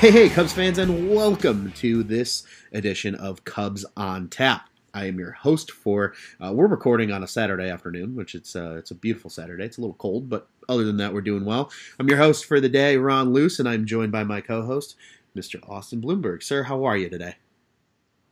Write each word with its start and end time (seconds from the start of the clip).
Hey, 0.00 0.12
hey, 0.12 0.28
Cubs 0.30 0.54
fans, 0.54 0.78
and 0.78 1.14
welcome 1.14 1.72
to 1.72 2.02
this 2.02 2.44
edition 2.72 3.14
of 3.16 3.44
Cubs 3.44 3.84
on 3.98 4.28
Tap. 4.28 4.66
I 4.94 5.04
am 5.04 5.18
your 5.18 5.32
host 5.32 5.72
for. 5.72 6.14
Uh, 6.42 6.54
we're 6.54 6.68
recording 6.68 7.12
on 7.12 7.22
a 7.22 7.28
Saturday 7.28 7.68
afternoon, 7.68 8.16
which 8.16 8.34
it's 8.34 8.56
uh, 8.56 8.76
it's 8.78 8.90
a 8.90 8.94
beautiful 8.94 9.28
Saturday. 9.28 9.62
It's 9.62 9.76
a 9.76 9.82
little 9.82 9.96
cold, 9.96 10.30
but 10.30 10.48
other 10.70 10.84
than 10.84 10.96
that, 10.96 11.12
we're 11.12 11.20
doing 11.20 11.44
well. 11.44 11.70
I'm 11.98 12.08
your 12.08 12.16
host 12.16 12.46
for 12.46 12.62
the 12.62 12.68
day, 12.70 12.96
Ron 12.96 13.34
Luce, 13.34 13.58
and 13.58 13.68
I'm 13.68 13.84
joined 13.84 14.10
by 14.10 14.24
my 14.24 14.40
co-host, 14.40 14.96
Mr. 15.36 15.60
Austin 15.68 16.00
Bloomberg. 16.00 16.42
Sir, 16.42 16.62
how 16.62 16.84
are 16.84 16.96
you 16.96 17.10
today? 17.10 17.34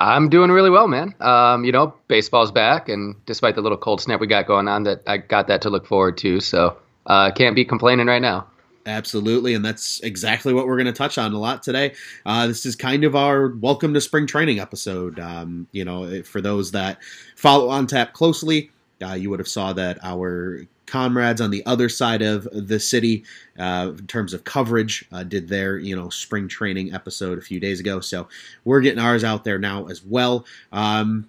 I'm 0.00 0.30
doing 0.30 0.50
really 0.50 0.70
well, 0.70 0.88
man. 0.88 1.14
Um, 1.20 1.66
you 1.66 1.72
know, 1.72 1.92
baseball's 2.08 2.50
back, 2.50 2.88
and 2.88 3.14
despite 3.26 3.56
the 3.56 3.60
little 3.60 3.76
cold 3.76 4.00
snap 4.00 4.20
we 4.20 4.26
got 4.26 4.46
going 4.46 4.68
on, 4.68 4.84
that 4.84 5.02
I 5.06 5.18
got 5.18 5.48
that 5.48 5.60
to 5.62 5.68
look 5.68 5.86
forward 5.86 6.16
to. 6.16 6.40
So 6.40 6.78
uh, 7.04 7.30
can't 7.32 7.54
be 7.54 7.66
complaining 7.66 8.06
right 8.06 8.22
now. 8.22 8.46
Absolutely, 8.88 9.52
and 9.52 9.62
that's 9.62 10.00
exactly 10.00 10.54
what 10.54 10.66
we're 10.66 10.76
going 10.76 10.86
to 10.86 10.92
touch 10.94 11.18
on 11.18 11.34
a 11.34 11.38
lot 11.38 11.62
today. 11.62 11.92
Uh, 12.24 12.46
this 12.46 12.64
is 12.64 12.74
kind 12.74 13.04
of 13.04 13.14
our 13.14 13.48
welcome 13.48 13.92
to 13.92 14.00
spring 14.00 14.26
training 14.26 14.60
episode. 14.60 15.20
Um, 15.20 15.68
you 15.72 15.84
know, 15.84 16.22
for 16.22 16.40
those 16.40 16.70
that 16.70 16.98
follow 17.36 17.68
on 17.68 17.86
tap 17.86 18.14
closely, 18.14 18.70
uh, 19.02 19.12
you 19.12 19.28
would 19.28 19.40
have 19.40 19.48
saw 19.48 19.74
that 19.74 19.98
our 20.02 20.66
comrades 20.86 21.42
on 21.42 21.50
the 21.50 21.64
other 21.66 21.90
side 21.90 22.22
of 22.22 22.48
the 22.50 22.80
city, 22.80 23.24
uh, 23.58 23.92
in 23.98 24.06
terms 24.06 24.32
of 24.32 24.44
coverage, 24.44 25.04
uh, 25.12 25.22
did 25.22 25.48
their 25.48 25.76
you 25.76 25.94
know 25.94 26.08
spring 26.08 26.48
training 26.48 26.94
episode 26.94 27.36
a 27.36 27.42
few 27.42 27.60
days 27.60 27.80
ago. 27.80 28.00
So 28.00 28.26
we're 28.64 28.80
getting 28.80 29.00
ours 29.00 29.22
out 29.22 29.44
there 29.44 29.58
now 29.58 29.88
as 29.88 30.02
well. 30.02 30.46
Um, 30.72 31.28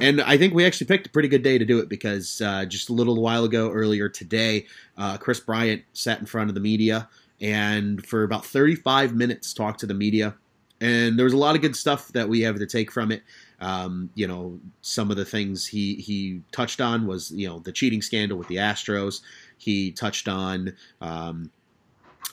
and 0.00 0.20
I 0.22 0.36
think 0.38 0.54
we 0.54 0.64
actually 0.64 0.86
picked 0.86 1.06
a 1.06 1.10
pretty 1.10 1.28
good 1.28 1.42
day 1.42 1.58
to 1.58 1.64
do 1.64 1.78
it 1.78 1.88
because 1.88 2.40
uh, 2.40 2.64
just 2.64 2.88
a 2.88 2.92
little 2.92 3.20
while 3.20 3.44
ago, 3.44 3.70
earlier 3.70 4.08
today, 4.08 4.66
uh, 4.96 5.16
Kris 5.18 5.40
Bryant 5.40 5.82
sat 5.92 6.20
in 6.20 6.26
front 6.26 6.50
of 6.50 6.54
the 6.54 6.60
media 6.60 7.08
and 7.40 8.04
for 8.06 8.22
about 8.24 8.46
35 8.46 9.14
minutes 9.14 9.52
talked 9.52 9.80
to 9.80 9.86
the 9.86 9.94
media. 9.94 10.34
And 10.80 11.18
there 11.18 11.24
was 11.24 11.32
a 11.32 11.38
lot 11.38 11.54
of 11.54 11.62
good 11.62 11.76
stuff 11.76 12.08
that 12.08 12.28
we 12.28 12.40
have 12.40 12.58
to 12.58 12.66
take 12.66 12.90
from 12.90 13.12
it. 13.12 13.22
Um, 13.60 14.10
you 14.14 14.26
know, 14.26 14.58
some 14.82 15.10
of 15.10 15.16
the 15.16 15.24
things 15.24 15.66
he 15.66 15.94
he 15.94 16.42
touched 16.52 16.80
on 16.80 17.06
was 17.06 17.30
you 17.30 17.48
know 17.48 17.60
the 17.60 17.72
cheating 17.72 18.02
scandal 18.02 18.36
with 18.36 18.48
the 18.48 18.56
Astros. 18.56 19.22
He 19.56 19.92
touched 19.92 20.28
on 20.28 20.76
um, 21.00 21.50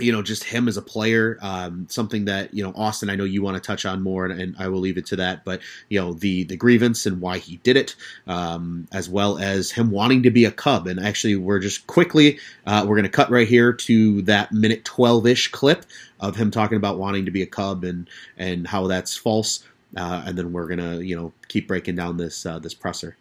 you 0.01 0.11
know, 0.11 0.21
just 0.21 0.43
him 0.43 0.67
as 0.67 0.77
a 0.77 0.81
player, 0.81 1.37
um, 1.41 1.87
something 1.89 2.25
that 2.25 2.53
you 2.53 2.63
know, 2.63 2.73
Austin, 2.75 3.09
I 3.09 3.15
know 3.15 3.23
you 3.23 3.41
want 3.41 3.55
to 3.55 3.65
touch 3.65 3.85
on 3.85 4.01
more, 4.01 4.25
and, 4.25 4.39
and, 4.39 4.55
I 4.57 4.67
will 4.67 4.79
leave 4.79 4.97
it 4.97 5.05
to 5.07 5.15
that. 5.17 5.43
But 5.43 5.61
you 5.89 5.99
know, 5.99 6.13
the 6.13 6.43
the 6.43 6.55
grievance 6.55 7.05
and 7.05 7.21
why 7.21 7.37
he 7.37 7.57
did 7.57 7.77
it, 7.77 7.95
um, 8.27 8.87
as 8.91 9.09
well 9.09 9.37
as 9.37 9.71
him 9.71 9.91
wanting 9.91 10.23
to 10.23 10.31
be 10.31 10.45
a 10.45 10.51
Cub. 10.51 10.87
And 10.87 10.99
actually, 10.99 11.35
we're 11.35 11.59
just 11.59 11.87
quickly, 11.87 12.39
uh, 12.65 12.85
we're 12.87 12.95
going 12.95 13.03
to 13.03 13.09
cut 13.09 13.29
right 13.29 13.47
here 13.47 13.73
to 13.73 14.21
that 14.23 14.51
minute 14.51 14.85
twelve 14.85 15.25
ish 15.27 15.49
clip 15.49 15.85
of 16.19 16.35
him 16.35 16.51
talking 16.51 16.77
about 16.77 16.97
wanting 16.97 17.25
to 17.25 17.31
be 17.31 17.41
a 17.41 17.47
Cub 17.47 17.83
and 17.83 18.09
and 18.37 18.67
how 18.67 18.87
that's 18.87 19.15
false. 19.15 19.63
Uh, 19.95 20.23
and 20.25 20.37
then 20.37 20.53
we're 20.53 20.67
gonna, 20.67 20.99
you 21.01 21.15
know, 21.15 21.33
keep 21.47 21.67
breaking 21.67 21.95
down 21.95 22.17
this 22.17 22.45
uh, 22.45 22.59
this 22.59 22.73
presser. 22.73 23.17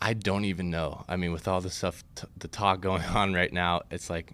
I 0.00 0.12
don't 0.12 0.44
even 0.44 0.70
know. 0.70 1.04
I 1.08 1.16
mean, 1.16 1.32
with 1.32 1.48
all 1.48 1.62
the 1.62 1.70
stuff, 1.70 2.04
t- 2.14 2.26
the 2.36 2.48
talk 2.48 2.80
going 2.82 3.02
on 3.14 3.32
right 3.32 3.52
now, 3.52 3.82
it's 3.90 4.10
like 4.10 4.32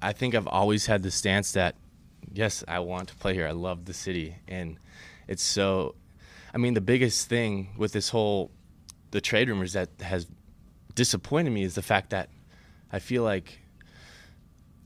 I, 0.00 0.12
think 0.12 0.34
I've 0.34 0.46
always 0.46 0.86
had 0.86 1.02
the 1.02 1.10
stance 1.10 1.52
that 1.52 1.76
yes, 2.32 2.64
I 2.66 2.80
want 2.80 3.08
to 3.08 3.14
play 3.16 3.34
here. 3.34 3.46
I 3.46 3.52
love 3.52 3.84
the 3.84 3.94
city, 3.94 4.36
and 4.48 4.78
it's 5.28 5.42
so. 5.42 5.94
I 6.54 6.58
mean, 6.58 6.74
the 6.74 6.80
biggest 6.80 7.28
thing 7.28 7.74
with 7.76 7.92
this 7.92 8.08
whole 8.08 8.50
the 9.10 9.20
trade 9.20 9.48
rumors 9.48 9.72
that 9.74 9.88
has 10.00 10.26
disappointed 10.94 11.50
me 11.50 11.62
is 11.62 11.74
the 11.74 11.82
fact 11.82 12.10
that 12.10 12.28
I 12.92 12.98
feel 12.98 13.22
like 13.22 13.60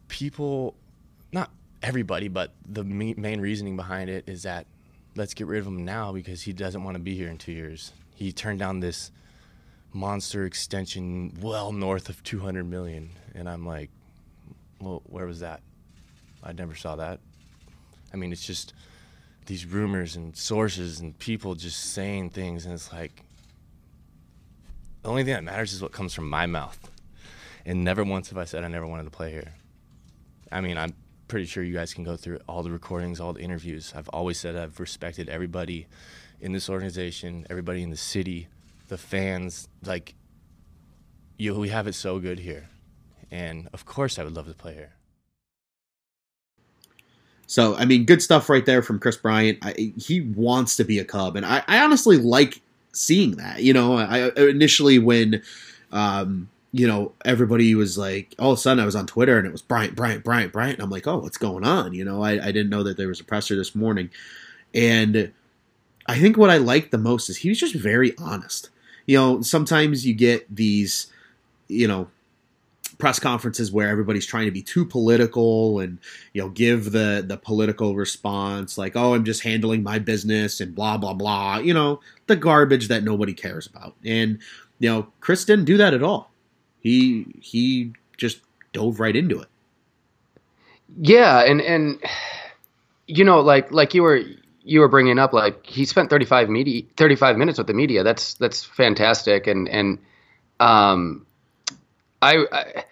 people, 0.09 0.77
not 1.33 1.51
everybody, 1.83 2.29
but 2.29 2.53
the 2.67 2.85
main 2.85 3.41
reasoning 3.41 3.77
behind 3.77 4.11
it 4.11 4.29
is 4.29 4.43
that 4.43 4.67
let's 5.17 5.35
get 5.35 5.47
rid 5.47 5.61
of 5.61 5.67
him 5.67 5.85
now 5.85 6.13
because 6.13 6.43
he 6.43 6.53
doesn't 6.53 6.83
want 6.85 6.97
to 6.97 7.03
be 7.03 7.15
here 7.15 7.29
in 7.29 7.39
two 7.39 7.53
years. 7.53 7.93
He 8.15 8.33
turned 8.33 8.59
down 8.59 8.81
this 8.81 9.11
monster 9.93 10.45
extension 10.45 11.37
well 11.41 11.73
north 11.73 12.09
of 12.09 12.23
200 12.23 12.65
million, 12.65 13.11
and 13.35 13.49
I'm 13.49 13.67
like, 13.67 13.91
well, 14.81 15.03
where 15.05 15.27
was 15.27 15.41
that? 15.41 15.61
I 16.43 16.53
never 16.53 16.75
saw 16.75 16.97
that. 16.97 17.21
I 18.13 18.17
mean, 18.17 18.33
it's 18.33 18.47
just 18.47 18.73
these 19.47 19.67
rumors 19.67 20.17
and 20.17 20.37
sources 20.37 21.01
and 21.01 21.17
people 21.19 21.55
just 21.55 21.93
saying 21.93 22.31
things, 22.31 22.65
and 22.65 22.75
it's 22.75 22.93
like 22.93 23.25
the 25.03 25.09
only 25.09 25.25
thing 25.25 25.35
that 25.35 25.45
matters 25.45 25.73
is 25.73 25.83
what 25.83 25.93
comes 25.93 26.15
from 26.15 26.29
my 26.29 26.47
mouth. 26.47 26.79
And 27.67 27.85
never 27.85 28.03
once 28.05 28.31
have 28.31 28.39
I 28.39 28.45
said 28.45 28.65
I 28.65 28.69
never 28.69 28.87
wanted 28.87 29.05
to 29.05 29.11
play 29.11 29.33
here. 29.33 29.53
I 30.51 30.61
mean, 30.63 30.79
I'm 30.79 30.95
pretty 31.29 31.47
sure 31.47 31.63
you 31.63 31.75
guys 31.75 31.93
can 31.93 32.05
go 32.05 32.17
through 32.17 32.41
all 32.49 32.63
the 32.63 32.71
recordings, 32.71 33.21
all 33.21 33.35
the 33.35 33.43
interviews. 33.43 33.93
I've 33.95 34.09
always 34.09 34.41
said 34.41 34.57
I've 34.57 34.81
respected 34.81 35.29
everybody 35.29 35.87
in 36.41 36.53
this 36.53 36.71
organization, 36.71 37.47
everybody 37.51 37.83
in 37.83 37.91
the 37.91 37.97
city, 37.97 38.49
the 38.89 38.97
fans. 38.97 39.69
Like, 39.85 40.15
you, 41.37 41.55
we 41.55 41.69
have 41.69 41.87
it 41.87 41.95
so 41.95 42.19
good 42.19 42.39
here 42.39 42.70
and 43.31 43.69
of 43.73 43.85
course 43.85 44.19
I 44.19 44.25
would 44.25 44.35
love 44.35 44.47
to 44.47 44.55
play 44.55 44.75
here. 44.75 44.93
So 47.47 47.75
I 47.75 47.85
mean, 47.85 48.05
good 48.05 48.23
stuff 48.23 48.49
right 48.49 48.65
there 48.65 48.83
from 48.83 48.99
Kris 48.99 49.17
Bryant. 49.17 49.59
I, 49.63 49.93
he 49.97 50.21
wants 50.21 50.77
to 50.77 50.85
be 50.85 50.99
a 50.99 51.05
Cub, 51.05 51.37
and 51.37 51.45
I, 51.45 51.63
I, 51.67 51.81
honestly 51.81 52.17
like 52.17 52.61
seeing 52.93 53.33
that. 53.39 53.63
You 53.63 53.73
know, 53.73 53.97
I 53.97 54.31
initially 54.37 54.99
when, 54.99 55.43
um, 55.91 56.49
you 56.73 56.87
know, 56.87 57.13
everybody 57.25 57.75
was 57.75 57.99
like, 57.99 58.35
all 58.39 58.53
of 58.53 58.59
a 58.59 58.61
sudden 58.61 58.81
I 58.81 58.87
was 58.87 58.95
on 58.95 59.07
Twitter 59.07 59.37
and 59.37 59.47
it 59.47 59.53
was 59.53 59.63
Bryant, 59.63 59.97
Bryant, 59.97 60.23
Bryant, 60.23 60.53
Bryant, 60.53 60.75
and 60.75 60.83
I'm 60.83 60.91
like, 60.91 61.09
oh, 61.09 61.19
what's 61.19 61.39
going 61.39 61.65
on? 61.65 61.93
You 61.93 62.05
know, 62.05 62.23
I, 62.23 62.33
I 62.33 62.53
didn't 62.53 62.71
know 62.71 62.85
that 62.85 62.97
there 62.97 63.09
was 63.09 63.19
a 63.19 63.25
presser 63.25 63.57
this 63.57 63.75
morning, 63.75 64.11
and 64.73 65.33
I 66.07 66.19
think 66.19 66.37
what 66.37 66.51
I 66.51 66.59
liked 66.59 66.93
the 66.93 66.99
most 66.99 67.29
is 67.29 67.39
he 67.39 67.49
was 67.49 67.59
just 67.59 67.75
very 67.75 68.17
honest. 68.19 68.71
You 69.07 69.17
know, 69.19 69.43
sometimes 69.43 70.07
you 70.07 70.15
get 70.15 70.55
these, 70.55 71.13
you 71.67 71.89
know, 71.89 72.09
press 73.01 73.19
conferences 73.19 73.73
where 73.73 73.89
everybody's 73.89 74.27
trying 74.27 74.45
to 74.45 74.51
be 74.51 74.63
too 74.63 74.85
political 74.85 75.81
and 75.81 75.99
you 76.33 76.43
know 76.43 76.49
give 76.51 76.93
the 76.93 77.25
the 77.27 77.37
political 77.37 77.97
response 77.97 78.79
like 78.79 78.95
oh 78.95 79.15
i'm 79.15 79.25
just 79.25 79.43
handling 79.43 79.83
my 79.83 79.99
business 79.99 80.61
and 80.61 80.75
blah 80.75 80.97
blah 80.97 81.15
blah 81.15 81.59
you 81.59 81.75
know 81.75 82.01
the 82.27 82.37
garbage 82.37 82.89
that 82.89 83.03
nobody 83.03 83.35
cares 83.35 83.67
about. 83.67 83.97
And 84.05 84.39
you 84.79 84.89
know 84.89 85.09
chris 85.21 85.45
didn't 85.45 85.65
do 85.65 85.77
that 85.79 85.95
at 85.95 86.03
all. 86.03 86.31
He 86.79 87.27
he 87.41 87.93
just 88.17 88.41
dove 88.73 89.01
right 89.01 89.17
into 89.17 89.41
it. 89.41 89.49
Yeah 91.01 91.41
and 91.41 91.61
and 91.61 92.01
you 93.07 93.25
know 93.25 93.41
like 93.41 93.73
like 93.73 93.95
you 93.95 94.03
were 94.03 94.23
you 94.63 94.81
were 94.81 94.89
bringing 94.89 95.19
up 95.19 95.33
like 95.33 95.67
he 95.67 95.85
spent 95.85 96.11
35 96.11 96.49
media 96.49 96.83
35 96.97 97.37
minutes 97.37 97.59
with 97.59 97.67
the 97.67 97.75
media. 97.75 98.05
That's 98.05 98.35
that's 98.35 98.65
fantastic. 98.65 99.47
And 99.47 99.69
and 99.69 99.99
um 100.61 101.27
I, 102.23 102.45
I 102.53 102.85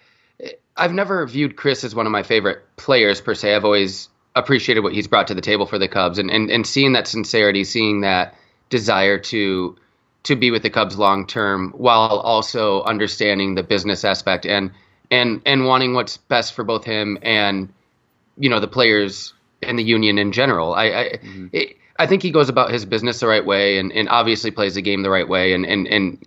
I've 0.79 0.93
never 0.93 1.25
viewed 1.27 1.55
Kris 1.55 1.83
as 1.83 1.93
one 1.93 2.05
of 2.05 2.11
my 2.11 2.23
favorite 2.23 2.63
players 2.77 3.21
per 3.21 3.35
se. 3.35 3.55
I've 3.55 3.65
always 3.65 4.09
appreciated 4.35 4.81
what 4.81 4.93
he's 4.93 5.07
brought 5.07 5.27
to 5.27 5.33
the 5.33 5.41
table 5.41 5.65
for 5.65 5.77
the 5.77 5.87
Cubs, 5.87 6.17
and 6.17 6.31
and, 6.31 6.49
and 6.49 6.65
seeing 6.65 6.93
that 6.93 7.07
sincerity, 7.07 7.63
seeing 7.63 8.01
that 8.01 8.35
desire 8.69 9.19
to 9.19 9.75
to 10.23 10.35
be 10.35 10.51
with 10.51 10.63
the 10.63 10.69
Cubs 10.69 10.97
long 10.97 11.27
term, 11.27 11.73
while 11.77 12.19
also 12.19 12.81
understanding 12.83 13.55
the 13.55 13.63
business 13.63 14.03
aspect 14.05 14.45
and 14.45 14.71
and 15.11 15.41
and 15.45 15.65
wanting 15.65 15.93
what's 15.93 16.17
best 16.17 16.53
for 16.53 16.63
both 16.63 16.85
him 16.85 17.17
and 17.21 17.71
you 18.37 18.49
know 18.49 18.59
the 18.59 18.67
players 18.67 19.33
and 19.61 19.77
the 19.77 19.83
union 19.83 20.17
in 20.17 20.31
general. 20.31 20.73
I 20.73 20.85
I, 20.85 21.03
mm-hmm. 21.21 21.47
it, 21.51 21.75
I 21.97 22.07
think 22.07 22.23
he 22.23 22.31
goes 22.31 22.47
about 22.47 22.71
his 22.71 22.85
business 22.85 23.19
the 23.19 23.27
right 23.27 23.45
way, 23.45 23.77
and, 23.77 23.91
and 23.91 24.07
obviously 24.07 24.51
plays 24.51 24.75
the 24.75 24.81
game 24.81 25.03
the 25.03 25.09
right 25.09 25.27
way, 25.27 25.53
and 25.53 25.65
and 25.65 25.85
and 25.87 26.25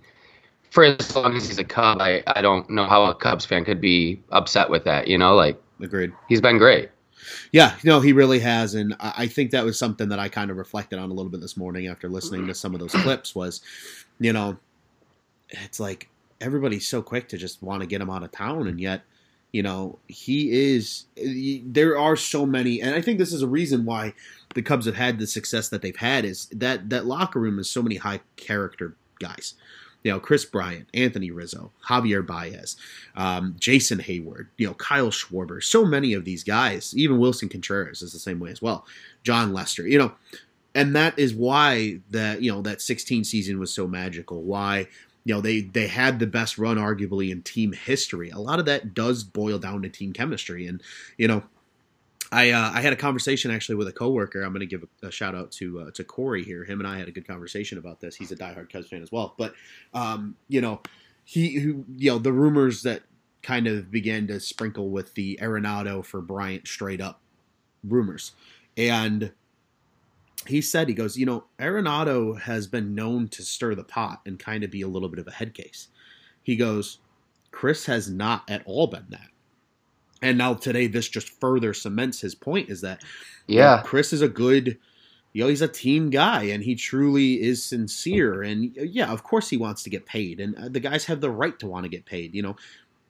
for 0.72 0.84
as 0.84 1.14
long 1.14 1.36
as 1.36 1.46
he's 1.46 1.58
a 1.58 1.64
Cub, 1.64 2.00
I, 2.00 2.22
I 2.26 2.40
don't 2.40 2.68
know 2.70 2.86
how 2.86 3.04
a 3.04 3.14
Cubs 3.14 3.44
fan 3.44 3.62
could 3.62 3.78
be 3.78 4.22
upset 4.30 4.70
with 4.70 4.84
that. 4.84 5.06
You 5.06 5.18
know, 5.18 5.34
like 5.34 5.62
agreed. 5.82 6.12
He's 6.30 6.40
been 6.40 6.56
great. 6.56 6.88
Yeah, 7.52 7.76
no, 7.84 8.00
he 8.00 8.14
really 8.14 8.40
has, 8.40 8.74
and 8.74 8.96
I 8.98 9.26
think 9.26 9.50
that 9.50 9.66
was 9.66 9.78
something 9.78 10.08
that 10.08 10.18
I 10.18 10.28
kind 10.28 10.50
of 10.50 10.56
reflected 10.56 10.98
on 10.98 11.10
a 11.10 11.12
little 11.12 11.30
bit 11.30 11.42
this 11.42 11.58
morning 11.58 11.88
after 11.88 12.08
listening 12.08 12.46
to 12.46 12.54
some 12.54 12.72
of 12.72 12.80
those 12.80 12.92
clips. 12.92 13.34
Was, 13.34 13.60
you 14.18 14.32
know, 14.32 14.56
it's 15.50 15.78
like 15.78 16.08
everybody's 16.40 16.88
so 16.88 17.02
quick 17.02 17.28
to 17.28 17.36
just 17.36 17.62
want 17.62 17.82
to 17.82 17.86
get 17.86 18.00
him 18.00 18.08
out 18.08 18.22
of 18.22 18.32
town, 18.32 18.66
and 18.66 18.80
yet, 18.80 19.02
you 19.52 19.62
know, 19.62 19.98
he 20.08 20.74
is. 20.74 21.04
There 21.16 21.98
are 21.98 22.16
so 22.16 22.46
many, 22.46 22.80
and 22.80 22.94
I 22.94 23.02
think 23.02 23.18
this 23.18 23.34
is 23.34 23.42
a 23.42 23.46
reason 23.46 23.84
why 23.84 24.14
the 24.54 24.62
Cubs 24.62 24.86
have 24.86 24.96
had 24.96 25.18
the 25.18 25.26
success 25.26 25.68
that 25.68 25.82
they've 25.82 25.94
had. 25.94 26.24
Is 26.24 26.46
that 26.46 26.88
that 26.88 27.04
locker 27.04 27.40
room 27.40 27.58
is 27.58 27.68
so 27.68 27.82
many 27.82 27.96
high 27.96 28.20
character 28.36 28.96
guys 29.20 29.52
you 30.02 30.10
know, 30.10 30.20
Kris 30.20 30.44
Bryant, 30.44 30.88
Anthony 30.94 31.30
Rizzo, 31.30 31.70
Javier 31.88 32.26
Baez, 32.26 32.76
um, 33.16 33.56
Jason 33.58 33.98
Heyward, 33.98 34.48
you 34.56 34.66
know, 34.66 34.74
Kyle 34.74 35.10
Schwarber, 35.10 35.62
so 35.62 35.84
many 35.84 36.12
of 36.12 36.24
these 36.24 36.44
guys, 36.44 36.94
even 36.96 37.18
Willson 37.18 37.50
Contreras 37.50 38.02
is 38.02 38.12
the 38.12 38.18
same 38.18 38.40
way 38.40 38.50
as 38.50 38.60
well. 38.60 38.86
Jon 39.22 39.52
Lester, 39.52 39.86
you 39.86 39.98
know, 39.98 40.12
and 40.74 40.96
that 40.96 41.18
is 41.18 41.34
why 41.34 42.00
that, 42.10 42.42
you 42.42 42.50
know, 42.50 42.62
that 42.62 42.80
16 42.80 43.24
season 43.24 43.58
was 43.58 43.72
so 43.72 43.86
magical. 43.86 44.42
Why, 44.42 44.88
you 45.24 45.34
know, 45.34 45.40
they, 45.40 45.60
they 45.60 45.86
had 45.86 46.18
the 46.18 46.26
best 46.26 46.58
run 46.58 46.78
arguably 46.78 47.30
in 47.30 47.42
team 47.42 47.72
history. 47.72 48.30
A 48.30 48.38
lot 48.38 48.58
of 48.58 48.64
that 48.66 48.94
does 48.94 49.22
boil 49.22 49.58
down 49.58 49.82
to 49.82 49.88
team 49.88 50.12
chemistry. 50.12 50.66
And, 50.66 50.82
you 51.18 51.28
know, 51.28 51.42
I 52.32 52.50
uh, 52.50 52.72
I 52.74 52.80
had 52.80 52.94
a 52.94 52.96
conversation 52.96 53.50
actually 53.50 53.74
with 53.74 53.88
a 53.88 53.92
coworker. 53.92 54.42
I'm 54.42 54.52
going 54.52 54.60
to 54.60 54.66
give 54.66 54.82
a, 55.02 55.08
a, 55.08 55.10
shout 55.10 55.34
out 55.34 55.52
to 55.52 55.80
uh, 55.80 55.90
to 55.92 56.02
Corey 56.02 56.42
here. 56.42 56.64
Him 56.64 56.80
and 56.80 56.88
I 56.88 56.98
had 56.98 57.06
a 57.06 57.12
good 57.12 57.26
conversation 57.26 57.76
about 57.76 58.00
this. 58.00 58.16
He's 58.16 58.32
a 58.32 58.36
diehard 58.36 58.72
Cubs 58.72 58.88
fan 58.88 59.02
as 59.02 59.12
well. 59.12 59.34
But 59.36 59.54
um, 59.92 60.36
you 60.48 60.62
know, 60.62 60.80
he 61.24 61.58
who 61.58 61.84
you 61.94 62.10
know 62.10 62.18
the 62.18 62.32
rumors 62.32 62.82
that 62.84 63.02
kind 63.42 63.66
of 63.66 63.90
began 63.90 64.26
to 64.28 64.40
sprinkle 64.40 64.88
with 64.88 65.14
the 65.14 65.38
Arenado 65.42 66.02
for 66.02 66.22
Bryant 66.22 66.66
straight 66.66 67.02
up 67.02 67.20
rumors, 67.84 68.32
and 68.78 69.32
he 70.46 70.62
said 70.62 70.88
he 70.88 70.94
goes, 70.94 71.16
you 71.16 71.26
know, 71.26 71.44
Arenado 71.58 72.40
has 72.40 72.66
been 72.66 72.94
known 72.94 73.28
to 73.28 73.42
stir 73.42 73.74
the 73.74 73.84
pot 73.84 74.22
and 74.26 74.38
kind 74.38 74.64
of 74.64 74.70
be 74.70 74.82
a 74.82 74.88
little 74.88 75.08
bit 75.08 75.18
of 75.18 75.28
a 75.28 75.32
head 75.32 75.54
case. 75.54 75.88
He 76.42 76.56
goes, 76.56 76.98
Kris 77.50 77.86
has 77.86 78.10
not 78.10 78.48
at 78.48 78.62
all 78.64 78.86
been 78.86 79.06
that. 79.10 79.28
And 80.22 80.38
now 80.38 80.54
today, 80.54 80.86
this 80.86 81.08
just 81.08 81.28
further 81.40 81.74
cements 81.74 82.20
his 82.20 82.34
point 82.34 82.70
is 82.70 82.80
that, 82.82 83.02
yeah, 83.46 83.72
you 83.72 83.76
know, 83.78 83.82
Kris 83.82 84.12
is 84.12 84.22
a 84.22 84.28
good, 84.28 84.78
you 85.32 85.42
know, 85.42 85.48
he's 85.48 85.60
a 85.60 85.68
team 85.68 86.10
guy 86.10 86.44
and 86.44 86.62
he 86.62 86.76
truly 86.76 87.42
is 87.42 87.62
sincere. 87.62 88.42
And 88.42 88.74
yeah, 88.76 89.10
of 89.10 89.24
course 89.24 89.50
he 89.50 89.56
wants 89.56 89.82
to 89.82 89.90
get 89.90 90.06
paid. 90.06 90.40
And 90.40 90.56
uh, 90.56 90.68
the 90.68 90.80
guys 90.80 91.06
have 91.06 91.20
the 91.20 91.30
right 91.30 91.58
to 91.58 91.66
want 91.66 91.84
to 91.84 91.90
get 91.90 92.06
paid. 92.06 92.34
You 92.34 92.42
know, 92.42 92.56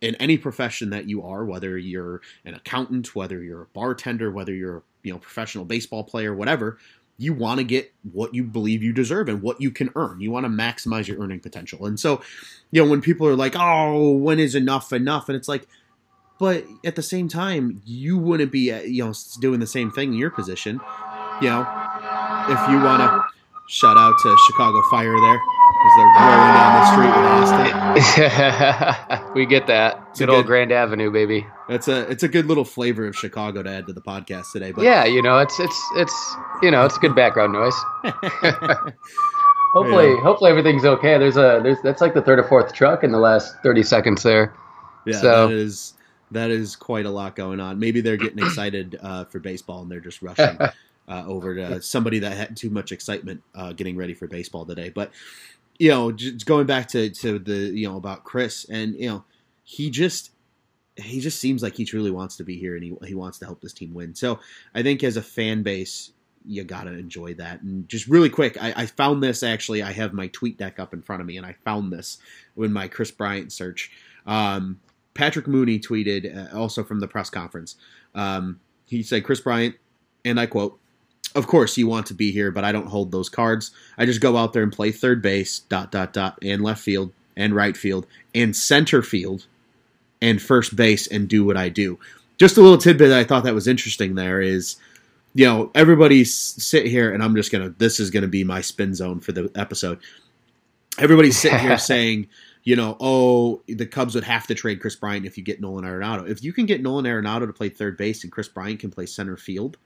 in 0.00 0.14
any 0.16 0.38
profession 0.38 0.90
that 0.90 1.08
you 1.08 1.22
are, 1.22 1.44
whether 1.44 1.78
you're 1.78 2.22
an 2.44 2.54
accountant, 2.54 3.14
whether 3.14 3.42
you're 3.42 3.62
a 3.62 3.66
bartender, 3.66 4.30
whether 4.30 4.54
you're, 4.54 4.82
you 5.02 5.12
know, 5.12 5.18
professional 5.18 5.64
baseball 5.64 6.02
player, 6.02 6.34
whatever, 6.34 6.78
you 7.18 7.32
want 7.32 7.58
to 7.58 7.64
get 7.64 7.92
what 8.10 8.34
you 8.34 8.42
believe 8.42 8.82
you 8.82 8.92
deserve 8.92 9.28
and 9.28 9.42
what 9.42 9.60
you 9.60 9.70
can 9.70 9.90
earn. 9.94 10.20
You 10.20 10.30
want 10.30 10.44
to 10.44 10.50
maximize 10.50 11.06
your 11.06 11.20
earning 11.20 11.40
potential. 11.40 11.86
And 11.86 12.00
so, 12.00 12.20
you 12.70 12.82
know, 12.82 12.90
when 12.90 13.00
people 13.00 13.28
are 13.28 13.36
like, 13.36 13.54
"Oh, 13.56 14.10
when 14.10 14.40
is 14.40 14.54
enough 14.54 14.92
enough?" 14.92 15.28
and 15.28 15.36
it's 15.36 15.48
like, 15.48 15.68
but 16.38 16.64
at 16.84 16.96
the 16.96 17.02
same 17.02 17.28
time, 17.28 17.82
you 17.84 18.18
wouldn't 18.18 18.52
be, 18.52 18.72
uh, 18.72 18.80
you 18.80 19.04
know, 19.04 19.12
doing 19.40 19.60
the 19.60 19.66
same 19.66 19.90
thing 19.90 20.12
in 20.12 20.18
your 20.18 20.30
position. 20.30 20.80
You 21.40 21.48
know, 21.48 21.60
if 22.48 22.70
you 22.70 22.76
want 22.82 23.02
to 23.02 23.24
shout 23.68 23.96
out 23.96 24.14
to 24.22 24.36
Chicago 24.46 24.82
Fire 24.90 25.18
there 25.18 25.40
as 25.84 25.92
they're 25.96 26.06
rolling 26.06 26.52
down 26.54 26.72
the 26.78 26.86
street 26.92 27.12
with 27.16 27.26
Austin. 29.18 29.34
we 29.34 29.46
get 29.46 29.66
that. 29.66 29.98
It's 30.10 30.20
good 30.20 30.30
old 30.30 30.46
Grand 30.46 30.70
Avenue, 30.72 31.10
baby. 31.10 31.46
That's 31.68 31.88
a 31.88 32.08
it's 32.10 32.22
a 32.22 32.28
good 32.28 32.46
little 32.46 32.64
flavor 32.64 33.06
of 33.06 33.16
Chicago 33.16 33.62
to 33.62 33.70
add 33.70 33.86
to 33.86 33.92
the 33.92 34.00
podcast 34.00 34.52
today. 34.52 34.72
But 34.72 34.84
yeah, 34.84 35.04
you 35.04 35.22
know, 35.22 35.38
it's 35.38 35.58
it's 35.58 35.90
it's 35.96 36.36
you 36.62 36.70
know, 36.70 36.84
it's 36.84 36.98
good 36.98 37.14
background 37.14 37.52
noise. 37.52 37.74
hopefully, 39.72 40.10
yeah. 40.10 40.20
hopefully 40.20 40.50
everything's 40.50 40.84
okay. 40.84 41.18
There's 41.18 41.36
a 41.36 41.60
there's 41.62 41.78
that's 41.82 42.00
like 42.00 42.14
the 42.14 42.22
third 42.22 42.38
or 42.38 42.44
fourth 42.44 42.72
truck 42.72 43.02
in 43.02 43.10
the 43.10 43.18
last 43.18 43.54
thirty 43.62 43.82
seconds 43.82 44.22
there. 44.22 44.54
Yeah, 45.06 45.20
so. 45.20 45.48
that 45.48 45.54
is 45.54 45.94
that 46.32 46.50
is 46.50 46.76
quite 46.76 47.06
a 47.06 47.10
lot 47.10 47.36
going 47.36 47.60
on. 47.60 47.78
Maybe 47.78 48.00
they're 48.00 48.16
getting 48.16 48.38
excited 48.44 48.98
uh, 49.02 49.24
for 49.24 49.38
baseball 49.38 49.82
and 49.82 49.90
they're 49.90 50.00
just 50.00 50.22
rushing 50.22 50.58
uh, 51.08 51.24
over 51.26 51.54
to 51.54 51.82
somebody 51.82 52.18
that 52.20 52.36
had 52.36 52.56
too 52.56 52.70
much 52.70 52.92
excitement 52.92 53.42
uh, 53.54 53.72
getting 53.72 53.96
ready 53.96 54.14
for 54.14 54.26
baseball 54.26 54.64
today. 54.64 54.88
But 54.88 55.10
you 55.78 55.90
know, 55.90 56.12
just 56.12 56.46
going 56.46 56.66
back 56.66 56.88
to 56.88 57.10
to 57.10 57.38
the 57.38 57.54
you 57.54 57.88
know 57.88 57.96
about 57.96 58.24
Kris 58.24 58.64
and 58.68 58.94
you 58.94 59.08
know 59.08 59.24
he 59.64 59.90
just 59.90 60.30
he 60.96 61.20
just 61.20 61.40
seems 61.40 61.62
like 61.62 61.74
he 61.74 61.84
truly 61.84 62.10
wants 62.10 62.36
to 62.36 62.44
be 62.44 62.56
here 62.56 62.74
and 62.74 62.84
he 62.84 62.96
he 63.06 63.14
wants 63.14 63.38
to 63.38 63.46
help 63.46 63.60
this 63.60 63.72
team 63.72 63.94
win. 63.94 64.14
So 64.14 64.40
I 64.74 64.82
think 64.82 65.02
as 65.04 65.16
a 65.16 65.22
fan 65.22 65.62
base. 65.62 66.12
You 66.44 66.64
gotta 66.64 66.90
enjoy 66.90 67.34
that, 67.34 67.62
and 67.62 67.88
just 67.88 68.08
really 68.08 68.28
quick, 68.28 68.60
I, 68.60 68.74
I 68.74 68.86
found 68.86 69.22
this 69.22 69.44
actually. 69.44 69.80
I 69.80 69.92
have 69.92 70.12
my 70.12 70.26
tweet 70.26 70.58
deck 70.58 70.80
up 70.80 70.92
in 70.92 71.00
front 71.00 71.20
of 71.20 71.26
me, 71.28 71.36
and 71.36 71.46
I 71.46 71.52
found 71.64 71.92
this 71.92 72.18
in 72.56 72.72
my 72.72 72.88
Kris 72.88 73.12
Bryant 73.12 73.52
search. 73.52 73.92
Um, 74.26 74.80
Patrick 75.14 75.46
Mooney 75.46 75.78
tweeted 75.78 76.52
uh, 76.52 76.56
also 76.56 76.82
from 76.82 77.00
the 77.00 77.08
press 77.08 77.30
conference. 77.30 77.76
Um, 78.14 78.60
he 78.86 79.02
said, 79.02 79.24
Kris 79.24 79.40
Bryant, 79.40 79.76
and 80.24 80.38
I 80.38 80.46
quote, 80.46 80.78
of 81.34 81.46
course 81.46 81.76
you 81.76 81.86
want 81.86 82.06
to 82.06 82.14
be 82.14 82.30
here, 82.30 82.50
but 82.50 82.64
I 82.64 82.72
don't 82.72 82.88
hold 82.88 83.10
those 83.10 83.28
cards. 83.28 83.70
I 83.96 84.06
just 84.06 84.20
go 84.20 84.36
out 84.36 84.52
there 84.52 84.62
and 84.62 84.72
play 84.72 84.92
third 84.92 85.22
base, 85.22 85.60
dot, 85.60 85.90
dot, 85.90 86.12
dot, 86.12 86.38
and 86.42 86.62
left 86.62 86.82
field, 86.82 87.12
and 87.36 87.54
right 87.54 87.76
field, 87.76 88.06
and 88.34 88.54
center 88.54 89.02
field, 89.02 89.46
and 90.20 90.40
first 90.40 90.76
base, 90.76 91.06
and 91.06 91.28
do 91.28 91.44
what 91.44 91.56
I 91.56 91.68
do. 91.68 91.98
Just 92.38 92.56
a 92.56 92.60
little 92.60 92.78
tidbit 92.78 93.08
that 93.08 93.18
I 93.18 93.24
thought 93.24 93.44
that 93.44 93.54
was 93.54 93.68
interesting 93.68 94.14
there 94.14 94.40
is, 94.40 94.76
you 95.34 95.46
know, 95.46 95.70
everybody 95.74 96.24
sit 96.24 96.86
here, 96.86 97.12
and 97.12 97.22
I'm 97.22 97.34
just 97.34 97.50
going 97.50 97.64
to, 97.64 97.78
this 97.78 97.98
is 97.98 98.10
going 98.10 98.22
to 98.22 98.28
be 98.28 98.44
my 98.44 98.60
spin 98.60 98.94
zone 98.94 99.20
for 99.20 99.32
the 99.32 99.50
episode. 99.54 99.98
Everybody's 100.98 101.38
sitting 101.38 101.60
here 101.60 101.78
saying, 101.78 102.28
you 102.64 102.76
know, 102.76 102.96
oh, 103.00 103.62
the 103.66 103.86
Cubs 103.86 104.14
would 104.14 104.24
have 104.24 104.46
to 104.46 104.54
trade 104.54 104.80
Kris 104.80 104.96
Bryant 104.96 105.26
if 105.26 105.36
you 105.36 105.42
get 105.42 105.60
Nolan 105.60 105.84
Arenado. 105.84 106.28
If 106.28 106.44
you 106.44 106.52
can 106.52 106.66
get 106.66 106.82
Nolan 106.82 107.04
Arenado 107.04 107.46
to 107.46 107.52
play 107.52 107.68
third 107.68 107.96
base 107.96 108.22
and 108.22 108.32
Kris 108.32 108.48
Bryant 108.48 108.80
can 108.80 108.90
play 108.90 109.06
center 109.06 109.36
field, 109.36 109.76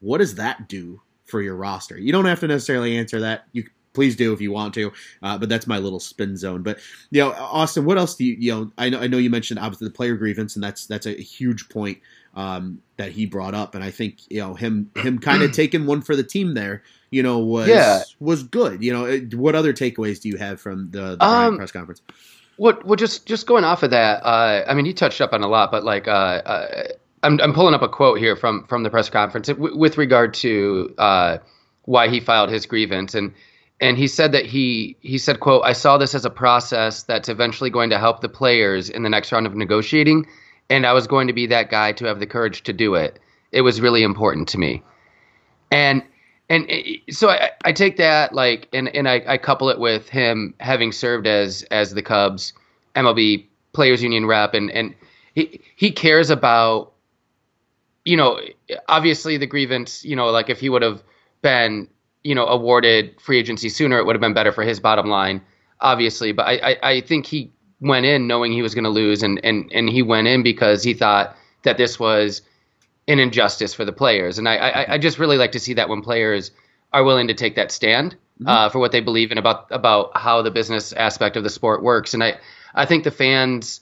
what 0.00 0.18
does 0.18 0.34
that 0.34 0.68
do 0.68 1.00
for 1.24 1.40
your 1.40 1.56
roster? 1.56 1.98
You 1.98 2.12
don't 2.12 2.26
have 2.26 2.40
to 2.40 2.48
necessarily 2.48 2.96
answer 2.96 3.20
that. 3.20 3.46
You 3.52 3.64
please 3.94 4.14
do 4.14 4.34
if 4.34 4.42
you 4.42 4.52
want 4.52 4.74
to, 4.74 4.92
uh, 5.22 5.38
but 5.38 5.48
that's 5.48 5.66
my 5.66 5.78
little 5.78 5.98
spin 5.98 6.36
zone. 6.36 6.62
But 6.62 6.78
you 7.10 7.22
know, 7.22 7.32
Austin, 7.32 7.86
what 7.86 7.96
else 7.96 8.14
do 8.14 8.24
you? 8.24 8.36
You 8.38 8.54
know, 8.54 8.72
I 8.76 8.90
know 8.90 9.00
I 9.00 9.06
know 9.06 9.16
you 9.16 9.30
mentioned 9.30 9.58
obviously 9.58 9.88
the 9.88 9.94
player 9.94 10.16
grievance, 10.16 10.54
and 10.54 10.62
that's 10.62 10.86
that's 10.86 11.06
a 11.06 11.12
huge 11.12 11.68
point 11.70 11.98
um, 12.36 12.80
that 12.96 13.10
he 13.10 13.26
brought 13.26 13.54
up, 13.54 13.74
and 13.74 13.82
I 13.82 13.90
think 13.90 14.18
you 14.30 14.40
know 14.40 14.54
him 14.54 14.90
him 14.96 15.18
kind 15.18 15.42
of 15.42 15.52
taking 15.52 15.86
one 15.86 16.02
for 16.02 16.14
the 16.14 16.22
team 16.22 16.54
there 16.54 16.82
you 17.10 17.22
know, 17.22 17.38
was 17.38 17.68
yeah. 17.68 18.02
was 18.20 18.42
good. 18.42 18.82
You 18.82 18.92
know, 18.92 19.18
what 19.38 19.54
other 19.54 19.72
takeaways 19.72 20.20
do 20.20 20.28
you 20.28 20.36
have 20.36 20.60
from 20.60 20.90
the, 20.90 21.16
the 21.16 21.24
um, 21.24 21.56
press 21.56 21.72
conference? 21.72 22.02
What, 22.56 22.84
what 22.84 22.98
just 22.98 23.26
just 23.26 23.46
going 23.46 23.64
off 23.64 23.82
of 23.82 23.90
that, 23.90 24.24
uh, 24.24 24.64
I 24.66 24.74
mean, 24.74 24.86
you 24.86 24.94
touched 24.94 25.20
up 25.20 25.32
on 25.32 25.42
a 25.42 25.48
lot, 25.48 25.70
but 25.70 25.84
like, 25.84 26.08
uh, 26.08 26.10
uh, 26.10 26.88
I'm 27.22 27.40
I'm 27.40 27.52
pulling 27.52 27.74
up 27.74 27.82
a 27.82 27.88
quote 27.88 28.18
here 28.18 28.36
from 28.36 28.66
from 28.66 28.82
the 28.82 28.90
press 28.90 29.10
conference 29.10 29.48
w- 29.48 29.76
with 29.76 29.98
regard 29.98 30.34
to 30.34 30.94
uh, 30.98 31.38
why 31.82 32.08
he 32.08 32.20
filed 32.20 32.50
his 32.50 32.66
grievance, 32.66 33.14
and 33.14 33.32
and 33.80 33.98
he 33.98 34.08
said 34.08 34.32
that 34.32 34.46
he 34.46 34.96
he 35.00 35.18
said, 35.18 35.40
"quote 35.40 35.62
I 35.64 35.72
saw 35.72 35.98
this 35.98 36.14
as 36.14 36.24
a 36.24 36.30
process 36.30 37.02
that's 37.02 37.28
eventually 37.28 37.70
going 37.70 37.90
to 37.90 37.98
help 37.98 38.20
the 38.20 38.28
players 38.28 38.88
in 38.88 39.02
the 39.02 39.10
next 39.10 39.32
round 39.32 39.46
of 39.46 39.54
negotiating, 39.54 40.26
and 40.70 40.86
I 40.86 40.92
was 40.92 41.06
going 41.06 41.26
to 41.26 41.32
be 41.32 41.46
that 41.46 41.70
guy 41.70 41.92
to 41.92 42.06
have 42.06 42.20
the 42.20 42.26
courage 42.26 42.62
to 42.64 42.72
do 42.72 42.94
it. 42.94 43.18
It 43.52 43.62
was 43.62 43.80
really 43.80 44.02
important 44.02 44.48
to 44.48 44.58
me." 44.58 44.82
And 45.70 46.02
and 46.48 46.70
so 47.10 47.28
I, 47.28 47.50
I, 47.64 47.72
take 47.72 47.96
that 47.96 48.32
like 48.32 48.68
and 48.72 48.88
and 48.94 49.08
I, 49.08 49.22
I, 49.26 49.38
couple 49.38 49.68
it 49.68 49.80
with 49.80 50.08
him 50.08 50.54
having 50.60 50.92
served 50.92 51.26
as 51.26 51.62
as 51.70 51.94
the 51.94 52.02
Cubs 52.02 52.52
MLB 52.94 53.46
Players 53.72 54.02
Union 54.02 54.26
rep 54.26 54.54
and 54.54 54.70
and 54.70 54.94
he 55.34 55.60
he 55.74 55.90
cares 55.90 56.30
about 56.30 56.92
you 58.04 58.16
know 58.16 58.40
obviously 58.88 59.36
the 59.36 59.46
grievance 59.46 60.04
you 60.04 60.14
know 60.14 60.26
like 60.26 60.48
if 60.48 60.60
he 60.60 60.68
would 60.68 60.82
have 60.82 61.02
been 61.42 61.88
you 62.22 62.34
know 62.34 62.46
awarded 62.46 63.20
free 63.20 63.38
agency 63.38 63.68
sooner 63.68 63.98
it 63.98 64.06
would 64.06 64.14
have 64.14 64.20
been 64.20 64.34
better 64.34 64.52
for 64.52 64.62
his 64.62 64.78
bottom 64.78 65.08
line 65.08 65.42
obviously 65.80 66.30
but 66.30 66.46
I 66.46 66.54
I, 66.54 66.90
I 66.90 67.00
think 67.00 67.26
he 67.26 67.50
went 67.80 68.06
in 68.06 68.26
knowing 68.26 68.52
he 68.52 68.62
was 68.62 68.74
going 68.74 68.84
to 68.84 68.90
lose 68.90 69.22
and 69.22 69.40
and 69.44 69.70
and 69.72 69.88
he 69.88 70.02
went 70.02 70.26
in 70.26 70.42
because 70.42 70.82
he 70.82 70.94
thought 70.94 71.36
that 71.62 71.76
this 71.76 71.98
was 71.98 72.42
an 73.08 73.18
injustice 73.18 73.74
for 73.74 73.84
the 73.84 73.92
players. 73.92 74.38
And 74.38 74.48
I, 74.48 74.56
I, 74.56 74.94
I, 74.94 74.98
just 74.98 75.18
really 75.18 75.36
like 75.36 75.52
to 75.52 75.60
see 75.60 75.74
that 75.74 75.88
when 75.88 76.02
players 76.02 76.50
are 76.92 77.04
willing 77.04 77.28
to 77.28 77.34
take 77.34 77.54
that 77.56 77.70
stand 77.70 78.16
mm-hmm. 78.40 78.48
uh, 78.48 78.68
for 78.68 78.78
what 78.78 78.92
they 78.92 79.00
believe 79.00 79.30
in 79.30 79.38
about 79.38 79.66
about 79.70 80.16
how 80.16 80.42
the 80.42 80.50
business 80.50 80.92
aspect 80.92 81.36
of 81.36 81.44
the 81.44 81.50
sport 81.50 81.82
works. 81.82 82.14
And 82.14 82.24
I, 82.24 82.38
I 82.74 82.84
think 82.84 83.04
the 83.04 83.10
fans, 83.10 83.80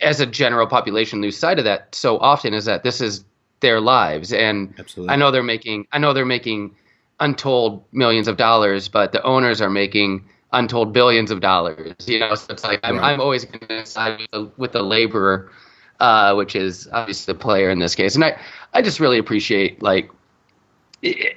as 0.00 0.20
a 0.20 0.26
general 0.26 0.66
population, 0.66 1.20
lose 1.20 1.36
sight 1.36 1.58
of 1.58 1.64
that 1.64 1.94
so 1.94 2.18
often. 2.18 2.54
Is 2.54 2.64
that 2.64 2.82
this 2.82 3.00
is 3.00 3.24
their 3.60 3.80
lives, 3.80 4.32
and 4.32 4.74
Absolutely. 4.78 5.12
I 5.12 5.16
know 5.16 5.30
they're 5.30 5.42
making 5.42 5.86
I 5.92 5.98
know 5.98 6.12
they're 6.12 6.26
making 6.26 6.74
untold 7.20 7.84
millions 7.92 8.28
of 8.28 8.36
dollars, 8.36 8.88
but 8.88 9.12
the 9.12 9.22
owners 9.22 9.60
are 9.60 9.70
making 9.70 10.28
untold 10.52 10.92
billions 10.92 11.30
of 11.30 11.40
dollars. 11.40 11.94
You 12.06 12.20
know, 12.20 12.34
so 12.34 12.52
it's 12.52 12.64
like 12.64 12.80
I'm, 12.82 12.96
right. 12.96 13.12
I'm 13.12 13.20
always 13.20 13.44
going 13.44 13.60
to 13.60 13.86
side 13.86 14.20
with 14.20 14.30
the, 14.30 14.50
with 14.56 14.72
the 14.72 14.82
laborer 14.82 15.50
uh, 16.00 16.34
which 16.34 16.54
is 16.54 16.88
obviously 16.92 17.32
the 17.32 17.38
player 17.38 17.70
in 17.70 17.78
this 17.78 17.94
case. 17.94 18.14
And 18.14 18.24
I, 18.24 18.40
I 18.72 18.82
just 18.82 19.00
really 19.00 19.18
appreciate 19.18 19.82
like 19.82 20.10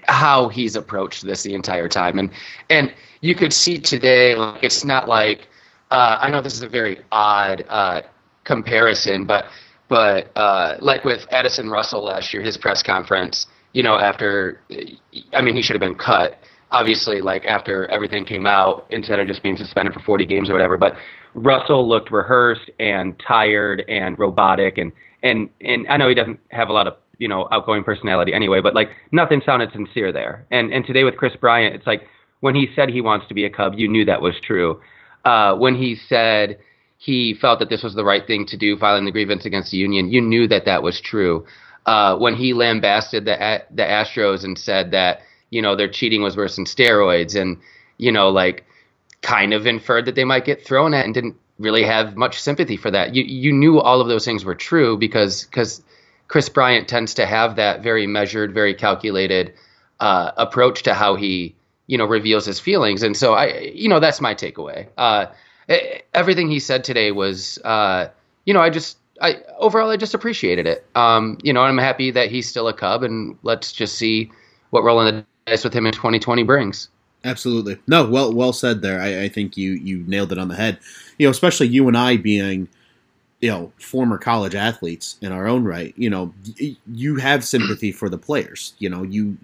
how 0.08 0.50
he's 0.50 0.76
approached 0.76 1.24
this 1.24 1.44
the 1.44 1.54
entire 1.54 1.88
time. 1.88 2.20
And 2.20 2.32
and 2.70 2.94
you 3.22 3.36
could 3.36 3.54
see 3.54 3.78
today, 3.80 4.36
like 4.36 4.64
it's 4.64 4.84
not 4.84 5.08
like 5.08 5.48
uh, 5.90 6.18
I 6.22 6.30
know 6.30 6.42
this 6.42 6.54
is 6.54 6.62
a 6.62 6.70
very 6.70 7.00
odd 7.12 7.66
uh, 7.68 8.02
comparison, 8.44 9.26
but 9.26 9.46
but 9.88 10.32
uh, 10.36 10.78
like 10.80 11.04
with 11.04 11.28
Addison 11.32 11.70
Russell 11.70 12.04
last 12.04 12.34
year, 12.34 12.42
his 12.42 12.58
press 12.58 12.82
conference, 12.82 13.48
you 13.74 13.84
know, 13.84 13.98
after 13.98 14.62
I 15.34 15.42
mean, 15.42 15.56
he 15.56 15.62
should 15.62 15.74
have 15.74 15.82
been 15.82 15.96
cut. 15.96 16.41
Obviously, 16.72 17.22
like 17.22 17.46
after 17.46 17.86
everything 17.92 18.26
came 18.26 18.46
out, 18.46 18.86
instead 18.90 19.20
of 19.20 19.28
just 19.28 19.44
being 19.44 19.58
suspended 19.58 19.94
for 19.94 20.00
40 20.02 20.26
games 20.26 20.50
or 20.50 20.54
whatever. 20.54 20.78
But 20.78 20.96
Russell 21.34 21.88
looked 21.88 22.12
rehearsed 22.12 22.70
and 22.80 23.20
tired 23.26 23.84
and 23.90 24.18
robotic 24.20 24.78
and 24.78 24.92
and 25.24 25.50
and 25.62 25.88
I 25.90 25.98
know 25.98 26.10
he 26.10 26.16
doesn't 26.16 26.40
have 26.50 26.70
a 26.70 26.74
lot 26.74 26.88
of 26.88 26.96
you 27.20 27.28
know 27.28 27.48
outgoing 27.52 27.84
personality 27.84 28.34
anyway, 28.34 28.62
but 28.62 28.74
like 28.74 28.90
nothing 29.12 29.42
sounded 29.46 29.72
sincere 29.74 30.12
there. 30.12 30.46
And 30.52 30.74
and 30.74 30.86
today 30.86 31.04
with 31.04 31.18
Kris 31.18 31.36
Bryant, 31.40 31.76
it's 31.76 31.88
like 31.88 32.04
when 32.42 32.56
he 32.56 32.68
said 32.76 32.90
he 32.90 33.02
wants 33.02 33.28
to 33.28 33.34
be 33.34 33.46
a 33.46 33.50
Cub, 33.50 33.74
you 33.76 33.88
knew 33.88 34.06
that 34.06 34.22
was 34.22 34.36
true. 34.42 34.80
Uh, 35.26 35.56
when 35.56 35.76
he 35.76 35.96
said 36.08 36.58
he 36.98 37.36
felt 37.40 37.60
that 37.60 37.70
this 37.70 37.84
was 37.84 37.96
the 37.96 38.04
right 38.06 38.26
thing 38.28 38.46
to 38.48 38.58
do, 38.58 38.78
filing 38.78 39.06
the 39.06 39.12
grievance 39.12 39.46
against 39.46 39.72
the 39.72 39.78
union, 39.78 40.12
you 40.12 40.22
knew 40.22 40.48
that 40.48 40.66
that 40.66 40.84
was 40.84 41.02
true. 41.02 41.46
uh, 41.86 42.16
when 42.18 42.36
he 42.36 42.54
lambasted 42.54 43.26
the 43.26 43.64
the 43.72 43.84
Astros 43.84 44.44
and 44.44 44.58
said 44.58 44.92
that 44.92 45.20
you 45.52 45.62
know 45.62 45.76
their 45.76 45.88
cheating 45.88 46.24
was 46.24 46.36
worse 46.36 46.56
than 46.56 46.66
steroids, 46.66 47.40
and 47.40 47.58
you 47.98 48.12
know 48.12 48.30
like 48.30 48.66
kind 49.22 49.54
of 49.54 49.68
inferred 49.68 50.06
that 50.06 50.16
they 50.16 50.26
might 50.26 50.46
get 50.46 50.66
thrown 50.66 50.94
at, 50.96 51.06
and 51.06 51.14
didn't 51.14 51.36
really 51.60 51.84
have 51.84 52.18
much 52.18 52.42
sympathy 52.42 52.78
for 52.78 52.90
that. 52.92 53.14
You 53.16 53.24
you 53.24 53.54
knew 53.54 53.80
all 53.80 54.02
of 54.02 54.08
those 54.08 54.26
things 54.26 54.44
were 54.44 54.56
true 54.56 54.98
because 54.98 55.46
because 55.46 55.84
Kris 56.28 56.50
Bryant 56.50 56.88
tends 56.88 57.14
to 57.16 57.26
have 57.26 57.58
that 57.58 57.84
very 57.84 58.08
measured, 58.08 58.54
very 58.54 58.74
calculated 58.74 59.54
uh, 60.00 60.32
approach 60.38 60.84
to 60.84 60.94
how 60.96 61.16
he 61.16 61.56
you 61.88 61.98
know 61.98 62.06
reveals 62.06 62.46
his 62.46 62.60
feelings, 62.60 63.04
and 63.04 63.16
so 63.16 63.34
I 63.34 63.60
you 63.76 63.90
know 63.90 64.00
that's 64.00 64.22
my 64.22 64.34
takeaway. 64.34 64.88
Uh, 64.98 65.28
everything 66.14 66.50
he 66.50 66.60
said 66.60 66.84
today 66.84 67.12
was 67.12 67.60
uh, 67.64 68.08
you 68.46 68.54
know 68.54 68.62
I 68.62 68.70
just 68.70 68.98
I 69.22 69.38
overall 69.60 69.90
I 69.90 69.98
just 69.98 70.14
appreciated 70.14 70.68
it. 70.68 70.86
Um, 70.96 71.38
you 71.44 71.54
know, 71.54 71.62
I'm 71.62 71.78
happy 71.78 72.12
that 72.12 72.30
he's 72.32 72.48
still 72.50 72.68
a 72.68 72.74
Cub, 72.74 73.04
and 73.04 73.38
let's 73.44 73.72
just 73.72 73.96
see 73.96 74.32
what 74.72 74.84
rolling 74.84 75.16
the 75.16 75.26
dice 75.46 75.64
with 75.64 75.74
him 75.74 75.86
in 75.86 75.94
2020 75.94 76.44
brings. 76.44 76.90
Absolutely, 77.24 77.78
no, 77.88 78.10
well, 78.10 78.34
well 78.34 78.54
said 78.54 78.82
there. 78.82 79.00
I, 79.00 79.24
I 79.24 79.30
think 79.30 79.56
you 79.56 79.74
you 79.74 80.04
nailed 80.08 80.32
it 80.32 80.40
on 80.40 80.48
the 80.48 80.56
head. 80.56 80.80
You 81.20 81.28
know, 81.28 81.32
especially 81.32 81.68
you 81.68 81.88
and 81.88 81.96
I 81.96 82.18
being 82.18 82.68
you 83.42 83.50
know 83.50 83.74
former 83.78 84.18
college 84.18 84.56
athletes 84.56 85.18
in 85.22 85.32
our 85.32 85.48
own 85.48 85.66
right 85.66 85.94
you 85.98 86.10
know 86.10 86.34
you 86.88 87.18
have 87.18 87.44
sympathy 87.44 87.92
for 87.92 88.08
the 88.08 88.18
players 88.18 88.74
you 88.78 88.88
know 88.88 89.04
you 89.04 89.38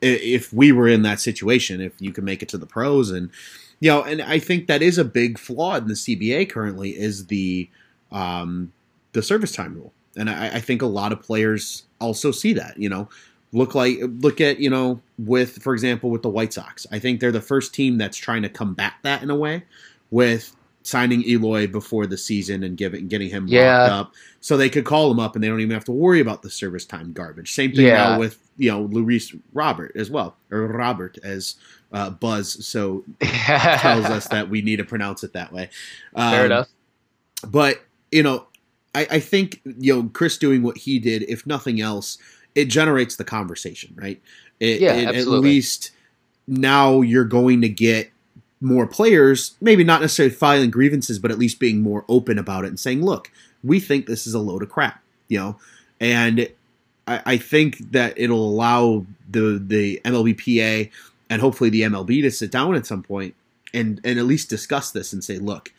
if 0.00 0.52
we 0.52 0.70
were 0.70 0.86
in 0.86 1.02
that 1.02 1.18
situation 1.18 1.80
if 1.80 1.92
you 1.98 2.12
could 2.12 2.22
make 2.22 2.42
it 2.42 2.48
to 2.50 2.58
the 2.58 2.66
pros 2.66 3.10
and 3.10 3.30
you 3.80 3.90
know 3.90 4.02
and 4.02 4.22
i 4.22 4.38
think 4.38 4.66
that 4.66 4.82
is 4.82 4.98
a 4.98 5.04
big 5.04 5.38
flaw 5.38 5.76
in 5.76 5.88
the 5.88 5.94
cba 5.94 6.48
currently 6.48 6.90
is 6.90 7.26
the 7.26 7.68
um 8.12 8.72
the 9.12 9.22
service 9.22 9.52
time 9.52 9.74
rule 9.74 9.92
and 10.16 10.28
I, 10.28 10.56
I 10.56 10.60
think 10.60 10.82
a 10.82 10.86
lot 10.86 11.12
of 11.12 11.22
players 11.22 11.84
also 12.00 12.30
see 12.30 12.52
that 12.52 12.78
you 12.78 12.88
know 12.88 13.08
look 13.52 13.74
like 13.74 13.98
look 14.20 14.40
at 14.40 14.58
you 14.60 14.68
know 14.68 15.00
with 15.18 15.62
for 15.62 15.72
example 15.72 16.10
with 16.10 16.22
the 16.22 16.28
white 16.28 16.52
sox 16.52 16.86
i 16.92 16.98
think 16.98 17.18
they're 17.18 17.32
the 17.32 17.40
first 17.40 17.74
team 17.74 17.96
that's 17.96 18.16
trying 18.16 18.42
to 18.42 18.48
combat 18.48 18.92
that 19.02 19.22
in 19.22 19.30
a 19.30 19.34
way 19.34 19.62
with 20.10 20.54
signing 20.88 21.22
Eloy 21.28 21.66
before 21.66 22.06
the 22.06 22.16
season 22.16 22.64
and 22.64 22.76
giving 22.76 23.08
getting 23.08 23.28
him 23.28 23.46
yeah. 23.46 23.82
locked 23.82 23.92
up, 23.92 24.14
so 24.40 24.56
they 24.56 24.70
could 24.70 24.84
call 24.84 25.10
him 25.10 25.20
up 25.20 25.34
and 25.34 25.44
they 25.44 25.48
don't 25.48 25.60
even 25.60 25.74
have 25.74 25.84
to 25.84 25.92
worry 25.92 26.20
about 26.20 26.42
the 26.42 26.50
service 26.50 26.84
time 26.84 27.12
garbage. 27.12 27.52
Same 27.52 27.72
thing 27.72 27.86
yeah. 27.86 28.10
now 28.10 28.18
with 28.18 28.38
you 28.56 28.70
know 28.70 28.82
Luis 28.82 29.34
Robert 29.52 29.92
as 29.94 30.10
well, 30.10 30.36
or 30.50 30.66
Robert 30.66 31.18
as 31.22 31.56
uh, 31.92 32.10
Buzz. 32.10 32.66
So 32.66 33.04
tells 33.20 34.06
us 34.06 34.28
that 34.28 34.48
we 34.48 34.62
need 34.62 34.76
to 34.76 34.84
pronounce 34.84 35.22
it 35.22 35.34
that 35.34 35.52
way. 35.52 35.68
Um, 36.14 36.32
Fair 36.32 36.46
enough. 36.46 36.68
But 37.46 37.82
you 38.10 38.22
know, 38.22 38.46
I, 38.94 39.06
I 39.10 39.20
think 39.20 39.60
you 39.64 39.94
know 39.94 40.08
Kris 40.12 40.38
doing 40.38 40.62
what 40.62 40.78
he 40.78 40.98
did, 40.98 41.22
if 41.24 41.46
nothing 41.46 41.80
else, 41.80 42.16
it 42.58 42.68
generates 42.68 43.14
the 43.14 43.24
conversation, 43.24 43.94
right? 43.96 44.20
It, 44.58 44.80
yeah, 44.80 44.94
it, 44.94 45.06
absolutely. 45.06 45.36
At 45.36 45.52
least 45.52 45.92
now 46.48 47.02
you're 47.02 47.24
going 47.24 47.60
to 47.60 47.68
get 47.68 48.10
more 48.60 48.84
players, 48.84 49.54
maybe 49.60 49.84
not 49.84 50.00
necessarily 50.00 50.34
filing 50.34 50.70
grievances, 50.70 51.20
but 51.20 51.30
at 51.30 51.38
least 51.38 51.60
being 51.60 51.80
more 51.80 52.04
open 52.08 52.36
about 52.36 52.64
it 52.64 52.68
and 52.68 52.80
saying, 52.80 53.04
look, 53.04 53.30
we 53.62 53.78
think 53.78 54.06
this 54.06 54.26
is 54.26 54.34
a 54.34 54.40
load 54.40 54.64
of 54.64 54.68
crap, 54.70 55.00
you 55.28 55.38
know? 55.38 55.56
And 56.00 56.48
I, 57.06 57.22
I 57.24 57.36
think 57.36 57.92
that 57.92 58.14
it'll 58.16 58.44
allow 58.44 59.06
the, 59.30 59.62
the 59.64 60.00
MLBPA 60.04 60.90
and 61.30 61.40
hopefully 61.40 61.70
the 61.70 61.82
MLB 61.82 62.22
to 62.22 62.30
sit 62.32 62.50
down 62.50 62.74
at 62.74 62.86
some 62.86 63.04
point 63.04 63.36
and, 63.72 64.00
and 64.02 64.18
at 64.18 64.24
least 64.24 64.50
discuss 64.50 64.90
this 64.90 65.12
and 65.12 65.22
say, 65.22 65.38
look, 65.38 65.72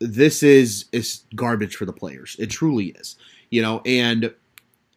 this 0.00 0.42
is, 0.42 0.86
is 0.90 1.20
garbage 1.36 1.76
for 1.76 1.84
the 1.84 1.92
players. 1.92 2.34
It 2.40 2.50
truly 2.50 2.86
is, 2.86 3.14
you 3.50 3.62
know? 3.62 3.80
And, 3.86 4.34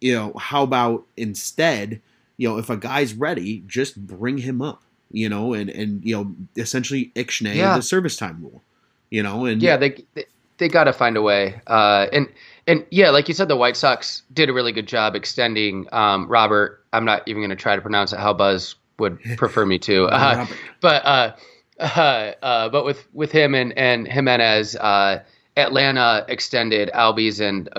you 0.02 0.14
know, 0.14 0.34
how 0.38 0.64
about 0.64 1.06
instead, 1.16 2.02
you 2.38 2.48
know, 2.48 2.58
if 2.58 2.70
a 2.70 2.78
guy's 2.78 3.14
ready, 3.14 3.64
just 3.68 4.08
bring 4.08 4.40
him 4.40 4.62
up 4.62 4.84
you 5.12 5.30
know, 5.30 5.54
and 5.54 5.70
and 5.70 6.04
you 6.04 6.16
know, 6.16 6.36
essentially 6.56 7.12
ixnay 7.16 7.56
yeah. 7.56 7.76
the 7.76 7.82
service 7.82 8.16
time 8.16 8.40
rule, 8.42 8.62
you 9.10 9.24
know, 9.24 9.46
and 9.46 9.62
yeah, 9.62 9.78
they 9.78 10.04
they, 10.14 10.26
they 10.58 10.68
got 10.68 10.86
to 10.86 10.94
find 10.94 11.16
a 11.18 11.22
way, 11.22 11.60
uh, 11.68 12.08
and 12.12 12.28
and 12.66 12.86
yeah, 12.92 13.10
like 13.10 13.28
you 13.28 13.34
said, 13.34 13.48
the 13.48 13.56
White 13.56 13.78
Sox 13.78 14.24
did 14.34 14.50
a 14.50 14.54
really 14.54 14.72
good 14.72 14.88
job 14.88 15.16
extending 15.16 15.88
um, 15.92 16.28
Robert. 16.28 16.84
I'm 16.94 17.06
not 17.06 17.24
even 17.28 17.42
going 17.42 17.50
to 17.50 17.56
try 17.56 17.76
to 17.76 17.82
pronounce 17.82 18.14
it 18.14 18.20
how 18.20 18.34
Buzz 18.34 18.76
would 19.00 19.20
prefer 19.38 19.66
me 19.66 19.80
to, 19.80 20.06
uh, 20.06 20.46
but 20.82 21.06
uh, 21.06 21.36
uh, 21.80 22.34
uh, 22.42 22.70
but 22.70 22.84
with 22.84 23.08
with 23.14 23.32
him 23.32 23.56
and 23.56 23.78
and 23.78 24.08
Jimenez, 24.08 24.76
uh, 24.76 25.24
Atlanta 25.56 26.26
extended 26.28 26.90
Albies 26.94 27.40
and 27.40 27.70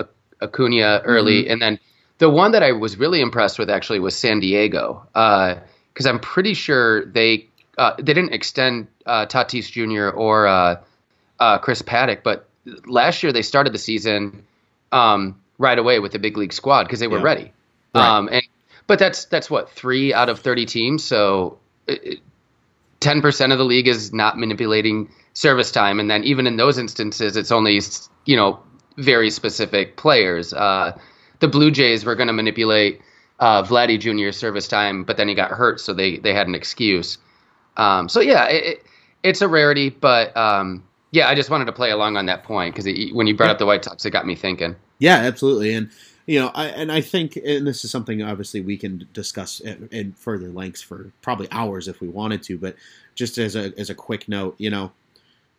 Acuna 0.41 1.01
early, 1.05 1.43
mm-hmm. 1.43 1.51
and 1.51 1.61
then 1.61 1.79
the 2.19 2.29
one 2.29 2.51
that 2.51 2.63
I 2.63 2.73
was 2.73 2.97
really 2.97 3.21
impressed 3.21 3.59
with 3.59 3.69
actually 3.69 3.99
was 3.99 4.15
San 4.15 4.39
Diego. 4.39 5.07
Uh, 5.13 5.55
because 5.99 6.05
I'm 6.05 6.19
pretty 6.19 6.53
sure 6.53 7.03
they 7.03 7.49
uh, 7.77 7.95
they 7.97 8.13
didn't 8.13 8.33
extend 8.33 8.87
uh, 9.05 9.25
Tatis 9.25 9.69
Jr. 9.69 10.15
or 10.15 10.47
uh, 10.47 10.81
uh, 11.39 11.57
Chris 11.57 11.81
Paddack, 11.81 12.23
but 12.23 12.47
last 12.85 13.21
year 13.21 13.33
they 13.33 13.41
started 13.41 13.73
the 13.73 13.79
season 13.79 14.45
um, 14.93 15.41
right 15.57 15.77
away 15.77 15.99
with 15.99 16.13
the 16.13 16.19
big 16.19 16.37
league 16.37 16.53
squad 16.53 16.83
because 16.83 17.01
they 17.01 17.07
were 17.07 17.17
yeah. 17.17 17.23
ready. 17.23 17.53
Right. 17.93 18.17
Um, 18.17 18.29
and 18.31 18.43
but 18.87 18.97
that's 18.97 19.25
that's 19.25 19.49
what 19.49 19.71
three 19.71 20.13
out 20.13 20.29
of 20.29 20.39
thirty 20.39 20.65
teams, 20.65 21.03
so 21.03 21.59
ten 23.01 23.21
percent 23.21 23.51
of 23.51 23.57
the 23.57 23.65
league 23.65 23.89
is 23.89 24.13
not 24.13 24.37
manipulating 24.37 25.11
service 25.33 25.71
time, 25.71 25.99
and 25.99 26.09
then 26.09 26.23
even 26.23 26.47
in 26.47 26.55
those 26.55 26.77
instances, 26.77 27.35
it's 27.35 27.51
only 27.51 27.81
you 28.25 28.37
know 28.37 28.59
very 28.95 29.31
specific 29.31 29.97
players. 29.97 30.53
Uh, 30.53 30.97
the 31.39 31.47
Blue 31.47 31.71
Jays 31.71 32.05
were 32.05 32.15
going 32.15 32.27
to 32.27 32.33
manipulate 32.33 33.01
uh, 33.39 33.63
Vladdy 33.63 33.99
Jr. 33.99 34.31
service 34.31 34.67
time, 34.67 35.03
but 35.03 35.17
then 35.17 35.27
he 35.27 35.35
got 35.35 35.51
hurt, 35.51 35.79
so 35.79 35.93
they 35.93 36.17
they 36.17 36.33
had 36.33 36.47
an 36.47 36.55
excuse. 36.55 37.17
Um, 37.77 38.09
so 38.09 38.19
yeah, 38.19 38.45
it, 38.47 38.83
it's 39.23 39.41
a 39.41 39.47
rarity, 39.47 39.89
but 39.89 40.35
um, 40.35 40.83
yeah, 41.11 41.29
I 41.29 41.35
just 41.35 41.49
wanted 41.49 41.65
to 41.65 41.71
play 41.71 41.91
along 41.91 42.17
on 42.17 42.25
that 42.25 42.43
point 42.43 42.75
because 42.75 42.85
when 43.13 43.27
you 43.27 43.35
brought 43.35 43.47
yeah. 43.47 43.53
up 43.53 43.59
the 43.59 43.65
White 43.65 43.83
Sox, 43.83 44.05
it 44.05 44.11
got 44.11 44.25
me 44.25 44.35
thinking. 44.35 44.75
Yeah, 44.99 45.15
absolutely, 45.15 45.73
and 45.73 45.89
you 46.25 46.39
know, 46.39 46.51
I, 46.53 46.67
and 46.67 46.91
I 46.91 47.01
think, 47.01 47.37
and 47.37 47.65
this 47.65 47.83
is 47.83 47.91
something 47.91 48.21
obviously 48.21 48.61
we 48.61 48.77
can 48.77 49.07
discuss 49.13 49.61
in, 49.61 49.87
in 49.91 50.11
further 50.11 50.49
lengths 50.49 50.81
for 50.81 51.11
probably 51.21 51.47
hours 51.51 51.87
if 51.87 52.01
we 52.01 52.09
wanted 52.09 52.43
to, 52.43 52.57
but 52.57 52.75
just 53.15 53.37
as 53.37 53.55
a 53.55 53.73
as 53.79 53.89
a 53.89 53.95
quick 53.95 54.27
note, 54.27 54.55
you 54.57 54.69
know, 54.69 54.91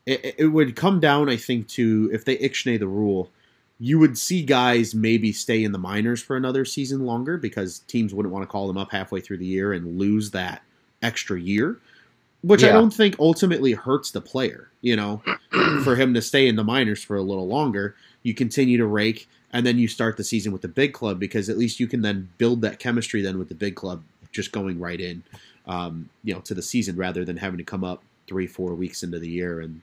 it, 0.07 0.35
it 0.39 0.47
would 0.47 0.77
come 0.77 1.01
down, 1.01 1.29
I 1.29 1.37
think, 1.37 1.69
to 1.69 2.11
if 2.13 2.25
they 2.25 2.37
ixnay 2.37 2.79
the 2.79 2.87
rule 2.87 3.31
you 3.81 3.99
would 3.99 4.17
see 4.19 4.43
guys 4.43 4.95
maybe 4.95 5.33
stay 5.33 5.65
in 5.65 5.73
the 5.73 5.79
minors 5.79 6.23
for 6.23 6.37
another 6.37 6.67
season 6.67 7.07
longer 7.07 7.39
because 7.39 7.79
teams 7.81 8.13
wouldn't 8.13 8.33
want 8.33 8.43
to 8.43 8.47
call 8.47 8.69
them 8.69 8.77
up 8.77 8.93
halfway 8.93 9.21
through 9.21 9.39
the 9.39 9.47
year 9.47 9.73
and 9.73 9.99
lose 9.99 10.31
that 10.33 10.63
extra 11.01 11.41
year, 11.41 11.79
which 12.43 12.63
yeah. 12.63 12.69
I 12.69 12.73
don't 12.73 12.93
think 12.93 13.17
ultimately 13.19 13.73
hurts 13.73 14.11
the 14.11 14.21
player. 14.21 14.69
You 14.83 14.97
know, 14.97 15.23
for 15.83 15.97
him 15.97 16.13
to 16.13 16.21
stay 16.21 16.47
in 16.47 16.57
the 16.57 16.65
minors 16.65 17.03
for 17.03 17.17
a 17.17 17.23
little 17.23 17.49
longer, 17.49 17.97
you 18.23 18.35
continue 18.35 18.77
to 18.77 18.87
rake 18.87 19.27
and 19.51 19.65
then 19.65 19.79
you 19.79 19.89
start 19.89 20.19
the 20.19 20.25
season 20.25 20.53
with 20.53 20.61
the 20.61 20.69
big 20.69 20.93
club 20.93 21.19
because 21.19 21.49
at 21.49 21.57
least 21.57 21.81
you 21.81 21.87
can 21.87 22.03
then 22.03 22.29
build 22.37 22.61
that 22.61 22.79
chemistry 22.79 23.23
then 23.23 23.39
with 23.39 23.49
the 23.49 23.55
big 23.55 23.77
club 23.77 24.03
just 24.31 24.53
going 24.53 24.79
right 24.79 25.01
in, 25.01 25.23
um, 25.67 26.09
you 26.23 26.35
know, 26.35 26.41
to 26.41 26.53
the 26.53 26.63
season 26.63 26.97
rather 26.97 27.25
than 27.25 27.39
having 27.39 27.59
to 27.59 27.65
come 27.65 27.83
up 27.83 28.03
three, 28.27 28.47
four 28.47 28.75
weeks 28.75 29.03
into 29.03 29.19
the 29.19 29.29
year 29.29 29.61
and 29.61 29.81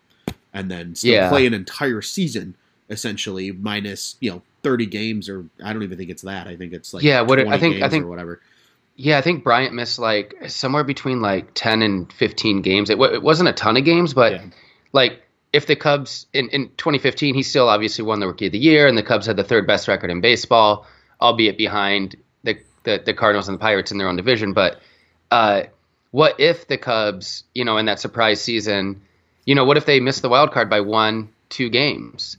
and 0.54 0.72
then 0.72 0.94
still 0.96 1.14
yeah. 1.14 1.30
play 1.30 1.46
an 1.46 1.54
entire 1.54 2.02
season 2.02 2.56
essentially 2.90 3.52
minus 3.52 4.16
you 4.20 4.32
know 4.32 4.42
30 4.64 4.86
games 4.88 5.30
or 5.30 5.46
I 5.64 5.74
don't 5.74 5.84
even 5.84 5.98
think 5.98 6.10
it's 6.10 6.24
that. 6.24 6.48
I 6.48 6.56
think 6.56 6.74
it's 6.74 6.94
like 6.94 7.04
yeah. 7.04 7.22
What 7.22 7.40
I 7.40 7.58
think 7.58 7.82
I 7.82 7.90
think 7.90 8.08
whatever. 8.08 8.42
Yeah, 8.96 9.18
I 9.20 9.22
think 9.22 9.44
Bryant 9.44 9.74
missed 9.74 10.00
like 10.00 10.36
somewhere 10.48 10.84
between 10.84 11.22
like 11.22 11.54
10 11.54 11.84
and 11.84 12.12
15 12.12 12.64
games. 12.64 12.90
It, 12.90 12.96
w- 12.96 13.14
it 13.14 13.22
wasn't 13.22 13.48
a 13.48 13.54
ton 13.54 13.78
of 13.78 13.86
games, 13.86 14.16
but 14.16 14.32
yeah. 14.32 14.46
like 14.92 15.22
if 15.54 15.68
the 15.68 15.76
Cubs 15.76 16.26
in, 16.34 16.50
in 16.50 16.70
2015, 16.78 17.36
he 17.36 17.44
still 17.44 17.70
obviously 17.70 18.04
won 18.04 18.20
the 18.20 18.28
Rookie 18.28 18.48
of 18.48 18.52
the 18.52 18.60
Year, 18.60 18.88
and 18.88 18.98
the 18.98 19.04
Cubs 19.04 19.28
had 19.28 19.38
the 19.38 19.44
third 19.44 19.68
best 19.68 19.88
record 19.88 20.10
in 20.10 20.20
baseball, 20.20 20.88
albeit 21.22 21.58
behind 21.58 22.16
the 22.44 22.58
the, 22.84 23.02
the 23.06 23.14
Cardinals 23.14 23.48
and 23.48 23.58
the 23.58 23.62
Pirates 23.62 23.92
in 23.92 23.98
their 23.98 24.08
own 24.08 24.16
division. 24.16 24.54
But 24.54 24.80
uh, 25.30 25.64
what 26.12 26.40
if 26.40 26.68
the 26.68 26.78
Cubs, 26.78 27.44
you 27.54 27.66
know, 27.66 27.78
in 27.78 27.86
that 27.86 28.00
surprise 28.00 28.42
season, 28.42 29.02
you 29.46 29.56
know, 29.56 29.66
what 29.66 29.78
if 29.78 29.86
they 29.86 30.00
missed 30.00 30.22
the 30.22 30.30
wild 30.30 30.52
card 30.52 30.70
by 30.70 30.82
one, 30.82 31.30
two 31.50 31.70
games? 31.70 32.38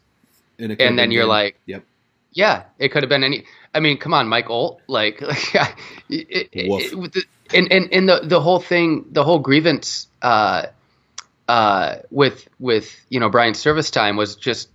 And, 0.58 0.80
and 0.80 0.98
then 0.98 1.10
you're 1.10 1.22
game. 1.22 1.28
like, 1.28 1.60
yep, 1.66 1.84
yeah, 2.32 2.64
it 2.78 2.90
could 2.90 3.02
have 3.02 3.10
been 3.10 3.24
any. 3.24 3.44
I 3.74 3.80
mean, 3.80 3.98
come 3.98 4.14
on, 4.14 4.28
Mike 4.28 4.50
Olt, 4.50 4.80
like, 4.86 5.20
it, 5.22 5.68
it, 6.08 6.48
it, 6.52 7.24
and 7.54 7.72
and 7.72 7.92
and 7.92 8.08
the 8.08 8.20
the 8.24 8.40
whole 8.40 8.60
thing, 8.60 9.06
the 9.10 9.24
whole 9.24 9.38
grievance 9.38 10.08
uh, 10.22 10.66
uh, 11.48 11.96
with 12.10 12.48
with 12.58 12.94
you 13.08 13.20
know 13.20 13.28
Bryant's 13.30 13.60
service 13.60 13.90
time 13.90 14.16
was 14.16 14.36
just 14.36 14.68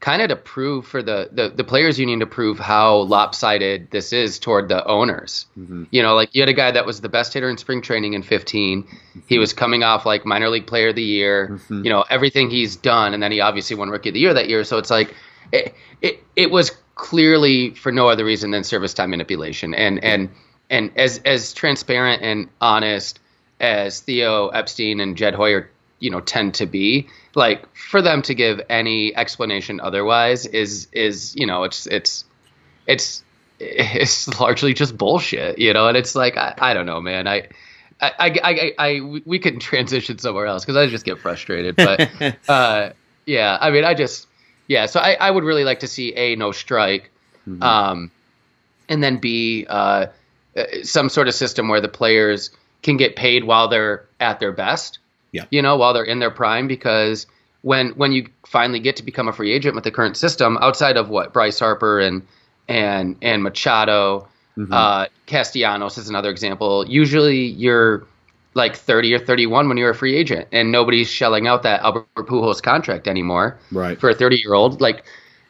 kind 0.00 0.22
of 0.22 0.28
to 0.28 0.36
prove 0.36 0.86
for 0.86 1.02
the, 1.02 1.28
the 1.32 1.48
the 1.48 1.64
players 1.64 1.98
union 1.98 2.20
to 2.20 2.26
prove 2.26 2.58
how 2.58 2.98
lopsided 2.98 3.90
this 3.90 4.12
is 4.12 4.38
toward 4.38 4.68
the 4.68 4.84
owners. 4.84 5.46
Mm-hmm. 5.58 5.84
You 5.90 6.02
know, 6.02 6.14
like 6.14 6.34
you 6.34 6.42
had 6.42 6.48
a 6.48 6.54
guy 6.54 6.70
that 6.70 6.86
was 6.86 7.00
the 7.00 7.08
best 7.08 7.34
hitter 7.34 7.50
in 7.50 7.56
spring 7.56 7.82
training 7.82 8.14
in 8.14 8.22
15. 8.22 8.84
Mm-hmm. 8.84 9.20
He 9.26 9.38
was 9.38 9.52
coming 9.52 9.82
off 9.82 10.06
like 10.06 10.24
minor 10.24 10.48
league 10.50 10.66
player 10.66 10.90
of 10.90 10.94
the 10.96 11.02
year. 11.02 11.48
Mm-hmm. 11.50 11.84
You 11.84 11.90
know, 11.90 12.04
everything 12.08 12.50
he's 12.50 12.76
done, 12.76 13.14
and 13.14 13.22
then 13.22 13.32
he 13.32 13.40
obviously 13.40 13.76
won 13.76 13.88
rookie 13.88 14.10
of 14.10 14.14
the 14.14 14.20
year 14.20 14.34
that 14.34 14.48
year. 14.48 14.62
So 14.64 14.78
it's 14.78 14.90
like 14.90 15.14
it, 15.52 15.74
it, 16.02 16.22
it 16.36 16.50
was 16.50 16.72
clearly 16.94 17.70
for 17.74 17.92
no 17.92 18.08
other 18.08 18.24
reason 18.24 18.50
than 18.50 18.64
service 18.64 18.94
time 18.94 19.10
manipulation. 19.10 19.74
And 19.74 20.02
and 20.04 20.30
and 20.68 20.90
as 20.96 21.18
as 21.24 21.52
transparent 21.52 22.22
and 22.22 22.48
honest 22.60 23.20
as 23.60 24.00
Theo 24.00 24.48
Epstein 24.48 25.00
and 25.00 25.16
Jed 25.16 25.34
Hoyer, 25.34 25.70
you 25.98 26.10
know, 26.10 26.20
tend 26.20 26.54
to 26.54 26.66
be, 26.66 27.08
like 27.34 27.74
for 27.74 28.02
them 28.02 28.22
to 28.22 28.34
give 28.34 28.60
any 28.68 29.16
explanation 29.16 29.80
otherwise 29.80 30.46
is 30.46 30.88
is 30.92 31.34
you 31.36 31.46
know 31.46 31.64
it's 31.64 31.86
it's 31.86 32.24
it's 32.86 33.24
it's 33.60 34.28
largely 34.40 34.74
just 34.74 34.96
bullshit, 34.96 35.58
you 35.58 35.72
know. 35.72 35.88
And 35.88 35.96
it's 35.96 36.14
like 36.14 36.36
I, 36.36 36.54
I 36.58 36.74
don't 36.74 36.86
know, 36.86 37.00
man. 37.00 37.26
I 37.26 37.48
I, 38.00 38.12
I, 38.18 38.40
I, 38.42 38.72
I, 38.78 39.20
we 39.24 39.38
can 39.38 39.58
transition 39.60 40.18
somewhere 40.18 40.46
else 40.46 40.64
because 40.64 40.76
I 40.76 40.86
just 40.86 41.04
get 41.04 41.18
frustrated. 41.18 41.76
But 41.76 42.08
uh, 42.48 42.90
yeah, 43.26 43.58
I 43.60 43.70
mean, 43.70 43.84
I 43.84 43.94
just 43.94 44.27
yeah. 44.68 44.86
So 44.86 45.00
I, 45.00 45.14
I 45.14 45.30
would 45.30 45.44
really 45.44 45.64
like 45.64 45.80
to 45.80 45.88
see 45.88 46.14
a 46.14 46.36
no 46.36 46.52
strike, 46.52 47.10
mm-hmm. 47.48 47.62
um, 47.62 48.10
and 48.88 49.02
then 49.02 49.18
b 49.18 49.66
uh, 49.68 50.06
some 50.82 51.08
sort 51.08 51.28
of 51.28 51.34
system 51.34 51.68
where 51.68 51.80
the 51.80 51.88
players 51.88 52.50
can 52.82 52.96
get 52.96 53.16
paid 53.16 53.44
while 53.44 53.68
they're 53.68 54.06
at 54.20 54.38
their 54.38 54.52
best. 54.52 54.98
Yeah, 55.32 55.46
you 55.50 55.62
know, 55.62 55.76
while 55.76 55.92
they're 55.92 56.04
in 56.04 56.20
their 56.20 56.30
prime, 56.30 56.68
because 56.68 57.26
when 57.62 57.90
when 57.90 58.12
you 58.12 58.28
finally 58.46 58.78
get 58.78 58.96
to 58.96 59.02
become 59.02 59.26
a 59.26 59.32
free 59.32 59.52
agent 59.52 59.74
with 59.74 59.84
the 59.84 59.90
current 59.90 60.16
system, 60.16 60.56
outside 60.60 60.96
of 60.96 61.08
what 61.08 61.32
Bryce 61.32 61.58
Harper 61.58 61.98
and 61.98 62.26
and 62.68 63.16
and 63.22 63.42
Machado 63.42 64.28
Mm-hmm. 64.58 64.72
Uh, 64.72 65.06
Castellanos 65.26 65.98
is 65.98 66.08
another 66.08 66.30
example. 66.30 66.84
Usually 66.88 67.44
you're 67.44 68.06
like 68.58 68.76
30 68.76 69.14
or 69.14 69.18
31 69.18 69.68
when 69.68 69.78
you're 69.78 69.90
a 69.90 69.94
free 69.94 70.14
agent 70.14 70.48
and 70.52 70.70
nobody's 70.70 71.08
shelling 71.08 71.46
out 71.46 71.62
that 71.62 71.80
Albert 71.80 72.06
Pujols 72.16 72.62
contract 72.62 73.08
anymore 73.08 73.58
right. 73.72 73.98
for 73.98 74.10
a 74.10 74.14
30 74.14 74.36
year 74.36 74.52
old. 74.52 74.80
Like, 74.82 75.04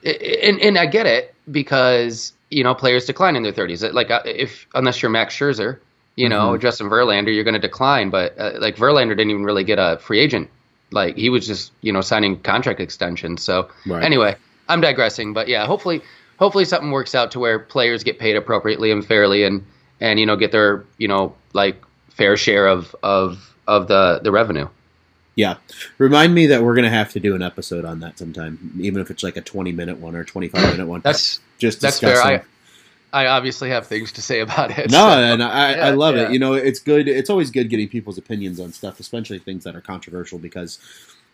and, 0.05 0.61
and 0.61 0.79
I 0.79 0.87
get 0.87 1.07
it 1.07 1.35
because, 1.51 2.33
you 2.51 2.63
know, 2.63 2.75
players 2.75 3.07
decline 3.07 3.35
in 3.35 3.43
their 3.43 3.53
30s. 3.53 3.93
Like, 3.93 4.13
uh, 4.13 4.23
if, 4.25 4.69
unless 4.75 5.03
you're 5.03 5.11
Max 5.11 5.35
Scherzer, 5.37 5.81
you 6.15 6.29
know, 6.29 6.53
mm-hmm. 6.53 6.63
Justin 6.63 6.89
Verlander, 6.89 7.35
you're 7.35 7.45
going 7.45 7.55
to 7.55 7.61
decline. 7.61 8.11
But 8.11 8.39
uh, 8.39 8.53
like 8.61 8.77
Verlander 8.77 9.11
didn't 9.17 9.31
even 9.31 9.45
really 9.45 9.65
get 9.65 9.79
a 9.81 9.99
free 9.99 10.21
agent. 10.21 10.49
Like, 10.93 11.17
he 11.17 11.31
was 11.31 11.47
just, 11.47 11.73
you 11.81 11.93
know, 11.93 12.01
signing 12.01 12.39
contract 12.41 12.79
extensions. 12.79 13.43
So, 13.43 13.69
right. 13.87 14.05
anyway, 14.05 14.37
I'm 14.69 14.81
digressing. 14.81 15.33
But 15.33 15.49
yeah, 15.49 15.67
hopefully, 15.67 16.03
hopefully 16.39 16.65
something 16.65 16.91
works 16.91 17.15
out 17.15 17.33
to 17.33 17.39
where 17.39 17.59
players 17.59 18.05
get 18.05 18.19
paid 18.19 18.37
appropriately 18.37 18.91
and 18.91 19.05
fairly 19.05 19.45
and 19.45 19.65
and 20.01 20.19
you 20.19 20.27
know 20.27 20.37
get 20.37 20.53
their 20.53 20.85
you 20.97 21.09
know 21.09 21.35
like 21.53 21.83
fair 22.19 22.37
share 22.37 22.67
of 22.67 22.95
of 23.03 23.55
of 23.67 23.89
the 23.89 24.21
the 24.23 24.31
revenue. 24.31 24.69
Yeah, 25.37 25.59
remind 25.99 26.35
me 26.35 26.47
that 26.49 26.63
we're 26.63 26.75
gonna 26.75 26.91
have 26.91 27.13
to 27.13 27.21
do 27.21 27.35
an 27.35 27.43
episode 27.43 27.85
on 27.85 28.01
that 28.01 28.19
sometime, 28.19 28.75
even 28.81 29.01
if 29.01 29.11
it's 29.11 29.23
like 29.23 29.37
a 29.37 29.41
twenty 29.41 29.73
minute 29.73 29.99
one 29.99 30.15
or 30.15 30.25
twenty 30.25 30.49
five 30.49 30.73
minute 30.73 30.87
one. 30.87 31.01
That's 31.01 31.41
just 31.59 31.81
that's 31.81 32.01
discussing. 32.01 32.41
fair. 32.41 32.45
I, 33.13 33.25
I 33.25 33.27
obviously 33.29 33.71
have 33.71 33.87
things 33.87 34.13
to 34.13 34.23
say 34.23 34.41
about 34.41 34.77
it. 34.77 34.91
No, 34.91 34.99
so. 34.99 35.09
and 35.09 35.43
I, 35.43 35.77
yeah, 35.77 35.87
I 35.87 35.91
love 35.91 36.17
yeah. 36.17 36.25
it. 36.25 36.33
You 36.33 36.41
know, 36.41 36.55
it's 36.55 36.81
good. 36.81 37.09
It's 37.09 37.31
always 37.31 37.51
good 37.51 37.71
getting 37.71 37.89
people's 37.89 38.19
opinions 38.19 38.59
on 38.59 38.73
stuff, 38.73 39.01
especially 39.01 39.39
things 39.39 39.65
that 39.65 39.77
are 39.77 39.81
controversial, 39.81 40.39
because 40.39 40.79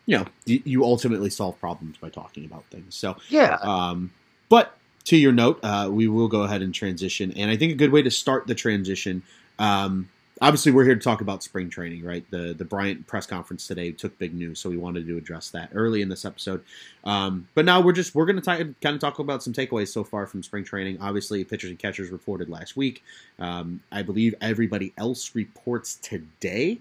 you 0.04 0.18
know 0.18 0.26
you 0.44 0.84
ultimately 0.84 1.30
solve 1.30 1.58
problems 1.58 1.96
by 1.96 2.10
talking 2.10 2.44
about 2.44 2.64
things. 2.66 2.94
So 2.94 3.16
yeah. 3.30 3.56
Um, 3.62 4.12
but 4.50 4.76
to 5.04 5.16
your 5.16 5.32
note, 5.32 5.60
uh, 5.62 5.88
we 5.90 6.08
will 6.08 6.28
go 6.28 6.42
ahead 6.42 6.60
and 6.60 6.74
transition. 6.74 7.32
And 7.32 7.50
I 7.50 7.56
think 7.56 7.72
a 7.72 7.74
good 7.74 7.90
way 7.90 8.02
to 8.02 8.10
start 8.10 8.46
the 8.46 8.54
transition. 8.54 9.22
Um, 9.58 10.10
obviously, 10.40 10.72
we're 10.72 10.84
here 10.84 10.94
to 10.94 11.00
talk 11.00 11.20
about 11.20 11.42
spring 11.42 11.70
training, 11.70 12.04
right? 12.04 12.28
The 12.30 12.54
the 12.54 12.64
Bryant 12.64 13.06
press 13.06 13.26
conference 13.26 13.66
today 13.66 13.92
took 13.92 14.18
big 14.18 14.34
news, 14.34 14.58
so 14.58 14.70
we 14.70 14.76
wanted 14.76 15.06
to 15.06 15.16
address 15.16 15.50
that 15.50 15.70
early 15.74 16.02
in 16.02 16.08
this 16.08 16.24
episode. 16.24 16.62
Um, 17.04 17.48
but 17.54 17.64
now 17.64 17.80
we're 17.80 17.92
just 17.92 18.14
we're 18.14 18.26
going 18.26 18.40
to 18.40 18.74
kind 18.80 18.94
of 18.94 19.00
talk 19.00 19.18
about 19.18 19.42
some 19.42 19.52
takeaways 19.52 19.88
so 19.88 20.04
far 20.04 20.26
from 20.26 20.42
spring 20.42 20.64
training. 20.64 20.98
Obviously, 21.00 21.44
pitchers 21.44 21.70
and 21.70 21.78
catchers 21.78 22.10
reported 22.10 22.48
last 22.48 22.76
week. 22.76 23.02
Um, 23.38 23.80
I 23.92 24.02
believe 24.02 24.34
everybody 24.40 24.92
else 24.98 25.34
reports 25.34 25.96
today. 25.96 26.78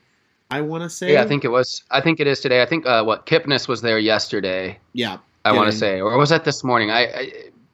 I 0.49 0.61
want 0.61 0.83
to 0.83 0.89
say. 0.89 1.13
Yeah, 1.13 1.23
I 1.23 1.27
think 1.27 1.45
it 1.45 1.49
was. 1.49 1.83
I 1.89 2.01
think 2.01 2.19
it 2.19 2.27
is 2.27 2.39
today. 2.39 2.61
I 2.61 2.65
think 2.65 2.85
uh, 2.85 3.03
what 3.03 3.25
Kipnis 3.25 3.67
was 3.67 3.81
there 3.81 3.99
yesterday. 3.99 4.79
Yeah, 4.93 5.17
I 5.45 5.51
want 5.53 5.71
to 5.71 5.77
say, 5.77 5.99
or 5.99 6.17
was 6.17 6.29
that 6.29 6.45
this 6.45 6.63
morning? 6.63 6.91
I, 6.91 7.01
I 7.01 7.31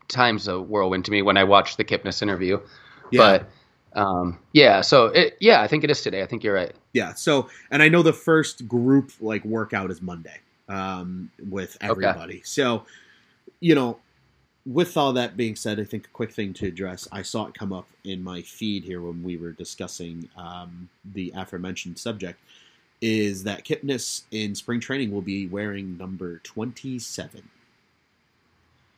time's 0.08 0.48
a 0.48 0.60
whirlwind 0.60 1.06
to 1.06 1.12
me 1.12 1.22
when 1.22 1.38
I 1.38 1.44
watched 1.44 1.78
the 1.78 1.86
Kipnis 1.86 2.22
interview. 2.22 2.60
Yeah. 3.12 3.20
But 3.20 3.50
um, 3.94 4.38
yeah, 4.54 4.82
so 4.82 5.08
it, 5.08 5.38
yeah, 5.40 5.62
I 5.62 5.68
think 5.68 5.84
it 5.84 5.90
is 5.90 6.02
today. 6.02 6.22
I 6.22 6.26
think 6.26 6.44
you're 6.44 6.54
right. 6.54 6.74
Yeah. 6.94 7.14
So, 7.14 7.50
and 7.72 7.82
I 7.82 7.90
know 7.90 8.02
the 8.04 8.14
first 8.14 8.68
group 8.68 9.12
like 9.20 9.44
workout 9.46 9.92
is 9.92 10.02
Monday 10.02 10.38
um, 10.68 11.32
with 11.50 11.78
everybody. 11.82 12.36
Okay. 12.36 12.42
So, 12.44 12.86
you 13.60 13.76
know, 13.76 13.98
with 14.66 14.98
all 14.98 15.14
that 15.14 15.36
being 15.36 15.56
said, 15.56 15.80
I 15.80 15.84
think 15.84 16.06
a 16.06 16.10
quick 16.10 16.32
thing 16.32 16.54
to 16.56 16.68
address. 16.68 17.08
I 17.12 17.24
saw 17.24 17.48
it 17.48 17.54
come 17.54 17.74
up 17.74 17.88
in 18.04 18.24
my 18.24 18.42
feed 18.42 18.84
here 18.84 19.02
when 19.02 19.24
we 19.24 19.38
were 19.38 19.52
discussing 19.52 20.30
um, 20.38 20.90
the 21.14 21.34
aforementioned 21.36 21.98
subject. 21.98 22.40
Is 23.02 23.44
that 23.46 23.66
Kipnis 23.66 24.24
in 24.32 24.54
spring 24.54 24.82
training 24.82 25.12
will 25.12 25.22
be 25.22 25.48
wearing 25.48 25.98
number 25.98 26.40
twenty-seven? 26.40 27.50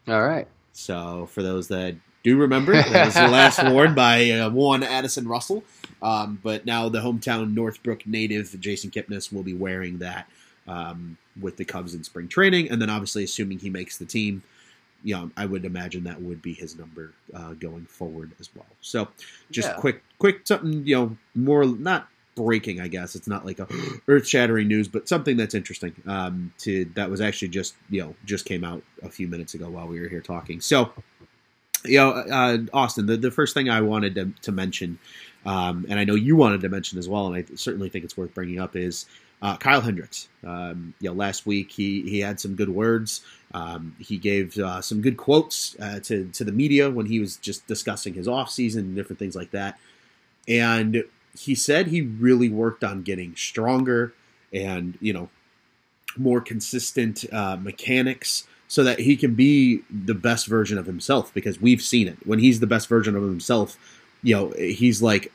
All 0.07 0.23
right. 0.23 0.47
So 0.73 1.27
for 1.27 1.43
those 1.43 1.67
that 1.67 1.95
do 2.23 2.37
remember, 2.37 2.73
It 2.73 2.91
was 2.91 3.13
the 3.13 3.27
last 3.27 3.63
worn 3.71 3.95
by 3.95 4.29
uh, 4.31 4.49
one 4.49 4.83
Addison 4.83 5.27
Russell. 5.27 5.63
Um, 6.01 6.39
but 6.41 6.65
now 6.65 6.89
the 6.89 6.99
hometown 6.99 7.53
Northbrook 7.53 8.07
native 8.07 8.59
Jason 8.59 8.89
Kipnis 8.91 9.31
will 9.31 9.43
be 9.43 9.53
wearing 9.53 9.99
that 9.99 10.27
um, 10.67 11.17
with 11.39 11.57
the 11.57 11.65
Cubs 11.65 11.93
in 11.93 12.03
spring 12.03 12.27
training, 12.27 12.69
and 12.71 12.81
then 12.81 12.89
obviously 12.89 13.23
assuming 13.23 13.59
he 13.59 13.69
makes 13.69 13.97
the 13.97 14.05
team, 14.05 14.43
you 15.03 15.15
know, 15.15 15.31
I 15.37 15.45
would 15.45 15.65
imagine 15.65 16.03
that 16.05 16.21
would 16.21 16.41
be 16.41 16.53
his 16.53 16.77
number 16.77 17.13
uh, 17.33 17.53
going 17.53 17.85
forward 17.85 18.31
as 18.39 18.49
well. 18.55 18.65
So 18.81 19.07
just 19.51 19.69
yeah. 19.69 19.75
quick, 19.75 20.03
quick 20.19 20.41
something, 20.45 20.85
you 20.85 20.95
know, 20.95 21.17
more 21.35 21.65
not 21.65 22.07
breaking, 22.35 22.79
I 22.79 22.87
guess. 22.87 23.15
It's 23.15 23.27
not 23.27 23.45
like 23.45 23.59
a 23.59 23.67
earth 24.07 24.27
shattering 24.27 24.67
news, 24.67 24.87
but 24.87 25.07
something 25.07 25.37
that's 25.37 25.53
interesting. 25.53 25.93
Um, 26.07 26.53
to 26.59 26.85
that 26.95 27.09
was 27.09 27.21
actually 27.21 27.49
just 27.49 27.75
you 27.89 28.01
know 28.01 28.15
just 28.25 28.45
came 28.45 28.63
out 28.63 28.83
a 29.03 29.09
few 29.09 29.27
minutes 29.27 29.53
ago 29.53 29.69
while 29.69 29.87
we 29.87 29.99
were 29.99 30.07
here 30.07 30.21
talking. 30.21 30.61
So, 30.61 30.91
you 31.85 31.97
know, 31.97 32.11
uh, 32.11 32.57
Austin, 32.73 33.05
the, 33.05 33.17
the 33.17 33.31
first 33.31 33.53
thing 33.53 33.69
I 33.69 33.81
wanted 33.81 34.15
to, 34.15 34.31
to 34.43 34.51
mention, 34.51 34.99
um, 35.45 35.85
and 35.89 35.99
I 35.99 36.03
know 36.03 36.15
you 36.15 36.35
wanted 36.35 36.61
to 36.61 36.69
mention 36.69 36.99
as 36.99 37.09
well, 37.09 37.27
and 37.27 37.35
I 37.35 37.55
certainly 37.55 37.89
think 37.89 38.05
it's 38.05 38.17
worth 38.17 38.33
bringing 38.33 38.59
up 38.59 38.75
is. 38.75 39.05
Uh, 39.43 39.57
Kyle 39.57 39.81
Hendricks, 39.81 40.29
um, 40.45 40.93
you 40.99 41.09
know, 41.09 41.15
last 41.15 41.47
week 41.47 41.71
he, 41.71 42.03
he 42.03 42.19
had 42.19 42.39
some 42.39 42.53
good 42.53 42.69
words. 42.69 43.21
Um, 43.55 43.95
he 43.97 44.17
gave 44.17 44.55
uh, 44.59 44.81
some 44.81 45.01
good 45.01 45.17
quotes 45.17 45.75
uh, 45.79 45.99
to 46.03 46.29
to 46.33 46.43
the 46.43 46.51
media 46.51 46.91
when 46.91 47.07
he 47.07 47.19
was 47.19 47.37
just 47.37 47.65
discussing 47.65 48.13
his 48.13 48.27
offseason 48.27 48.81
and 48.81 48.95
different 48.95 49.17
things 49.17 49.35
like 49.35 49.49
that. 49.49 49.79
And 50.47 51.03
he 51.37 51.55
said 51.55 51.87
he 51.87 52.01
really 52.01 52.49
worked 52.49 52.83
on 52.83 53.01
getting 53.01 53.35
stronger 53.35 54.13
and 54.53 54.97
you 55.01 55.13
know 55.13 55.29
more 56.17 56.41
consistent 56.41 57.25
uh, 57.33 57.55
mechanics 57.55 58.47
so 58.71 58.85
that 58.85 58.99
he 58.99 59.17
can 59.17 59.33
be 59.33 59.81
the 59.89 60.13
best 60.13 60.47
version 60.47 60.77
of 60.77 60.85
himself 60.85 61.33
because 61.33 61.59
we've 61.59 61.81
seen 61.81 62.07
it. 62.07 62.17
When 62.25 62.39
he's 62.39 62.61
the 62.61 62.67
best 62.67 62.87
version 62.87 63.17
of 63.17 63.23
himself 63.23 63.77
you 64.23 64.33
know 64.33 64.51
he's 64.51 65.01
like 65.01 65.29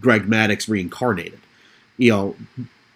greg 0.00 0.26
Maddux 0.26 0.68
reincarnated 0.68 1.38
you 1.96 2.10
know. 2.10 2.36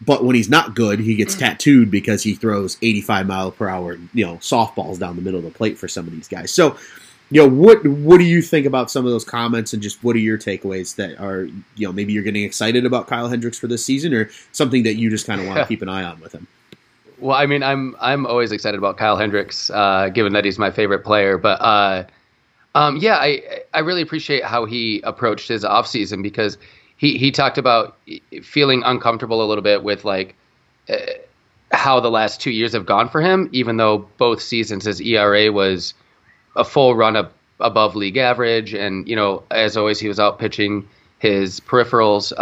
But 0.04 0.24
when 0.24 0.34
he's 0.34 0.50
not 0.50 0.74
good 0.74 0.98
he 0.98 1.14
gets 1.14 1.36
tattooed 1.36 1.88
because 1.88 2.24
he 2.24 2.34
throws 2.34 2.76
85 2.82 3.26
mile 3.28 3.52
per 3.52 3.68
hour 3.68 3.96
you 4.12 4.26
know 4.26 4.38
softballs 4.38 4.98
down 4.98 5.14
the 5.14 5.22
middle 5.22 5.38
of 5.38 5.44
the 5.44 5.52
plate 5.52 5.78
for 5.78 5.86
some 5.86 6.08
of 6.08 6.12
these 6.12 6.28
guys. 6.28 6.52
So 6.52 6.76
you 7.30 7.40
know 7.40 7.48
what 7.48 7.86
what 7.86 8.18
do 8.18 8.24
you 8.24 8.42
think 8.42 8.66
about 8.66 8.90
some 8.90 9.06
of 9.06 9.12
those 9.12 9.24
comments 9.24 9.72
and 9.72 9.80
just 9.80 10.02
what 10.02 10.16
are 10.16 10.18
your 10.18 10.36
takeaways 10.36 10.96
that 10.96 11.20
are 11.20 11.44
you 11.76 11.86
know 11.86 11.92
maybe 11.92 12.12
you're 12.12 12.24
getting 12.24 12.42
excited 12.42 12.84
about 12.84 13.06
Kyle 13.06 13.28
Hendricks 13.28 13.58
for 13.58 13.68
this 13.68 13.86
season 13.86 14.12
or 14.12 14.30
something 14.50 14.82
that 14.82 14.94
you 14.94 15.10
just 15.10 15.28
kind 15.28 15.40
of 15.40 15.46
want 15.46 15.60
to 15.60 15.66
keep 15.66 15.80
an 15.80 15.88
eye 15.88 16.02
on 16.02 16.18
with 16.18 16.32
him 16.32 16.48
well 17.24 17.37
I 17.37 17.46
mean 17.46 17.62
I'm 17.62 17.96
I'm 18.00 18.26
always 18.26 18.52
excited 18.52 18.78
about 18.78 18.96
Kyle 18.96 19.16
Hendricks 19.16 19.70
uh, 19.70 20.08
given 20.10 20.32
that 20.34 20.44
he's 20.44 20.58
my 20.58 20.70
favorite 20.70 21.04
player 21.04 21.38
but 21.38 21.60
uh, 21.60 22.04
um, 22.74 22.96
yeah 22.98 23.16
I 23.16 23.42
I 23.72 23.80
really 23.80 24.02
appreciate 24.02 24.44
how 24.44 24.64
he 24.64 25.00
approached 25.02 25.48
his 25.48 25.64
offseason 25.64 26.22
because 26.22 26.58
he 26.96 27.18
he 27.18 27.30
talked 27.30 27.58
about 27.58 27.96
feeling 28.42 28.82
uncomfortable 28.84 29.42
a 29.42 29.46
little 29.46 29.64
bit 29.64 29.82
with 29.82 30.04
like 30.04 30.37
uh, 30.88 30.96
how 31.72 31.98
the 31.98 32.10
last 32.10 32.40
two 32.40 32.50
years 32.50 32.72
have 32.72 32.87
gone 32.87 33.08
for 33.08 33.20
him 33.20 33.48
even 33.52 33.76
though 33.76 34.08
both 34.18 34.40
seasons 34.40 34.84
his 34.84 35.00
ERA 35.00 35.50
was 35.50 35.94
a 36.56 36.64
full 36.64 36.94
run 36.94 37.16
up 37.16 37.32
above 37.60 37.96
league 37.96 38.16
average, 38.16 38.74
and 38.74 39.08
you 39.08 39.16
know, 39.16 39.42
as 39.50 39.76
always, 39.76 39.98
he 39.98 40.08
was 40.08 40.20
out 40.20 40.38
pitching 40.38 40.88
his 41.18 41.60
peripherals. 41.60 42.32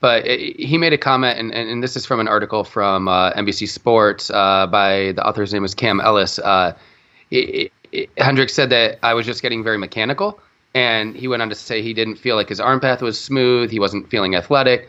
But 0.00 0.26
it, 0.26 0.60
he 0.60 0.78
made 0.78 0.92
a 0.92 0.98
comment, 0.98 1.38
and, 1.38 1.54
and, 1.54 1.70
and, 1.70 1.82
this 1.82 1.96
is 1.96 2.04
from 2.04 2.20
an 2.20 2.28
article 2.28 2.64
from 2.64 3.08
uh, 3.08 3.32
NBC 3.32 3.68
Sports 3.68 4.30
uh, 4.30 4.66
by 4.66 5.12
the 5.12 5.26
author's 5.26 5.52
name 5.54 5.64
is 5.64 5.74
Cam 5.74 6.00
Ellis. 6.00 6.38
Uh, 6.38 6.76
Hendricks 8.18 8.52
said 8.52 8.70
that 8.70 8.98
I 9.02 9.14
was 9.14 9.24
just 9.24 9.40
getting 9.40 9.64
very 9.64 9.78
mechanical, 9.78 10.38
and 10.74 11.16
he 11.16 11.28
went 11.28 11.40
on 11.40 11.48
to 11.48 11.54
say 11.54 11.80
he 11.80 11.94
didn't 11.94 12.16
feel 12.16 12.36
like 12.36 12.48
his 12.48 12.60
arm 12.60 12.80
path 12.80 13.00
was 13.00 13.18
smooth, 13.18 13.70
he 13.70 13.78
wasn't 13.78 14.10
feeling 14.10 14.34
athletic, 14.34 14.88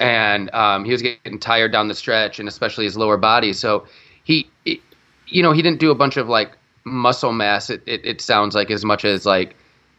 and 0.00 0.52
um, 0.52 0.84
he 0.84 0.92
was 0.92 1.02
getting 1.02 1.38
tired 1.38 1.70
down 1.70 1.86
the 1.86 1.94
stretch, 1.94 2.40
and 2.40 2.48
especially 2.48 2.84
his 2.84 2.96
lower 2.96 3.16
body. 3.16 3.52
So 3.52 3.86
he, 4.24 4.50
you 4.64 5.42
know, 5.42 5.52
he 5.52 5.62
didn't 5.62 5.78
do 5.78 5.90
a 5.90 5.94
bunch 5.94 6.16
of 6.16 6.28
like 6.28 6.56
muscle 6.84 7.32
mass. 7.32 7.70
It, 7.70 7.82
it, 7.86 8.20
sounds 8.20 8.54
like 8.54 8.70
as 8.70 8.84
much 8.84 9.04
as 9.04 9.26
like 9.26 9.56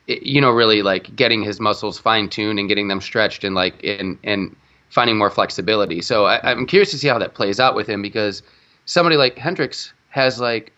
you 0.07 0.41
know 0.41 0.51
really 0.51 0.81
like 0.81 1.15
getting 1.15 1.43
his 1.43 1.59
muscles 1.59 1.99
fine 1.99 2.29
tuned 2.29 2.59
and 2.59 2.67
getting 2.67 2.87
them 2.87 3.01
stretched 3.01 3.43
and 3.43 3.55
like 3.55 3.83
and 3.83 4.17
and 4.23 4.55
finding 4.89 5.17
more 5.17 5.29
flexibility. 5.29 6.01
So 6.01 6.25
I, 6.25 6.51
I'm 6.51 6.65
curious 6.65 6.91
to 6.91 6.97
see 6.97 7.07
how 7.07 7.17
that 7.17 7.33
plays 7.33 7.59
out 7.59 7.75
with 7.75 7.87
him 7.87 8.01
because 8.01 8.43
somebody 8.85 9.15
like 9.15 9.37
Hendricks 9.37 9.93
has 10.09 10.39
like 10.39 10.73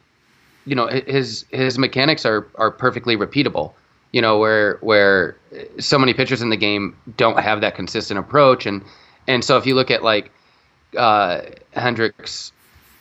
you 0.66 0.76
know 0.76 0.88
his 0.88 1.46
his 1.52 1.78
mechanics 1.78 2.26
are 2.26 2.48
are 2.56 2.72
perfectly 2.72 3.18
repeatable 3.18 3.74
you 4.14 4.22
know 4.22 4.38
where 4.38 4.78
where 4.78 5.36
so 5.80 6.00
many 6.00 6.14
pitchers 6.14 6.42
in 6.42 6.50
the 6.50 6.58
game 6.58 6.96
don't 7.18 7.40
have 7.40 7.60
that 7.62 7.76
consistent 7.76 8.20
approach 8.20 8.66
and 8.66 8.82
and 9.28 9.44
so 9.44 9.58
if 9.58 9.66
you 9.66 9.76
look 9.76 9.92
at 9.92 10.04
like 10.04 10.32
uh, 10.98 11.42
Hendricks 11.72 12.52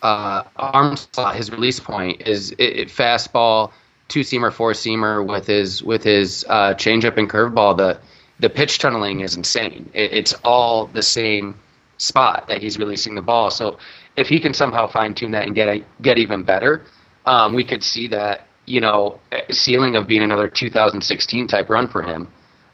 uh, 0.03 0.43
arm 0.57 0.97
slot 0.97 1.37
his 1.37 1.53
release 1.53 1.79
point 1.79 2.21
is 2.27 2.51
it, 2.53 2.63
it 2.65 2.89
fastball 2.89 3.71
two 4.13 4.21
seamer 4.21 4.53
four 4.53 4.73
seamer 4.73 5.27
with 5.27 5.47
his 5.47 5.83
with 5.83 6.03
his 6.05 6.45
uh, 6.49 6.75
changeup 6.75 7.17
and 7.17 7.29
curveball 7.29 7.77
the 7.77 7.99
the 8.41 8.51
pitch 8.51 8.79
tunneling 8.79 9.21
is 9.21 9.37
insane 9.37 9.91
it, 9.95 10.13
it's 10.13 10.35
all 10.45 10.87
the 10.87 11.03
same 11.03 11.55
spot 11.99 12.47
that 12.49 12.61
he's 12.61 12.79
releasing 12.79 13.15
the 13.15 13.23
ball 13.23 13.51
so 13.51 13.79
if 14.17 14.29
he 14.29 14.39
can 14.41 14.53
somehow 14.53 14.87
fine 14.87 15.15
tune 15.15 15.31
that 15.31 15.47
and 15.47 15.55
get 15.55 15.83
get 16.03 16.19
even 16.19 16.43
better 16.43 16.83
um, 17.27 17.55
we 17.55 17.65
could 17.65 17.83
see 17.83 18.09
that 18.09 18.47
you 18.67 18.81
know 18.81 19.19
ceiling 19.51 19.97
of 19.97 20.07
being 20.07 20.23
another 20.23 20.49
2016 20.49 21.47
type 21.47 21.69
run 21.69 21.89
for 21.89 22.03
him. 22.03 22.29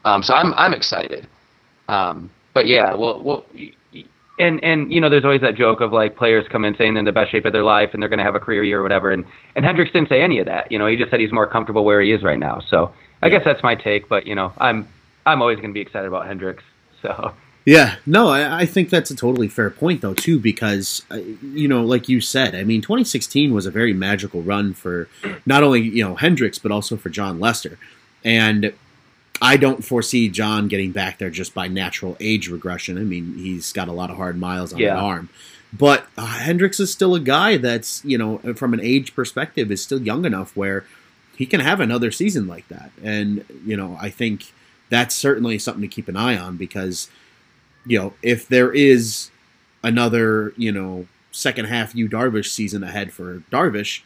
Um, 0.05 0.23
so 0.23 0.33
I'm 0.33 0.53
I'm 0.53 0.73
excited. 0.73 1.27
Um, 1.87 2.29
but 2.53 2.67
yeah, 2.67 2.93
well, 2.93 3.21
well, 3.21 3.45
and 4.39 4.63
and 4.63 4.91
you 4.91 5.01
know, 5.01 5.09
there's 5.09 5.25
always 5.25 5.41
that 5.41 5.55
joke 5.55 5.81
of 5.81 5.91
like 5.91 6.15
players 6.15 6.45
come 6.49 6.65
in 6.65 6.75
saying 6.75 6.93
they're 6.93 6.99
in 6.99 7.05
the 7.05 7.11
best 7.11 7.31
shape 7.31 7.45
of 7.45 7.53
their 7.53 7.63
life 7.63 7.89
and 7.93 8.01
they're 8.01 8.09
going 8.09 8.19
to 8.19 8.25
have 8.25 8.35
a 8.35 8.39
career 8.39 8.63
year 8.63 8.79
or 8.79 8.83
whatever. 8.83 9.11
And 9.11 9.25
and 9.55 9.65
Hendricks 9.65 9.91
didn't 9.91 10.09
say 10.09 10.21
any 10.21 10.39
of 10.39 10.45
that. 10.45 10.71
You 10.71 10.79
know, 10.79 10.87
he 10.87 10.95
just 10.95 11.11
said 11.11 11.19
he's 11.19 11.31
more 11.31 11.47
comfortable 11.47 11.85
where 11.85 12.01
he 12.01 12.11
is 12.11 12.23
right 12.23 12.39
now. 12.39 12.61
So 12.69 12.93
I 13.21 13.29
guess 13.29 13.43
that's 13.43 13.63
my 13.63 13.75
take. 13.75 14.09
But 14.09 14.25
you 14.25 14.35
know, 14.35 14.53
I'm 14.57 14.87
I'm 15.25 15.41
always 15.41 15.57
going 15.57 15.69
to 15.69 15.73
be 15.73 15.81
excited 15.81 16.07
about 16.07 16.27
Hendricks. 16.27 16.63
So 17.01 17.33
yeah, 17.65 17.97
no, 18.05 18.29
I, 18.29 18.61
I, 18.61 18.65
think 18.65 18.89
that's 18.89 19.11
a 19.11 19.15
totally 19.15 19.47
fair 19.47 19.69
point, 19.69 20.01
though, 20.01 20.13
too, 20.13 20.39
because, 20.39 21.05
uh, 21.11 21.17
you 21.17 21.67
know, 21.67 21.83
like 21.83 22.09
you 22.09 22.19
said, 22.19 22.55
I 22.55 22.63
mean, 22.63 22.81
2016 22.81 23.53
was 23.53 23.65
a 23.65 23.71
very 23.71 23.93
magical 23.93 24.41
run 24.41 24.73
for 24.73 25.07
not 25.45 25.61
only, 25.61 25.81
you 25.81 26.03
know, 26.03 26.15
Hendricks, 26.15 26.57
but 26.57 26.71
also 26.71 26.97
for 26.97 27.09
Jon 27.09 27.39
Lester. 27.39 27.77
And 28.23 28.73
I 29.41 29.57
don't 29.57 29.83
foresee 29.83 30.29
Jon 30.29 30.67
getting 30.67 30.91
back 30.91 31.17
there 31.17 31.29
just 31.29 31.53
by 31.53 31.67
natural 31.67 32.17
age 32.19 32.49
regression. 32.49 32.97
I 32.97 33.01
mean, 33.01 33.35
he's 33.35 33.71
got 33.71 33.87
a 33.87 33.93
lot 33.93 34.09
of 34.09 34.17
hard 34.17 34.37
miles 34.37 34.73
on 34.73 34.79
yeah. 34.79 34.95
the 34.95 35.01
arm. 35.01 35.29
But 35.71 36.07
uh, 36.17 36.25
Hendricks 36.25 36.79
is 36.79 36.91
still 36.91 37.15
a 37.15 37.19
guy 37.19 37.57
that's, 37.57 38.03
you 38.03 38.17
know, 38.17 38.39
from 38.55 38.73
an 38.73 38.81
age 38.81 39.15
perspective, 39.15 39.71
is 39.71 39.83
still 39.83 40.01
young 40.01 40.25
enough 40.25 40.55
where 40.57 40.85
he 41.37 41.45
can 41.45 41.59
have 41.59 41.79
another 41.79 42.11
season 42.11 42.47
like 42.47 42.67
that. 42.69 42.91
And, 43.03 43.45
you 43.65 43.77
know, 43.77 43.97
I 44.01 44.09
think 44.09 44.51
that's 44.89 45.15
certainly 45.15 45.59
something 45.59 45.81
to 45.81 45.87
keep 45.87 46.07
an 46.07 46.17
eye 46.17 46.37
on 46.37 46.57
because– 46.57 47.09
you 47.85 47.97
know, 47.97 48.13
if 48.21 48.47
there 48.47 48.71
is 48.71 49.31
another, 49.83 50.53
you 50.57 50.71
know, 50.71 51.07
second 51.31 51.65
half 51.65 51.95
Yu 51.95 52.07
Darvish 52.09 52.49
season 52.49 52.83
ahead 52.83 53.11
for 53.11 53.39
Darvish, 53.51 54.01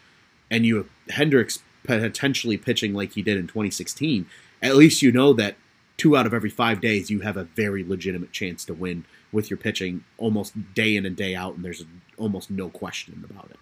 and 0.50 0.65
you 0.65 0.88
Hendricks 1.10 1.60
potentially 1.84 2.58
pitching 2.58 2.93
like 2.93 3.13
he 3.13 3.22
did 3.22 3.38
in 3.38 3.48
2016, 3.48 4.26
at 4.63 4.76
least 4.76 5.02
you 5.02 5.12
know 5.12 5.34
that 5.34 5.56
two 5.97 6.17
out 6.17 6.26
of 6.26 6.34
every 6.34 6.49
five 6.49 6.82
days 6.82 7.12
you 7.12 7.19
have 7.19 7.38
a 7.38 7.43
very 7.43 7.84
legitimate 7.84 8.32
chance 8.32 8.65
to 8.65 8.73
win 8.73 9.06
with 9.32 9.49
your 9.49 9.58
pitching 9.58 10.04
almost 10.17 10.54
day 10.73 10.95
in 10.95 11.06
and 11.06 11.15
day 11.15 11.36
out, 11.36 11.56
and 11.56 11.63
there's 11.63 11.84
almost 12.17 12.49
no 12.49 12.69
question 12.69 13.23
about 13.30 13.49
it. 13.49 13.58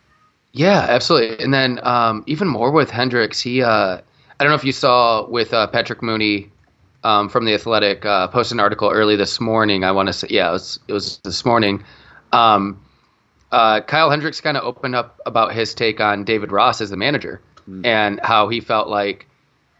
Yeah, 0.54 0.86
absolutely. 0.90 1.44
And 1.44 1.54
then 1.54 1.80
um, 1.84 2.24
even 2.28 2.48
more 2.48 2.72
with 2.72 2.90
Hendricks, 2.92 3.42
he, 3.42 3.64
uh, 3.64 3.70
I 3.70 4.44
don't 4.44 4.50
know 4.50 4.56
if 4.56 4.66
you 4.66 4.74
saw 4.74 5.28
with 5.28 5.54
uh, 5.54 5.68
Patrick 5.68 6.04
Mooney 6.04 6.52
um, 7.04 7.30
from 7.30 7.46
the 7.46 7.54
Athletic 7.54 8.06
uh, 8.06 8.28
posted 8.28 8.56
an 8.56 8.60
article 8.60 8.90
early 8.90 9.16
this 9.16 9.40
morning. 9.40 9.84
I 9.84 9.92
want 9.92 10.08
to 10.08 10.14
say, 10.14 10.28
yeah, 10.30 10.50
it 10.50 10.54
was 10.54 10.80
it 10.88 10.94
was 10.94 11.20
this 11.24 11.46
morning. 11.46 11.84
Um, 12.32 12.84
uh, 13.52 13.82
Kyle 13.82 14.10
Hendricks 14.10 14.40
kind 14.42 14.58
of 14.58 14.64
opened 14.64 14.96
up 14.96 15.20
about 15.26 15.54
his 15.54 15.74
take 15.74 16.00
on 16.00 16.24
David 16.24 16.52
Ross 16.52 16.80
as 16.82 16.90
the 16.90 16.98
manager 16.98 17.42
mm. 17.70 17.86
and 17.86 18.20
how 18.24 18.48
he 18.50 18.62
felt 18.62 18.88
like 18.88 19.28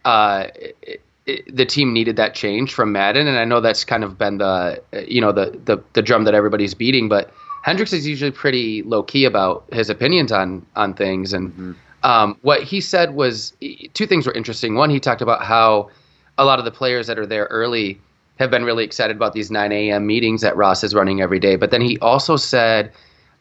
uh, 0.04 0.48
it, 0.54 1.00
it, 1.26 1.54
the 1.54 1.66
team 1.66 1.92
needed 1.92 2.16
that 2.16 2.34
change 2.34 2.74
from 2.74 2.92
Maddon, 2.92 3.26
And 3.26 3.38
I 3.38 3.44
know 3.44 3.60
that's 3.60 3.84
kind 3.84 4.04
of 4.04 4.18
been 4.18 4.38
the 4.38 4.82
you 5.06 5.20
know 5.20 5.32
the 5.32 5.58
the, 5.64 5.82
the 5.92 6.02
drum 6.02 6.24
that 6.24 6.34
everybody's 6.34 6.74
beating, 6.74 7.08
but 7.08 7.32
Hendricks 7.62 7.92
is 7.92 8.06
usually 8.06 8.32
pretty 8.32 8.82
low 8.82 9.02
key 9.02 9.24
about 9.24 9.64
his 9.72 9.88
opinions 9.88 10.32
on 10.32 10.66
on 10.74 10.94
things. 10.94 11.32
And 11.32 11.50
mm-hmm. 11.50 11.72
um, 12.02 12.38
what 12.42 12.62
he 12.62 12.80
said 12.80 13.14
was 13.14 13.52
two 13.94 14.06
things 14.06 14.26
were 14.26 14.32
interesting. 14.32 14.74
One, 14.74 14.90
he 14.90 15.00
talked 15.00 15.22
about 15.22 15.44
how 15.44 15.90
a 16.38 16.44
lot 16.44 16.58
of 16.58 16.64
the 16.64 16.70
players 16.70 17.06
that 17.06 17.18
are 17.18 17.26
there 17.26 17.44
early 17.44 18.00
have 18.38 18.50
been 18.50 18.64
really 18.64 18.84
excited 18.84 19.14
about 19.14 19.34
these 19.34 19.50
9 19.50 19.70
a.m. 19.70 20.06
meetings 20.06 20.40
that 20.40 20.56
Ross 20.56 20.82
is 20.82 20.94
running 20.94 21.20
every 21.20 21.38
day. 21.38 21.56
But 21.56 21.70
then 21.70 21.80
he 21.82 21.98
also 21.98 22.36
said 22.36 22.92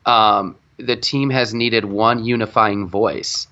um, 0.05 0.55
the 0.77 0.95
team 0.95 1.29
has 1.29 1.53
needed 1.53 1.85
one 1.85 2.23
unifying 2.23 2.87
voice, 2.87 3.47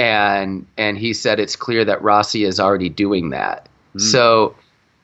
and 0.00 0.66
and 0.78 0.96
he 0.96 1.12
said 1.12 1.38
it's 1.38 1.56
clear 1.56 1.84
that 1.84 2.00
Rossy 2.00 2.46
is 2.46 2.58
already 2.58 2.88
doing 2.88 3.30
that. 3.30 3.68
Mm. 3.94 4.00
So, 4.00 4.56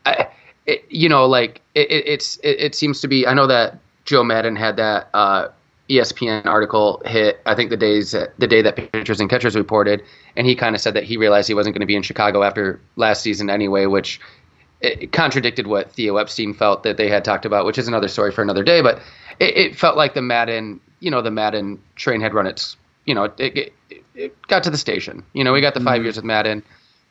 I, 0.07 0.29
it, 0.65 0.87
you 0.89 1.09
know, 1.09 1.27
like 1.27 1.61
it, 1.75 1.91
it's 1.91 2.39
it, 2.39 2.59
it, 2.59 2.75
seems 2.75 3.03
to 3.03 3.09
be. 3.09 3.27
I 3.27 3.35
know 3.35 3.47
that 3.47 3.79
Joe 4.07 4.25
Maddon 4.25 4.57
had 4.57 4.77
that 4.77 5.11
uh, 5.13 5.49
ESPN 5.91 6.47
article 6.47 7.03
hit. 7.05 7.43
I 7.45 7.55
think 7.55 7.69
the 7.69 7.77
days 7.77 8.13
the 8.13 8.47
day 8.47 8.63
that 8.63 8.77
pitchers 8.77 9.21
and 9.21 9.29
catchers 9.29 9.55
reported, 9.55 10.03
and 10.35 10.47
he 10.47 10.57
kind 10.57 10.75
of 10.75 10.81
said 10.81 10.95
that 10.95 11.05
he 11.05 11.19
realized 11.19 11.47
he 11.47 11.55
wasn't 11.55 11.75
going 11.75 11.81
to 11.81 11.87
be 11.87 11.97
in 11.97 12.03
Chicago 12.03 12.43
after 12.43 12.81
last 12.97 13.21
season 13.21 13.51
anyway, 13.51 13.85
which 13.85 14.19
it 14.81 15.13
contradicted 15.13 15.67
what 15.67 15.93
Theo 15.93 16.17
Epstein 16.17 16.55
felt 16.55 16.85
that 16.85 16.97
they 16.97 17.09
had 17.09 17.23
talked 17.23 17.45
about, 17.45 17.67
which 17.67 17.77
is 17.77 17.87
another 17.87 18.09
story 18.09 18.33
for 18.33 18.41
another 18.41 18.65
day. 18.65 18.81
But 18.81 19.03
it, 19.41 19.57
it 19.57 19.77
felt 19.77 19.99
like 19.99 20.15
the 20.15 20.23
Maddon, 20.23 20.81
you 21.01 21.11
know, 21.11 21.21
the 21.21 21.31
Maddon 21.31 21.83
train 21.97 22.23
had 22.23 22.33
run 22.33 22.47
its, 22.47 22.79
you 23.05 23.15
know, 23.15 23.25
it, 23.37 23.75
it, 24.17 24.47
got 24.49 24.65
to 24.65 24.71
the 24.71 24.79
station. 24.79 25.23
You 25.33 25.45
know, 25.45 25.53
we 25.53 25.61
got 25.61 25.75
the 25.75 25.81
5 25.81 25.95
mm-hmm. 25.95 26.05
years 26.05 26.17
with 26.17 26.25
Maddon. 26.25 26.63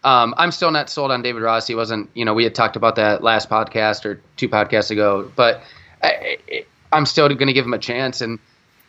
Um, 0.04 0.36
I'm 0.38 0.52
still 0.52 0.72
not 0.72 0.90
sold 0.90 1.12
on 1.12 1.22
David 1.22 1.42
Ross. 1.42 1.66
He 1.68 1.76
wasn't, 1.76 2.10
you 2.14 2.26
know, 2.26 2.34
we 2.34 2.44
had 2.44 2.54
talked 2.54 2.76
about 2.76 2.96
that 2.98 3.24
last 3.24 3.50
podcast 3.50 4.06
or 4.06 4.22
two 4.38 4.50
podcasts 4.50 4.92
ago, 4.92 5.32
but 5.36 5.64
I, 6.04 6.66
I'm 6.92 7.06
still 7.06 7.28
going 7.28 7.48
to 7.48 7.54
give 7.54 7.66
him 7.66 7.74
a 7.74 7.80
chance 7.80 8.22
and 8.22 8.40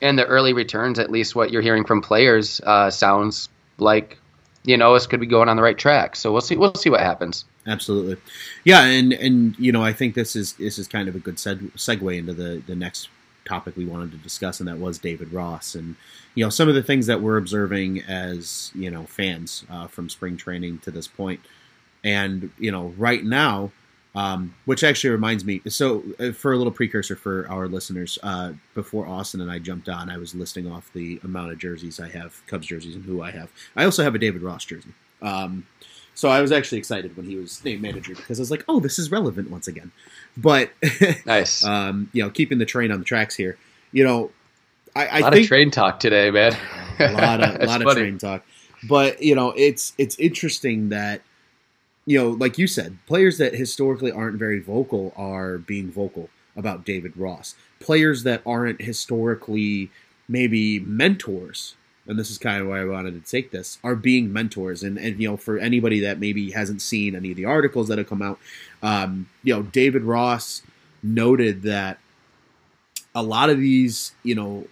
and 0.02 0.18
the 0.18 0.26
early 0.26 0.52
returns, 0.52 0.98
at 0.98 1.10
least 1.10 1.34
what 1.34 1.50
you're 1.50 1.62
hearing 1.62 1.84
from 1.84 2.02
players, 2.02 2.60
uh, 2.60 2.90
sounds 2.90 3.48
like 3.78 4.18
you 4.64 4.76
know 4.76 4.94
us 4.94 5.06
could 5.06 5.20
be 5.20 5.26
going 5.26 5.48
on 5.48 5.56
the 5.56 5.62
right 5.62 5.78
track. 5.78 6.16
So 6.16 6.32
we'll 6.32 6.40
see. 6.40 6.56
We'll 6.56 6.74
see 6.74 6.90
what 6.90 7.00
happens. 7.00 7.44
Absolutely, 7.66 8.16
yeah, 8.64 8.82
and 8.82 9.12
and 9.12 9.58
you 9.58 9.72
know 9.72 9.82
I 9.82 9.92
think 9.92 10.14
this 10.14 10.36
is 10.36 10.54
this 10.54 10.78
is 10.78 10.86
kind 10.86 11.08
of 11.08 11.14
a 11.14 11.18
good 11.18 11.36
seg- 11.36 11.72
segue 11.72 12.18
into 12.18 12.34
the 12.34 12.62
the 12.66 12.76
next 12.76 13.08
topic 13.46 13.76
we 13.76 13.84
wanted 13.84 14.10
to 14.12 14.18
discuss, 14.18 14.60
and 14.60 14.68
that 14.68 14.78
was 14.78 14.98
David 14.98 15.32
Ross 15.32 15.74
and 15.74 15.96
you 16.34 16.44
know 16.44 16.50
some 16.50 16.68
of 16.68 16.74
the 16.74 16.82
things 16.82 17.06
that 17.06 17.20
we're 17.20 17.38
observing 17.38 18.02
as 18.02 18.70
you 18.74 18.90
know 18.90 19.04
fans 19.04 19.64
uh, 19.70 19.86
from 19.86 20.08
spring 20.08 20.36
training 20.36 20.78
to 20.80 20.90
this 20.90 21.06
point, 21.06 21.40
and 22.04 22.50
you 22.58 22.70
know 22.70 22.94
right 22.96 23.24
now 23.24 23.70
um, 24.16 24.54
which 24.64 24.82
actually 24.82 25.10
reminds 25.10 25.44
me. 25.44 25.60
So, 25.68 26.02
uh, 26.18 26.32
for 26.32 26.54
a 26.54 26.56
little 26.56 26.72
precursor 26.72 27.14
for 27.14 27.46
our 27.50 27.68
listeners, 27.68 28.18
uh, 28.22 28.54
before 28.74 29.06
Austin 29.06 29.42
and 29.42 29.50
I 29.50 29.58
jumped 29.58 29.90
on, 29.90 30.08
I 30.08 30.16
was 30.16 30.34
listing 30.34 30.70
off 30.72 30.90
the 30.94 31.20
amount 31.22 31.52
of 31.52 31.58
jerseys 31.58 32.00
I 32.00 32.08
have, 32.08 32.40
Cubs 32.46 32.66
jerseys, 32.66 32.96
and 32.96 33.04
who 33.04 33.22
I 33.22 33.30
have. 33.30 33.52
I 33.76 33.84
also 33.84 34.02
have 34.02 34.14
a 34.14 34.18
David 34.18 34.40
Ross 34.40 34.64
jersey. 34.64 34.88
Um, 35.20 35.66
so 36.16 36.30
I 36.30 36.40
was 36.40 36.50
actually 36.50 36.78
excited 36.78 37.14
when 37.14 37.26
he 37.26 37.36
was 37.36 37.62
named 37.62 37.82
manager 37.82 38.14
because 38.14 38.40
I 38.40 38.42
was 38.42 38.50
like, 38.50 38.64
"Oh, 38.68 38.80
this 38.80 38.98
is 38.98 39.12
relevant 39.12 39.50
once 39.50 39.68
again." 39.68 39.92
But 40.34 40.70
nice, 41.26 41.62
um, 41.62 42.08
you 42.14 42.22
know, 42.22 42.30
keeping 42.30 42.58
the 42.58 42.64
train 42.64 42.90
on 42.90 42.98
the 42.98 43.04
tracks 43.04 43.36
here. 43.36 43.58
You 43.92 44.04
know, 44.04 44.30
I, 44.96 45.06
I 45.06 45.18
a 45.18 45.20
lot 45.20 45.32
think, 45.34 45.44
of 45.44 45.48
train 45.48 45.70
talk 45.70 46.00
today, 46.00 46.30
man. 46.30 46.56
a 46.98 47.12
lot 47.12 47.42
of 47.42 47.54
a 47.60 47.66
lot 47.66 47.82
of 47.82 47.92
train 47.92 48.16
talk. 48.16 48.42
But 48.88 49.22
you 49.22 49.34
know, 49.34 49.52
it's 49.58 49.92
it's 49.98 50.18
interesting 50.18 50.88
that 50.88 51.20
you 52.06 52.18
know, 52.18 52.30
like 52.30 52.56
you 52.56 52.66
said, 52.66 52.96
players 53.06 53.36
that 53.36 53.54
historically 53.54 54.10
aren't 54.10 54.38
very 54.38 54.58
vocal 54.58 55.12
are 55.16 55.58
being 55.58 55.90
vocal 55.90 56.30
about 56.56 56.86
David 56.86 57.14
Ross. 57.14 57.54
Players 57.78 58.22
that 58.22 58.40
aren't 58.46 58.80
historically 58.80 59.90
maybe 60.28 60.80
mentors, 60.80 61.74
and 62.06 62.18
this 62.18 62.30
is 62.30 62.38
kind 62.38 62.60
of 62.60 62.68
why 62.68 62.80
I 62.80 62.84
wanted 62.84 63.22
to 63.22 63.30
take 63.30 63.50
this, 63.50 63.78
are 63.82 63.96
being 63.96 64.32
mentors. 64.32 64.82
And, 64.82 64.98
and 64.98 65.20
you 65.20 65.28
know, 65.28 65.36
for 65.36 65.58
anybody 65.58 66.00
that 66.00 66.18
maybe 66.18 66.50
hasn't 66.50 66.82
seen 66.82 67.14
any 67.14 67.30
of 67.30 67.36
the 67.36 67.44
articles 67.44 67.88
that 67.88 67.98
have 67.98 68.08
come 68.08 68.22
out, 68.22 68.38
um, 68.82 69.28
you 69.42 69.54
know, 69.54 69.62
David 69.62 70.02
Ross 70.02 70.62
noted 71.02 71.62
that 71.62 71.98
a 73.14 73.22
lot 73.22 73.50
of 73.50 73.58
these, 73.58 74.12
you 74.22 74.34
know, 74.34 74.66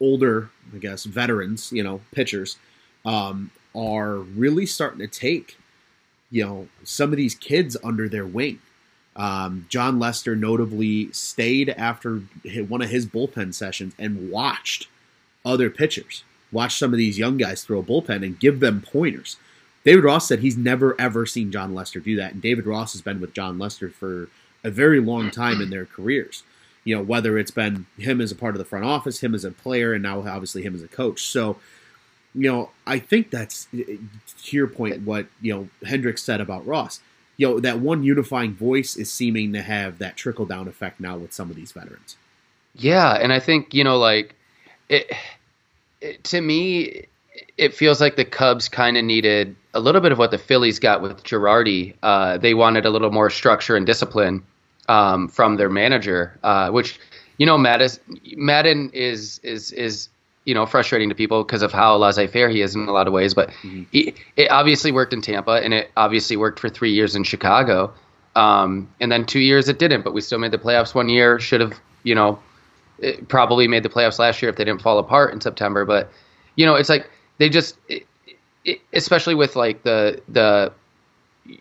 older, 0.00 0.50
I 0.74 0.78
guess, 0.78 1.04
veterans, 1.04 1.72
you 1.72 1.82
know, 1.82 2.00
pitchers, 2.12 2.56
um, 3.04 3.50
are 3.74 4.16
really 4.16 4.66
starting 4.66 4.98
to 4.98 5.06
take 5.06 5.56
you 6.30 6.44
know 6.44 6.68
some 6.84 7.10
of 7.10 7.16
these 7.16 7.34
kids 7.34 7.76
under 7.82 8.08
their 8.08 8.26
wing. 8.26 8.60
Um, 9.16 9.66
Jon 9.68 9.98
Lester 9.98 10.36
notably 10.36 11.10
stayed 11.12 11.70
after 11.70 12.22
one 12.68 12.82
of 12.82 12.90
his 12.90 13.06
bullpen 13.06 13.52
sessions 13.52 13.94
and 13.98 14.30
watched 14.30 14.86
other 15.44 15.70
pitchers 15.70 16.22
watch 16.52 16.78
some 16.78 16.92
of 16.92 16.98
these 16.98 17.18
young 17.18 17.36
guys 17.36 17.62
throw 17.62 17.80
a 17.80 17.82
bullpen 17.82 18.24
and 18.24 18.40
give 18.40 18.60
them 18.60 18.82
pointers. 18.82 19.36
David 19.84 20.04
Ross 20.04 20.28
said 20.28 20.40
he's 20.40 20.56
never 20.56 21.00
ever 21.00 21.24
seen 21.26 21.52
Jon 21.52 21.74
Lester 21.74 22.00
do 22.00 22.16
that, 22.16 22.32
and 22.32 22.42
David 22.42 22.66
Ross 22.66 22.92
has 22.92 23.02
been 23.02 23.20
with 23.20 23.32
Jon 23.32 23.58
Lester 23.58 23.88
for 23.88 24.28
a 24.64 24.70
very 24.70 25.00
long 25.00 25.30
time 25.30 25.60
in 25.60 25.70
their 25.70 25.86
careers. 25.86 26.42
You 26.84 26.96
know, 26.96 27.02
whether 27.02 27.38
it's 27.38 27.50
been 27.50 27.86
him 27.96 28.20
as 28.20 28.32
a 28.32 28.36
part 28.36 28.54
of 28.54 28.58
the 28.58 28.64
front 28.64 28.84
office, 28.84 29.20
him 29.20 29.34
as 29.34 29.44
a 29.44 29.50
player, 29.50 29.92
and 29.92 30.02
now 30.02 30.26
obviously 30.26 30.62
him 30.62 30.74
as 30.74 30.82
a 30.82 30.88
coach. 30.88 31.22
So, 31.22 31.58
you 32.34 32.50
know, 32.50 32.70
I 32.86 32.98
think 32.98 33.30
that's 33.30 33.66
to 33.72 34.56
your 34.56 34.66
point 34.66 35.02
what 35.02 35.26
you 35.40 35.54
know 35.54 35.68
Hendricks 35.86 36.22
said 36.22 36.40
about 36.40 36.66
Ross. 36.66 37.00
You 37.36 37.48
know, 37.48 37.60
that 37.60 37.78
one 37.78 38.02
unifying 38.02 38.54
voice 38.54 38.96
is 38.96 39.12
seeming 39.12 39.52
to 39.52 39.62
have 39.62 39.98
that 39.98 40.16
trickle 40.16 40.44
down 40.44 40.66
effect 40.66 40.98
now 40.98 41.16
with 41.16 41.32
some 41.32 41.50
of 41.50 41.56
these 41.56 41.72
veterans. 41.72 42.16
Yeah, 42.74 43.14
and 43.14 43.32
I 43.32 43.40
think 43.40 43.74
you 43.74 43.84
know, 43.84 43.98
like 43.98 44.34
it, 44.88 45.10
it 46.00 46.24
to 46.24 46.40
me, 46.40 47.06
it 47.56 47.74
feels 47.74 48.00
like 48.00 48.16
the 48.16 48.24
Cubs 48.24 48.68
kind 48.68 48.96
of 48.96 49.04
needed 49.04 49.56
a 49.74 49.80
little 49.80 50.00
bit 50.00 50.12
of 50.12 50.18
what 50.18 50.30
the 50.30 50.38
Phillies 50.38 50.78
got 50.78 51.02
with 51.02 51.22
Girardi. 51.24 51.94
Uh, 52.02 52.38
they 52.38 52.54
wanted 52.54 52.86
a 52.86 52.90
little 52.90 53.10
more 53.10 53.30
structure 53.30 53.76
and 53.76 53.86
discipline 53.86 54.42
um, 54.88 55.28
from 55.28 55.56
their 55.56 55.68
manager, 55.68 56.38
uh, 56.42 56.70
which 56.70 56.98
you 57.38 57.46
know, 57.46 57.56
Maddis, 57.56 57.98
Maddon 58.36 58.90
is 58.92 59.38
is 59.42 59.72
is 59.72 60.08
you 60.44 60.54
know 60.54 60.66
frustrating 60.66 61.08
to 61.08 61.14
people 61.14 61.44
because 61.44 61.62
of 61.62 61.72
how 61.72 61.96
laissez-faire 61.96 62.48
he 62.48 62.60
is 62.60 62.74
in 62.74 62.88
a 62.88 62.92
lot 62.92 63.06
of 63.06 63.12
ways. 63.12 63.32
But 63.32 63.50
mm-hmm. 63.50 63.84
he, 63.92 64.14
it 64.36 64.50
obviously 64.50 64.92
worked 64.92 65.12
in 65.12 65.22
Tampa, 65.22 65.62
and 65.62 65.72
it 65.72 65.90
obviously 65.96 66.36
worked 66.36 66.58
for 66.58 66.68
three 66.68 66.92
years 66.92 67.14
in 67.14 67.22
Chicago, 67.22 67.94
um, 68.34 68.88
and 69.00 69.10
then 69.10 69.24
two 69.24 69.40
years 69.40 69.68
it 69.68 69.78
didn't. 69.78 70.02
But 70.02 70.12
we 70.12 70.20
still 70.20 70.38
made 70.38 70.50
the 70.50 70.58
playoffs 70.58 70.94
one 70.94 71.08
year. 71.08 71.38
Should 71.38 71.60
have 71.60 71.80
you 72.02 72.14
know 72.14 72.40
probably 73.28 73.68
made 73.68 73.82
the 73.82 73.88
playoffs 73.88 74.18
last 74.18 74.42
year 74.42 74.50
if 74.50 74.56
they 74.56 74.64
didn't 74.64 74.82
fall 74.82 74.98
apart 74.98 75.32
in 75.32 75.40
September. 75.40 75.84
But 75.84 76.10
you 76.56 76.66
know, 76.66 76.74
it's 76.74 76.88
like 76.88 77.08
they 77.38 77.48
just, 77.48 77.76
it, 77.88 78.06
it, 78.64 78.80
especially 78.92 79.34
with 79.34 79.56
like 79.56 79.82
the 79.82 80.20
the 80.28 80.72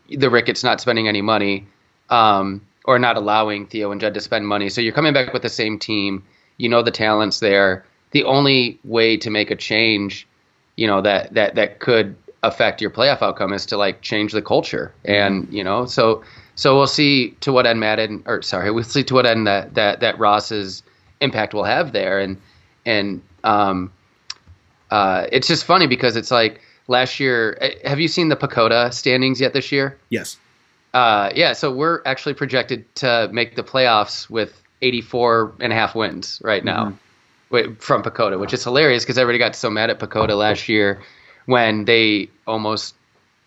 the 0.09 0.29
Ricketts 0.29 0.63
not 0.63 0.81
spending 0.81 1.07
any 1.07 1.21
money. 1.21 1.65
Um, 2.09 2.61
or 2.87 2.97
not 2.97 3.17
allowing 3.17 3.67
Theo 3.67 3.91
and 3.91 4.01
Jed 4.01 4.15
to 4.15 4.21
spend 4.21 4.47
money. 4.47 4.69
So 4.69 4.81
you're 4.81 4.93
coming 4.93 5.13
back 5.13 5.33
with 5.33 5.41
the 5.43 5.49
same 5.49 5.77
team. 5.77 6.23
You 6.55 6.69
know 6.69 6.81
the 6.81 6.89
talents 6.89 7.41
there. 7.41 7.85
The 8.11 8.23
only 8.23 8.79
way 8.85 9.17
to 9.17 9.29
make 9.29 9.51
a 9.51 9.55
change, 9.55 10.25
you 10.77 10.87
know 10.87 11.01
that 11.01 11.33
that 11.35 11.55
that 11.55 11.79
could 11.79 12.15
affect 12.41 12.81
your 12.81 12.89
playoff 12.89 13.21
outcome 13.21 13.53
is 13.53 13.65
to 13.67 13.77
like 13.77 14.01
change 14.01 14.31
the 14.31 14.41
culture. 14.41 14.93
And 15.05 15.47
you 15.51 15.63
know, 15.63 15.85
so 15.85 16.23
so 16.55 16.75
we'll 16.75 16.87
see 16.87 17.31
to 17.41 17.51
what 17.51 17.67
end 17.67 17.79
Maddon 17.79 18.23
or 18.25 18.41
sorry, 18.41 18.71
we'll 18.71 18.85
see 18.85 19.03
to 19.03 19.13
what 19.13 19.25
end 19.25 19.45
that 19.45 19.75
that 19.75 19.99
that 19.99 20.17
Ross's 20.17 20.81
impact 21.21 21.53
we'll 21.53 21.63
have 21.63 21.91
there. 21.91 22.19
And 22.19 22.37
and 22.85 23.21
um, 23.43 23.91
uh, 24.89 25.27
it's 25.31 25.47
just 25.47 25.65
funny 25.65 25.87
because 25.87 26.15
it's 26.15 26.31
like 26.31 26.61
last 26.87 27.19
year. 27.19 27.57
Eh, 27.59 27.89
have 27.89 27.99
you 27.99 28.07
seen 28.07 28.29
the 28.29 28.35
PECOTA 28.35 28.93
standings 28.93 29.41
yet 29.41 29.53
this 29.53 29.71
year? 29.71 29.97
Yes. 30.09 30.37
Uh, 30.93 31.31
yeah, 31.35 31.53
so 31.53 31.71
we're 31.71 32.01
actually 32.05 32.33
projected 32.33 32.95
to 32.95 33.29
make 33.31 33.55
the 33.55 33.63
playoffs 33.63 34.29
with 34.29 34.61
84 34.81 35.53
and 35.59 35.73
a 35.73 35.75
half 35.75 35.95
wins 35.95 36.41
right 36.43 36.63
now 36.63 36.95
mm-hmm. 37.51 37.73
from 37.75 38.03
PECOTA, 38.03 38.39
which 38.39 38.53
is 38.53 38.63
hilarious 38.63 39.03
because 39.03 39.17
everybody 39.17 39.37
got 39.37 39.55
so 39.55 39.69
mad 39.69 39.89
at 39.89 39.99
PECOTA 39.99 40.35
last 40.35 40.69
year 40.69 41.01
when 41.45 41.85
they 41.85 42.29
almost 42.45 42.95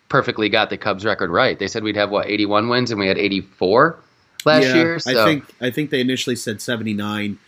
perfectly 0.09 0.49
got 0.49 0.69
the 0.69 0.77
Cubs 0.77 1.05
record 1.05 1.29
right. 1.29 1.57
They 1.57 1.67
said 1.67 1.83
we'd 1.83 1.95
have 1.95 2.11
what 2.11 2.27
81 2.27 2.67
wins 2.67 2.91
and 2.91 2.99
we 2.99 3.07
had 3.07 3.17
84 3.17 3.97
last 4.45 4.63
yeah, 4.63 4.75
year. 4.75 4.99
So. 4.99 5.21
I 5.21 5.25
think 5.25 5.45
I 5.61 5.71
think 5.71 5.89
they 5.89 6.01
initially 6.01 6.35
said 6.35 6.61
79. 6.61 7.39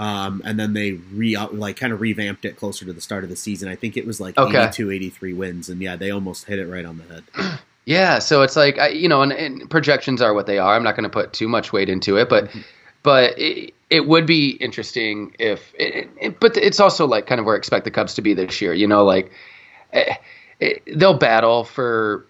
Um, 0.00 0.40
and 0.46 0.58
then 0.58 0.72
they 0.72 0.92
re 0.92 1.36
like 1.52 1.76
kind 1.76 1.92
of 1.92 2.00
revamped 2.00 2.46
it 2.46 2.56
closer 2.56 2.86
to 2.86 2.92
the 2.94 3.02
start 3.02 3.22
of 3.22 3.28
the 3.28 3.36
season. 3.36 3.68
I 3.68 3.76
think 3.76 3.98
it 3.98 4.06
was 4.06 4.18
like 4.18 4.38
okay. 4.38 4.62
82, 4.62 4.90
83 4.90 5.32
wins, 5.34 5.68
and 5.68 5.78
yeah, 5.78 5.94
they 5.94 6.10
almost 6.10 6.46
hit 6.46 6.58
it 6.58 6.66
right 6.68 6.86
on 6.86 6.96
the 6.96 7.04
head. 7.04 7.58
Yeah, 7.86 8.18
so 8.20 8.42
it's 8.42 8.56
like 8.56 8.78
I, 8.78 8.88
you 8.88 9.08
know, 9.08 9.22
and, 9.22 9.32
and, 9.32 9.68
projections 9.68 10.20
are 10.20 10.32
what 10.34 10.46
they 10.46 10.58
are. 10.58 10.76
I'm 10.76 10.84
not 10.84 10.94
going 10.94 11.04
to 11.04 11.10
put 11.10 11.32
too 11.32 11.48
much 11.48 11.72
weight 11.72 11.88
into 11.88 12.18
it, 12.18 12.28
but 12.28 12.44
mm-hmm. 12.44 12.60
but 13.02 13.36
it, 13.36 13.74
it, 13.88 14.06
would 14.06 14.26
be 14.26 14.50
interesting 14.50 15.34
if. 15.40 15.72
It, 15.76 16.08
it, 16.20 16.40
but 16.40 16.56
it's 16.58 16.78
also 16.78 17.06
like 17.06 17.26
kind 17.26 17.40
of 17.40 17.46
where 17.46 17.56
I 17.56 17.58
expect 17.58 17.86
the 17.86 17.90
Cubs 17.90 18.14
to 18.14 18.22
be 18.22 18.34
this 18.34 18.60
year. 18.60 18.74
You 18.74 18.86
know, 18.86 19.02
like 19.02 19.32
eh, 19.94 20.14
eh, 20.60 20.74
they'll 20.94 21.18
battle 21.18 21.64
for 21.64 22.26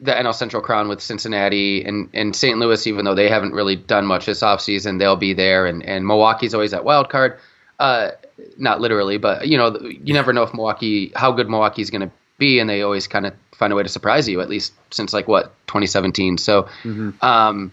the 0.00 0.12
NL 0.12 0.34
Central 0.34 0.62
crown 0.62 0.88
with 0.88 1.00
Cincinnati 1.00 1.84
and, 1.84 2.08
and 2.14 2.34
St. 2.34 2.58
Louis, 2.58 2.86
even 2.86 3.04
though 3.04 3.14
they 3.14 3.28
haven't 3.28 3.52
really 3.52 3.76
done 3.76 4.06
much 4.06 4.26
this 4.26 4.40
offseason, 4.42 4.98
they'll 4.98 5.16
be 5.16 5.34
there. 5.34 5.66
And, 5.66 5.84
and 5.84 6.06
Milwaukee's 6.06 6.54
always 6.54 6.72
at 6.72 6.84
wild 6.84 7.10
card. 7.10 7.38
Uh, 7.78 8.10
not 8.56 8.80
literally, 8.80 9.18
but 9.18 9.48
you 9.48 9.56
know, 9.56 9.76
you 9.80 10.14
never 10.14 10.32
know 10.32 10.42
if 10.42 10.54
Milwaukee, 10.54 11.12
how 11.14 11.32
good 11.32 11.48
Milwaukee's 11.48 11.90
going 11.90 12.02
to 12.02 12.10
be, 12.38 12.60
and 12.60 12.70
they 12.70 12.82
always 12.82 13.06
kind 13.06 13.26
of 13.26 13.34
find 13.52 13.72
a 13.72 13.76
way 13.76 13.82
to 13.82 13.88
surprise 13.88 14.28
you. 14.28 14.40
At 14.40 14.48
least 14.48 14.72
since 14.90 15.12
like 15.12 15.28
what 15.28 15.52
2017. 15.66 16.38
So, 16.38 16.62
mm-hmm. 16.82 17.10
um, 17.24 17.72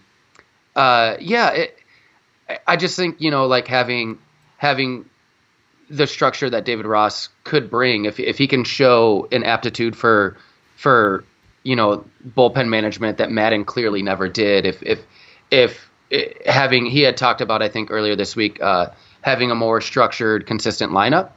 uh, 0.74 1.16
yeah, 1.20 1.50
it, 1.50 1.78
I 2.66 2.76
just 2.76 2.96
think 2.96 3.20
you 3.20 3.30
know 3.30 3.46
like 3.46 3.68
having 3.68 4.18
having 4.58 5.06
the 5.88 6.06
structure 6.06 6.50
that 6.50 6.64
David 6.64 6.86
Ross 6.86 7.28
could 7.44 7.70
bring 7.70 8.04
if 8.04 8.18
if 8.18 8.38
he 8.38 8.46
can 8.48 8.64
show 8.64 9.28
an 9.32 9.44
aptitude 9.44 9.96
for 9.96 10.36
for 10.76 11.24
you 11.66 11.76
know 11.76 12.04
bullpen 12.26 12.68
management 12.68 13.18
that 13.18 13.30
Maddon 13.30 13.64
clearly 13.64 14.02
never 14.02 14.28
did. 14.28 14.66
If 14.66 14.82
if 14.82 15.00
if 15.50 15.90
it, 16.10 16.42
eh, 16.44 16.52
having 16.52 16.86
he 16.86 17.02
had 17.02 17.16
talked 17.16 17.40
about 17.40 17.62
I 17.62 17.68
think 17.68 17.90
earlier 17.90 18.16
this 18.16 18.36
week 18.36 18.62
uh, 18.62 18.90
having 19.20 19.50
a 19.50 19.54
more 19.54 19.80
structured, 19.80 20.46
consistent 20.46 20.92
lineup. 20.92 21.30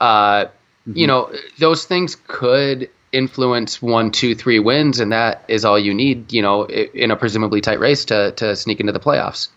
Uh, 0.00 0.46
Mm-hmm. 0.82 0.98
You 0.98 1.06
know, 1.06 1.32
those 1.58 1.84
things 1.84 2.16
could 2.26 2.90
influence 3.12 3.80
one, 3.80 4.10
two, 4.10 4.34
three 4.34 4.58
wins, 4.58 4.98
and 4.98 5.12
that 5.12 5.44
is 5.46 5.64
all 5.64 5.78
you 5.78 5.94
need. 5.94 6.32
You 6.32 6.42
know, 6.42 6.64
in 6.64 7.10
a 7.10 7.16
presumably 7.16 7.60
tight 7.60 7.78
race 7.78 8.06
to 8.06 8.32
to 8.32 8.56
sneak 8.56 8.80
into 8.80 8.92
the 8.92 9.00
playoffs. 9.00 9.48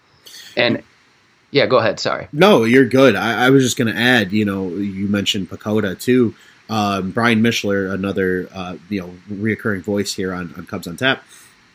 And 0.56 0.84
yeah, 1.50 1.66
go 1.66 1.78
ahead. 1.78 2.00
Sorry. 2.00 2.28
No, 2.32 2.64
you're 2.64 2.86
good. 2.86 3.16
I, 3.16 3.48
I 3.48 3.50
was 3.50 3.64
just 3.64 3.78
going 3.78 3.94
to 3.94 4.00
add. 4.00 4.34
You 4.34 4.46
know, 4.46 4.70
you 4.70 5.08
mentioned 5.08 5.50
PECOTA 5.50 6.00
too. 6.00 6.36
Um, 6.69 7.12
Brian 7.12 7.41
Mishler, 7.41 7.93
another 7.93 8.49
uh, 8.54 8.78
you 8.89 9.01
know 9.01 9.13
reoccurring 9.30 9.82
voice 9.82 10.13
here 10.13 10.34
on, 10.34 10.54
on 10.58 10.65
Cubs 10.65 10.88
on 10.88 10.97
Tap, 10.97 11.23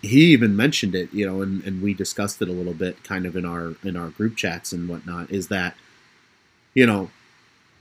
he 0.02 0.32
even 0.32 0.56
mentioned 0.56 0.94
it. 0.94 1.12
You 1.12 1.26
know, 1.26 1.42
and, 1.42 1.62
and 1.64 1.82
we 1.82 1.94
discussed 1.94 2.42
it 2.42 2.48
a 2.48 2.52
little 2.52 2.74
bit, 2.74 3.02
kind 3.04 3.26
of 3.26 3.36
in 3.36 3.44
our 3.44 3.74
in 3.84 3.96
our 3.96 4.08
group 4.10 4.36
chats 4.36 4.72
and 4.72 4.88
whatnot. 4.88 5.30
Is 5.30 5.48
that 5.48 5.76
you 6.74 6.86
know 6.86 7.10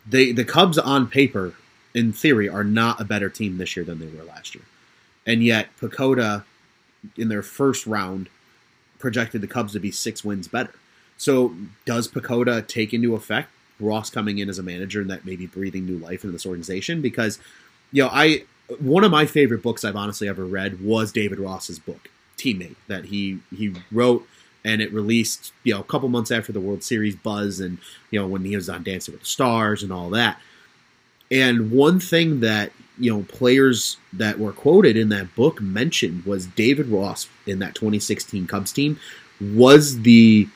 they 0.07 0.31
the 0.31 0.45
Cubs 0.45 0.77
on 0.77 1.07
paper, 1.07 1.53
in 1.93 2.13
theory, 2.13 2.47
are 2.47 2.63
not 2.63 3.01
a 3.01 3.05
better 3.05 3.29
team 3.29 3.57
this 3.57 3.75
year 3.75 3.85
than 3.85 3.99
they 3.99 4.07
were 4.07 4.23
last 4.23 4.53
year, 4.53 4.65
and 5.25 5.43
yet 5.43 5.69
PECOTA, 5.79 6.43
in 7.17 7.29
their 7.29 7.43
first 7.43 7.87
round, 7.87 8.29
projected 8.99 9.41
the 9.41 9.47
Cubs 9.47 9.73
to 9.73 9.79
be 9.79 9.91
six 9.91 10.23
wins 10.23 10.47
better. 10.47 10.73
So 11.17 11.55
does 11.85 12.07
PECOTA 12.07 12.67
take 12.67 12.93
into 12.93 13.15
effect 13.15 13.49
Ross 13.79 14.09
coming 14.09 14.39
in 14.39 14.49
as 14.49 14.59
a 14.59 14.63
manager 14.63 15.01
and 15.01 15.09
that 15.09 15.25
maybe 15.25 15.47
breathing 15.47 15.85
new 15.85 15.97
life 15.97 16.23
into 16.23 16.31
this 16.31 16.45
organization? 16.45 17.01
Because 17.01 17.39
you 17.91 18.03
know, 18.03 18.09
I 18.11 18.43
one 18.79 19.03
of 19.03 19.11
my 19.11 19.25
favorite 19.25 19.63
books 19.63 19.83
I've 19.83 19.95
honestly 19.95 20.27
ever 20.27 20.45
read 20.45 20.83
was 20.83 21.11
David 21.11 21.39
Ross's 21.39 21.79
book, 21.79 22.09
Teammate, 22.37 22.75
that 22.87 23.05
he 23.05 23.39
he 23.55 23.73
wrote 23.91 24.27
and 24.63 24.81
it 24.81 24.93
released 24.93 25.53
you 25.63 25.73
know 25.73 25.79
a 25.79 25.85
couple 25.85 26.09
months 26.09 26.31
after 26.31 26.51
the 26.51 26.59
World 26.59 26.83
Series 26.83 27.15
buzz 27.15 27.59
and 27.59 27.77
you 28.11 28.19
know 28.19 28.27
when 28.27 28.45
he 28.45 28.55
was 28.55 28.69
on 28.69 28.83
Dancing 28.83 29.13
with 29.13 29.21
the 29.21 29.27
Stars 29.27 29.83
and 29.83 29.91
all 29.91 30.09
that. 30.11 30.39
And 31.31 31.71
one 31.71 31.99
thing 31.99 32.39
that 32.41 32.71
you 32.97 33.11
know 33.11 33.23
players 33.23 33.97
that 34.13 34.39
were 34.39 34.51
quoted 34.51 34.97
in 34.97 35.09
that 35.09 35.35
book 35.35 35.61
mentioned 35.61 36.25
was 36.25 36.45
David 36.45 36.87
Ross 36.87 37.27
in 37.45 37.59
that 37.59 37.75
2016 37.75 38.47
Cubs 38.47 38.71
team 38.71 38.99
was 39.41 40.01
the 40.01 40.47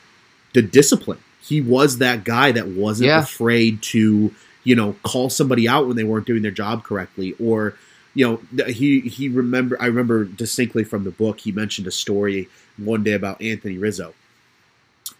the 0.52 0.62
discipline. 0.62 1.18
He 1.44 1.60
was 1.60 1.98
that 1.98 2.24
guy 2.24 2.52
that 2.52 2.68
wasn't 2.68 3.08
yeah. 3.08 3.22
afraid 3.22 3.82
to 3.82 4.34
you 4.64 4.74
know 4.74 4.96
call 5.02 5.30
somebody 5.30 5.68
out 5.68 5.86
when 5.86 5.96
they 5.96 6.04
weren't 6.04 6.26
doing 6.26 6.42
their 6.42 6.50
job 6.50 6.84
correctly 6.84 7.34
or 7.38 7.74
you 8.14 8.26
know 8.56 8.64
he 8.64 9.00
he 9.00 9.28
remember 9.28 9.76
I 9.80 9.86
remember 9.86 10.24
distinctly 10.24 10.84
from 10.84 11.04
the 11.04 11.10
book 11.10 11.40
he 11.40 11.52
mentioned 11.52 11.86
a 11.86 11.90
story 11.90 12.48
one 12.76 13.02
day 13.02 13.12
about 13.12 13.40
Anthony 13.40 13.78
Rizzo. 13.78 14.14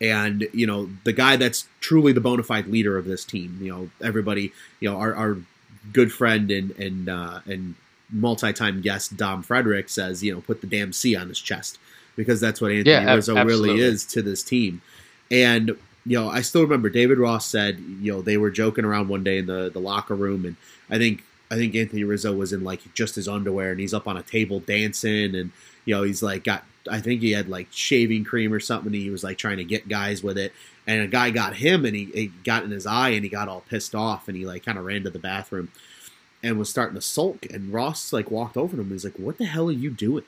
And, 0.00 0.48
you 0.52 0.66
know, 0.66 0.88
the 1.04 1.12
guy 1.12 1.36
that's 1.36 1.68
truly 1.80 2.12
the 2.12 2.20
bona 2.20 2.42
fide 2.42 2.66
leader 2.66 2.98
of 2.98 3.04
this 3.04 3.24
team, 3.24 3.58
you 3.60 3.70
know, 3.70 3.90
everybody, 4.02 4.52
you 4.80 4.90
know, 4.90 4.96
our, 4.96 5.14
our 5.14 5.36
good 5.92 6.12
friend 6.12 6.50
and, 6.50 6.70
and, 6.72 7.08
uh, 7.08 7.40
and 7.46 7.74
multi-time 8.10 8.80
guest 8.80 9.16
Dom 9.16 9.42
Frederick 9.42 9.88
says, 9.88 10.22
you 10.22 10.34
know, 10.34 10.40
put 10.40 10.60
the 10.60 10.66
damn 10.66 10.92
C 10.92 11.14
on 11.16 11.28
his 11.28 11.40
chest 11.40 11.78
because 12.16 12.40
that's 12.40 12.60
what 12.60 12.70
Anthony 12.70 12.90
yeah, 12.90 13.14
Rizzo 13.14 13.36
absolutely. 13.36 13.70
really 13.70 13.80
is 13.82 14.04
to 14.06 14.22
this 14.22 14.42
team. 14.42 14.82
And, 15.30 15.76
you 16.06 16.18
know, 16.18 16.28
I 16.28 16.42
still 16.42 16.62
remember 16.62 16.88
David 16.90 17.18
Ross 17.18 17.46
said, 17.46 17.78
you 17.78 18.12
know, 18.12 18.22
they 18.22 18.36
were 18.36 18.50
joking 18.50 18.84
around 18.84 19.08
one 19.08 19.24
day 19.24 19.38
in 19.38 19.46
the, 19.46 19.70
the 19.70 19.80
locker 19.80 20.14
room 20.14 20.44
and 20.44 20.56
I 20.90 20.98
think 20.98 21.24
I 21.50 21.56
think 21.56 21.74
Anthony 21.74 22.04
Rizzo 22.04 22.34
was 22.34 22.52
in 22.52 22.64
like 22.64 22.92
just 22.94 23.14
his 23.16 23.28
underwear 23.28 23.70
and 23.70 23.80
he's 23.80 23.94
up 23.94 24.08
on 24.08 24.16
a 24.16 24.22
table 24.22 24.60
dancing 24.60 25.34
and 25.34 25.50
you 25.84 25.94
know 25.94 26.02
he's 26.02 26.22
like 26.22 26.44
got 26.44 26.64
I 26.90 27.00
think 27.00 27.20
he 27.20 27.32
had 27.32 27.48
like 27.48 27.68
shaving 27.70 28.24
cream 28.24 28.52
or 28.52 28.60
something. 28.60 28.92
he 28.92 29.10
was 29.10 29.24
like 29.24 29.38
trying 29.38 29.56
to 29.58 29.64
get 29.64 29.88
guys 29.88 30.22
with 30.22 30.36
it, 30.36 30.52
and 30.86 31.00
a 31.02 31.06
guy 31.06 31.30
got 31.30 31.56
him, 31.56 31.84
and 31.84 31.96
he, 31.96 32.04
he 32.06 32.26
got 32.44 32.64
in 32.64 32.70
his 32.70 32.86
eye, 32.86 33.10
and 33.10 33.24
he 33.24 33.30
got 33.30 33.48
all 33.48 33.62
pissed 33.68 33.94
off, 33.94 34.28
and 34.28 34.36
he 34.36 34.44
like 34.44 34.64
kind 34.64 34.78
of 34.78 34.84
ran 34.84 35.02
to 35.04 35.10
the 35.10 35.18
bathroom. 35.18 35.70
and 36.42 36.58
was 36.58 36.68
starting 36.68 36.94
to 36.94 37.00
sulk. 37.00 37.46
And 37.46 37.72
Ross 37.72 38.12
like 38.12 38.30
walked 38.30 38.56
over 38.56 38.76
to 38.76 38.82
him. 38.82 38.88
and 38.88 38.92
He's 38.92 39.04
like, 39.04 39.18
"What 39.18 39.38
the 39.38 39.46
hell 39.46 39.68
are 39.68 39.72
you 39.72 39.90
doing?" 39.90 40.24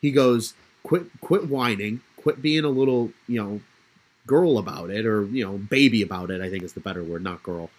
He 0.00 0.10
goes, 0.10 0.54
"Quit, 0.82 1.04
quit 1.20 1.48
whining. 1.48 2.00
Quit 2.16 2.42
being 2.42 2.64
a 2.64 2.68
little, 2.68 3.12
you 3.28 3.40
know, 3.42 3.60
girl 4.26 4.58
about 4.58 4.90
it, 4.90 5.06
or 5.06 5.24
you 5.26 5.44
know, 5.44 5.58
baby 5.58 6.02
about 6.02 6.30
it. 6.30 6.40
I 6.40 6.50
think 6.50 6.64
is 6.64 6.74
the 6.74 6.80
better 6.80 7.04
word, 7.04 7.22
not 7.22 7.42
girl. 7.42 7.70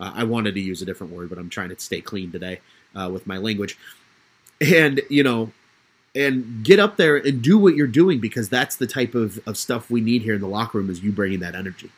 Uh, 0.00 0.12
I 0.14 0.24
wanted 0.24 0.54
to 0.54 0.60
use 0.60 0.82
a 0.82 0.86
different 0.86 1.12
word, 1.12 1.28
but 1.28 1.38
I'm 1.38 1.50
trying 1.50 1.70
to 1.70 1.80
stay 1.80 2.00
clean 2.00 2.32
today 2.32 2.60
uh, 2.94 3.10
with 3.12 3.26
my 3.26 3.38
language. 3.38 3.76
And 4.60 5.02
you 5.10 5.22
know, 5.22 5.52
and 6.14 6.64
get 6.64 6.78
up 6.78 6.96
there 6.96 7.16
and 7.16 7.42
do 7.42 7.58
what 7.58 7.76
you're 7.76 7.86
doing 7.86 8.20
because 8.20 8.48
that's 8.48 8.76
the 8.76 8.86
type 8.86 9.14
of, 9.14 9.40
of 9.46 9.56
stuff 9.56 9.90
we 9.90 10.00
need 10.00 10.22
here 10.22 10.34
in 10.34 10.40
the 10.40 10.48
locker 10.48 10.78
room 10.78 10.90
is 10.90 11.02
you 11.02 11.12
bringing 11.12 11.40
that 11.40 11.54
energy. 11.54 11.90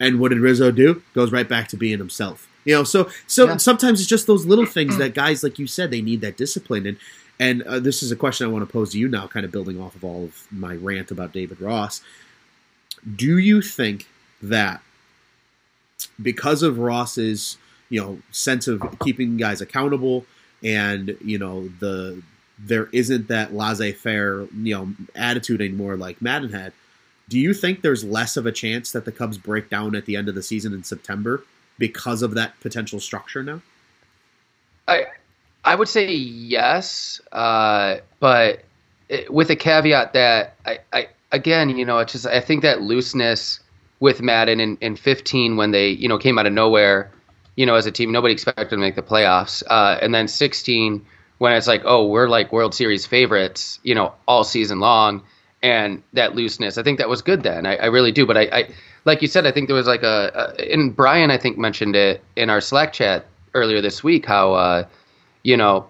And 0.00 0.20
what 0.20 0.30
did 0.30 0.38
Rizzo 0.40 0.70
do? 0.70 1.02
Goes 1.14 1.32
right 1.32 1.48
back 1.48 1.68
to 1.68 1.76
being 1.76 1.98
himself. 1.98 2.48
You 2.64 2.74
know, 2.76 2.84
so 2.84 3.10
so 3.26 3.46
Yeah. 3.46 3.56
sometimes 3.58 4.00
it's 4.00 4.08
just 4.08 4.26
those 4.26 4.46
little 4.46 4.66
things 4.66 4.96
that 4.98 5.14
guys, 5.14 5.42
like 5.42 5.58
you 5.58 5.66
said, 5.66 5.90
they 5.90 6.02
need 6.02 6.20
that 6.22 6.36
discipline. 6.36 6.86
And 6.86 6.96
and 7.38 7.62
uh, 7.64 7.80
this 7.80 8.02
is 8.02 8.12
a 8.12 8.16
question 8.16 8.46
I 8.46 8.50
want 8.50 8.66
to 8.66 8.72
pose 8.72 8.92
to 8.92 8.98
you 8.98 9.08
now, 9.08 9.26
kind 9.26 9.46
of 9.46 9.52
building 9.52 9.80
off 9.80 9.94
of 9.96 10.04
all 10.04 10.24
of 10.24 10.46
my 10.50 10.74
rant 10.74 11.10
about 11.10 11.32
David 11.32 11.60
Ross. 11.60 12.02
Do 13.16 13.38
you 13.38 13.62
think 13.62 14.06
that 14.42 14.82
because 16.20 16.62
of 16.62 16.78
Ross's 16.78 17.58
you 17.88 18.00
know 18.00 18.18
sense 18.30 18.68
of 18.68 18.82
keeping 19.00 19.36
guys 19.36 19.60
accountable 19.60 20.24
and 20.62 21.16
you 21.22 21.38
know 21.38 21.68
the 21.80 22.22
there 22.58 22.88
isn't 22.92 23.28
that 23.28 23.52
laissez-faire 23.54 24.46
you 24.54 24.74
know 24.74 24.94
attitude 25.14 25.60
anymore 25.60 25.96
like 25.96 26.22
Maddon 26.22 26.52
had. 26.52 26.72
Do 27.28 27.38
you 27.38 27.54
think 27.54 27.82
there's 27.82 28.02
less 28.02 28.36
of 28.36 28.44
a 28.46 28.52
chance 28.52 28.90
that 28.92 29.04
the 29.04 29.12
Cubs 29.12 29.38
break 29.38 29.70
down 29.70 29.94
at 29.94 30.04
the 30.04 30.16
end 30.16 30.28
of 30.28 30.34
the 30.34 30.42
season 30.42 30.74
in 30.74 30.82
September 30.82 31.44
because 31.78 32.22
of 32.22 32.34
that 32.34 32.58
potential 32.60 32.98
structure 32.98 33.42
now? 33.42 33.62
I 34.88 35.06
I 35.64 35.74
would 35.74 35.88
say 35.88 36.12
yes, 36.12 37.20
uh, 37.32 37.98
but 38.18 38.64
it, 39.08 39.32
with 39.32 39.50
a 39.50 39.56
caveat 39.56 40.12
that 40.14 40.56
I, 40.64 40.78
I 40.92 41.08
again, 41.32 41.76
you 41.76 41.84
know, 41.84 41.98
it's 41.98 42.12
just 42.12 42.26
I 42.26 42.40
think 42.40 42.62
that 42.62 42.82
looseness 42.82 43.60
with 43.98 44.22
Maddon 44.22 44.60
in, 44.60 44.78
in 44.80 44.96
15 44.96 45.56
when 45.56 45.70
they 45.70 45.90
you 45.90 46.08
know 46.08 46.18
came 46.18 46.38
out 46.38 46.46
of 46.46 46.52
nowhere, 46.52 47.10
you 47.56 47.66
know, 47.66 47.74
as 47.74 47.86
a 47.86 47.92
team, 47.92 48.12
nobody 48.12 48.32
expected 48.32 48.70
to 48.70 48.76
make 48.76 48.96
the 48.96 49.02
playoffs, 49.02 49.62
uh, 49.68 49.98
and 50.00 50.14
then 50.14 50.28
16 50.28 51.04
when 51.38 51.52
it's 51.54 51.66
like, 51.66 51.82
oh, 51.84 52.06
we're 52.06 52.28
like 52.28 52.52
World 52.52 52.74
Series 52.74 53.06
favorites, 53.06 53.78
you 53.82 53.94
know, 53.94 54.14
all 54.28 54.44
season 54.44 54.78
long, 54.78 55.22
and 55.62 56.02
that 56.12 56.34
looseness, 56.34 56.76
I 56.76 56.82
think 56.82 56.98
that 56.98 57.08
was 57.08 57.22
good 57.22 57.42
then. 57.42 57.64
I, 57.66 57.76
I 57.76 57.86
really 57.86 58.12
do, 58.12 58.26
but 58.26 58.36
I, 58.36 58.42
I 58.42 58.68
like 59.04 59.22
you 59.22 59.28
said, 59.28 59.46
I 59.46 59.52
think 59.52 59.68
there 59.68 59.76
was 59.76 59.86
like 59.86 60.02
a, 60.02 60.54
a 60.58 60.72
and 60.72 60.94
Brian 60.94 61.30
I 61.30 61.38
think 61.38 61.58
mentioned 61.58 61.96
it 61.96 62.22
in 62.36 62.50
our 62.50 62.60
Slack 62.60 62.92
chat 62.92 63.26
earlier 63.54 63.80
this 63.80 64.02
week 64.02 64.26
how. 64.26 64.54
Uh, 64.54 64.84
you 65.42 65.56
know, 65.56 65.88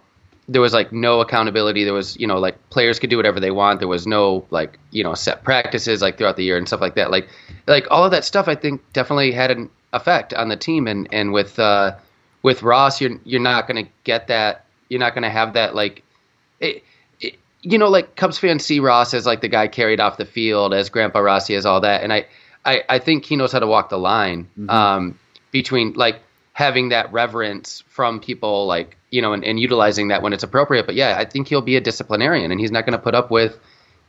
there 0.49 0.61
was 0.61 0.73
like 0.73 0.93
no 0.93 1.21
accountability. 1.21 1.85
There 1.85 1.95
was, 1.95 2.17
you 2.19 2.27
know, 2.27 2.39
like 2.39 2.71
players 2.71 2.99
could 2.99 3.11
do 3.11 3.17
whatever 3.17 3.39
they 3.39 3.51
want. 3.51 3.79
There 3.79 3.89
was 3.89 4.07
no 4.07 4.47
like, 4.51 4.79
you 4.91 5.05
know, 5.05 5.15
set 5.15 5.45
practices 5.45 6.03
like 6.03 6.19
throughout 6.19 6.37
the 6.37 6.45
year 6.45 6.57
and 6.57 6.67
stuff 6.67 6.81
like 6.81 6.97
that. 6.97 7.11
Like, 7.11 7.29
like 7.67 7.87
all 7.91 8.05
of 8.05 8.11
that 8.11 8.25
stuff, 8.25 8.49
I 8.49 8.57
think 8.57 8.83
definitely 8.93 9.33
had 9.33 9.51
an 9.51 9.71
effect 9.93 10.35
on 10.35 10.49
the 10.49 10.57
team. 10.57 10.89
And 10.89 11.09
and 11.13 11.33
with 11.33 11.59
uh, 11.59 11.97
with 12.43 12.63
Ross, 12.63 13.01
you're 13.01 13.21
you're 13.25 13.41
not 13.41 13.69
gonna 13.69 13.89
get 14.05 14.27
that. 14.29 14.65
You're 14.89 15.01
not 15.01 15.15
gonna 15.15 15.31
have 15.31 15.53
that 15.53 15.75
like, 15.75 16.03
it, 16.59 16.83
it, 17.21 17.37
you 17.63 17.79
know, 17.79 17.89
like 17.89 18.17
Cubs 18.17 18.39
fans 18.39 18.65
see 18.65 18.81
Ross 18.81 19.15
as 19.15 19.27
like 19.27 19.43
the 19.43 19.49
guy 19.49 19.69
carried 19.69 20.01
off 20.01 20.17
the 20.17 20.25
field, 20.25 20.75
as 20.75 20.91
Grandpa 20.91 21.21
Rossy, 21.21 21.55
as 21.55 21.65
all 21.65 21.81
that. 21.83 22.03
And 22.03 22.13
I, 22.13 22.27
I, 22.65 22.83
I 22.89 22.99
think 22.99 23.25
he 23.25 23.37
knows 23.37 23.53
how 23.53 23.61
to 23.61 23.67
walk 23.67 23.89
the 23.89 23.99
line 23.99 24.49
um, 24.69 25.19
between 25.53 25.93
like 25.93 26.21
having 26.61 26.91
that 26.91 27.11
reverence 27.11 27.83
from 27.89 28.21
people 28.21 28.67
like 28.67 28.99
you 29.09 29.23
know 29.23 29.33
and, 29.33 29.43
and 29.45 29.59
utilizing 29.59 30.09
that 30.09 30.21
when 30.21 30.35
it's 30.35 30.43
appropriate. 30.43 30.85
But 30.85 30.95
yeah 30.95 31.17
i 31.17 31.25
think 31.25 31.49
he'll 31.49 31.63
be 31.63 31.77
a 31.77 31.81
disciplinarian 31.81 32.53
and 32.53 32.61
he's 32.61 32.71
not 32.71 32.85
going 32.85 32.93
to 32.93 33.03
put 33.03 33.15
up 33.15 33.31
with 33.31 33.59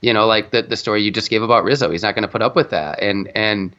you 0.02 0.14
know 0.14 0.28
like 0.28 0.52
the, 0.52 0.62
the 0.62 0.76
story 0.76 1.02
you 1.02 1.12
just 1.12 1.30
gave 1.30 1.42
about 1.42 1.64
rizzo. 1.64 1.90
He's 1.90 2.04
not 2.04 2.14
going 2.14 2.24
to 2.24 2.28
put 2.28 2.42
up 2.42 2.54
with 2.58 2.72
that. 2.72 3.02
And 3.02 3.32
and 3.36 3.74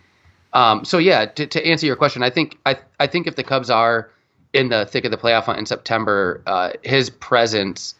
um, 0.54 0.86
so 0.86 0.96
yeah 0.96 1.26
to, 1.26 1.46
to 1.46 1.66
answer 1.66 1.86
your 1.86 1.96
question 1.96 2.22
i 2.22 2.30
think 2.30 2.58
I, 2.64 2.78
I 2.98 3.06
think 3.08 3.26
if 3.26 3.36
the 3.36 3.44
cubs 3.44 3.68
are 3.68 4.10
in 4.54 4.70
the 4.70 4.86
thick 4.86 5.04
of 5.04 5.10
the 5.10 5.18
playoff 5.18 5.44
hunt 5.44 5.58
in 5.58 5.66
september 5.66 6.42
uh, 6.46 6.70
his 6.82 7.10
presence 7.10 7.94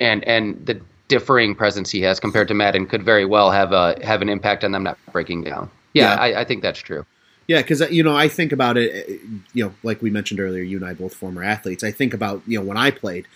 and 0.00 0.24
and 0.24 0.64
the 0.64 0.80
differing 1.08 1.54
presence 1.54 1.90
he 1.90 2.00
has 2.02 2.20
compared 2.20 2.48
to 2.48 2.54
Maddon 2.54 2.86
could 2.86 3.02
very 3.02 3.24
well 3.24 3.50
have 3.50 3.72
a 3.72 3.96
have 4.02 4.22
an 4.22 4.28
impact 4.28 4.64
on 4.64 4.72
them 4.72 4.82
not 4.82 4.98
breaking 5.12 5.44
down. 5.44 5.70
Yeah, 5.92 6.14
Yeah. 6.14 6.20
I, 6.20 6.40
I 6.40 6.44
think 6.44 6.62
that's 6.62 6.80
true 6.80 7.06
Yeah, 7.46 7.62
because 7.62 7.80
you 7.90 8.02
know 8.02 8.16
I 8.16 8.28
think 8.28 8.52
about 8.52 8.76
it. 8.76 9.08
uh, 9.08 9.12
You 9.52 9.66
know, 9.66 9.74
like 9.82 10.02
we 10.02 10.10
mentioned 10.10 10.40
earlier, 10.40 10.62
you 10.62 10.76
and 10.78 10.86
I 10.86 10.94
both 10.94 11.14
former 11.14 11.42
athletes. 11.42 11.84
I 11.84 11.92
think 11.92 12.12
about 12.12 12.42
you 12.46 12.58
know 12.58 12.64
when 12.64 12.76
I 12.76 12.90
played. 12.90 13.26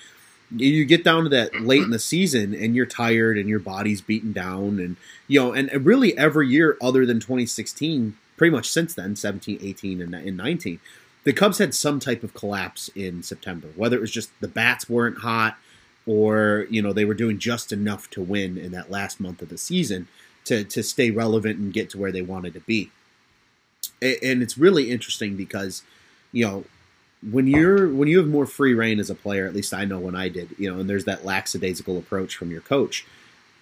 You 0.52 0.84
get 0.84 1.04
down 1.04 1.22
to 1.24 1.28
that 1.30 1.60
late 1.60 1.84
in 1.84 1.90
the 1.90 2.00
season, 2.00 2.54
and 2.54 2.74
you're 2.74 2.86
tired, 2.86 3.38
and 3.38 3.48
your 3.48 3.60
body's 3.60 4.00
beaten 4.00 4.32
down, 4.32 4.80
and 4.80 4.96
you 5.28 5.38
know, 5.40 5.52
and 5.52 5.70
really 5.86 6.16
every 6.18 6.48
year 6.48 6.76
other 6.82 7.06
than 7.06 7.20
2016, 7.20 8.16
pretty 8.36 8.50
much 8.50 8.68
since 8.68 8.92
then, 8.94 9.14
17, 9.14 9.60
18, 9.62 10.00
and, 10.00 10.12
and 10.12 10.36
19, 10.36 10.80
the 11.22 11.32
Cubs 11.32 11.58
had 11.58 11.72
some 11.72 12.00
type 12.00 12.24
of 12.24 12.34
collapse 12.34 12.90
in 12.96 13.22
September. 13.22 13.68
Whether 13.76 13.96
it 13.96 14.00
was 14.00 14.10
just 14.10 14.30
the 14.40 14.48
bats 14.48 14.88
weren't 14.88 15.18
hot, 15.18 15.56
or 16.04 16.66
you 16.68 16.82
know 16.82 16.92
they 16.92 17.04
were 17.04 17.14
doing 17.14 17.38
just 17.38 17.70
enough 17.70 18.10
to 18.10 18.20
win 18.20 18.58
in 18.58 18.72
that 18.72 18.90
last 18.90 19.20
month 19.20 19.42
of 19.42 19.50
the 19.50 19.58
season 19.58 20.08
to 20.46 20.64
to 20.64 20.82
stay 20.82 21.12
relevant 21.12 21.60
and 21.60 21.72
get 21.72 21.90
to 21.90 21.98
where 21.98 22.10
they 22.10 22.22
wanted 22.22 22.54
to 22.54 22.60
be 22.60 22.90
and 24.02 24.42
it's 24.42 24.56
really 24.58 24.90
interesting 24.90 25.36
because 25.36 25.82
you 26.32 26.46
know 26.46 26.64
when 27.30 27.46
you're 27.46 27.88
when 27.92 28.08
you 28.08 28.18
have 28.18 28.26
more 28.28 28.46
free 28.46 28.72
rein 28.74 28.98
as 28.98 29.10
a 29.10 29.14
player 29.14 29.46
at 29.46 29.54
least 29.54 29.74
i 29.74 29.84
know 29.84 29.98
when 29.98 30.14
i 30.14 30.28
did 30.28 30.48
you 30.58 30.72
know 30.72 30.80
and 30.80 30.88
there's 30.88 31.04
that 31.04 31.24
lackadaisical 31.24 31.98
approach 31.98 32.34
from 32.36 32.50
your 32.50 32.62
coach 32.62 33.04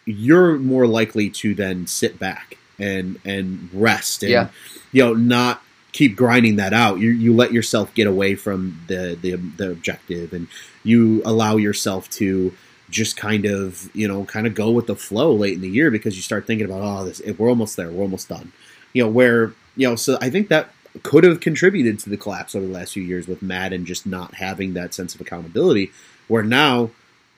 you're 0.05 0.57
more 0.59 0.87
likely 0.87 1.29
to 1.29 1.55
then 1.55 1.87
sit 1.87 2.19
back 2.19 2.57
and 2.79 3.19
and 3.25 3.69
rest 3.73 4.23
and 4.23 4.31
Yeah. 4.31 4.49
you 4.93 5.03
know 5.05 5.15
not 5.15 5.63
keep 5.93 6.15
grinding 6.17 6.57
that 6.57 6.73
out. 6.73 6.99
You 7.01 7.11
you 7.11 7.35
let 7.35 7.51
yourself 7.53 7.93
get 7.95 8.07
away 8.07 8.35
from 8.37 8.81
the 8.87 9.19
the 9.21 9.35
the 9.35 9.71
objective 9.71 10.33
and 10.33 10.47
you 10.85 11.23
allow 11.25 11.57
yourself 11.57 12.09
to 12.11 12.53
just 12.91 13.17
kind 13.17 13.45
of 13.47 13.91
you 13.95 14.07
know 14.07 14.25
kind 14.25 14.47
of 14.47 14.55
go 14.55 14.71
with 14.71 14.87
the 14.87 14.95
flow 14.95 15.35
late 15.35 15.55
in 15.55 15.61
the 15.61 15.69
year 15.69 15.91
because 15.91 16.15
you 16.15 16.23
start 16.23 16.47
thinking 16.47 16.67
about 16.67 16.83
oh 16.83 17.05
this 17.05 17.21
we're 17.39 17.49
almost 17.49 17.77
there. 17.77 17.91
We're 17.91 18.03
almost 18.03 18.29
done 18.29 18.53
you 18.99 19.05
know 19.05 19.11
where 19.11 19.53
you 19.77 19.89
know 19.89 19.95
so 19.95 20.19
i 20.21 20.29
think 20.29 20.49
that 20.49 20.71
could 21.05 21.23
have 21.23 21.39
contributed 21.39 22.01
to 22.01 22.11
the 22.11 22.17
collapse 22.17 22.57
over 22.57 22.67
the 22.67 22.73
last 22.73 22.95
few 22.95 23.03
years 23.05 23.29
with 23.29 23.41
Maddon 23.43 23.85
just 23.87 24.05
not 24.07 24.35
having 24.35 24.75
that 24.75 24.93
sense 24.93 25.15
of 25.15 25.21
accountability 25.21 25.93
where 26.27 26.43
now 26.43 26.91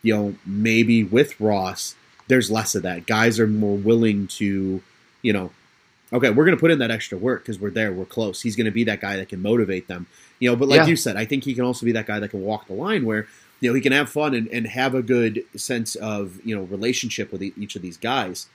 you 0.03 0.15
know 0.17 0.35
maybe 0.47 1.05
with 1.05 1.39
ross 1.39 1.95
there's 2.29 2.49
less 2.51 2.77
of 2.77 2.85
that. 2.85 3.07
Guys 3.07 3.39
are 3.41 3.47
more 3.47 3.77
willing 3.77 4.27
to 4.29 4.83
you 5.21 5.33
know 5.35 5.51
okay 6.15 6.31
we're 6.31 6.47
going 6.47 6.57
to 6.57 6.61
put 6.61 6.71
in 6.71 6.79
that 6.79 6.91
extra 6.91 7.19
work 7.19 7.43
because 7.43 7.61
we're 7.61 7.71
there 7.71 7.93
we're 7.93 8.07
close. 8.07 8.41
He's 8.41 8.57
going 8.57 8.65
to 8.65 8.71
be 8.71 8.85
that 8.85 9.03
guy 9.03 9.17
that 9.19 9.29
can 9.29 9.43
motivate 9.43 9.87
them. 9.87 10.07
You 10.39 10.49
know 10.49 10.57
but 10.57 10.69
like 10.69 10.79
Yeah. 10.79 10.87
you 10.87 10.97
said 10.97 11.17
i 11.19 11.27
think 11.27 11.45
he 11.45 11.53
can 11.55 11.65
also 11.65 11.85
be 11.85 11.93
that 11.93 12.07
guy 12.07 12.19
that 12.21 12.31
can 12.31 12.41
walk 12.41 12.69
the 12.69 12.73
line 12.73 13.05
where 13.05 13.27
you 13.61 13.69
know 13.69 13.75
he 13.75 13.83
can 13.83 13.93
have 13.93 14.09
fun 14.09 14.33
and, 14.35 14.49
and 14.49 14.67
have 14.67 14.95
a 14.95 15.03
good 15.03 15.45
sense 15.57 15.95
of 15.97 16.41
you 16.43 16.57
know 16.57 16.63
relationship 16.63 17.31
with 17.31 17.43
each 17.43 17.77
of 17.77 17.83
these 17.83 17.99
guys 17.99 18.47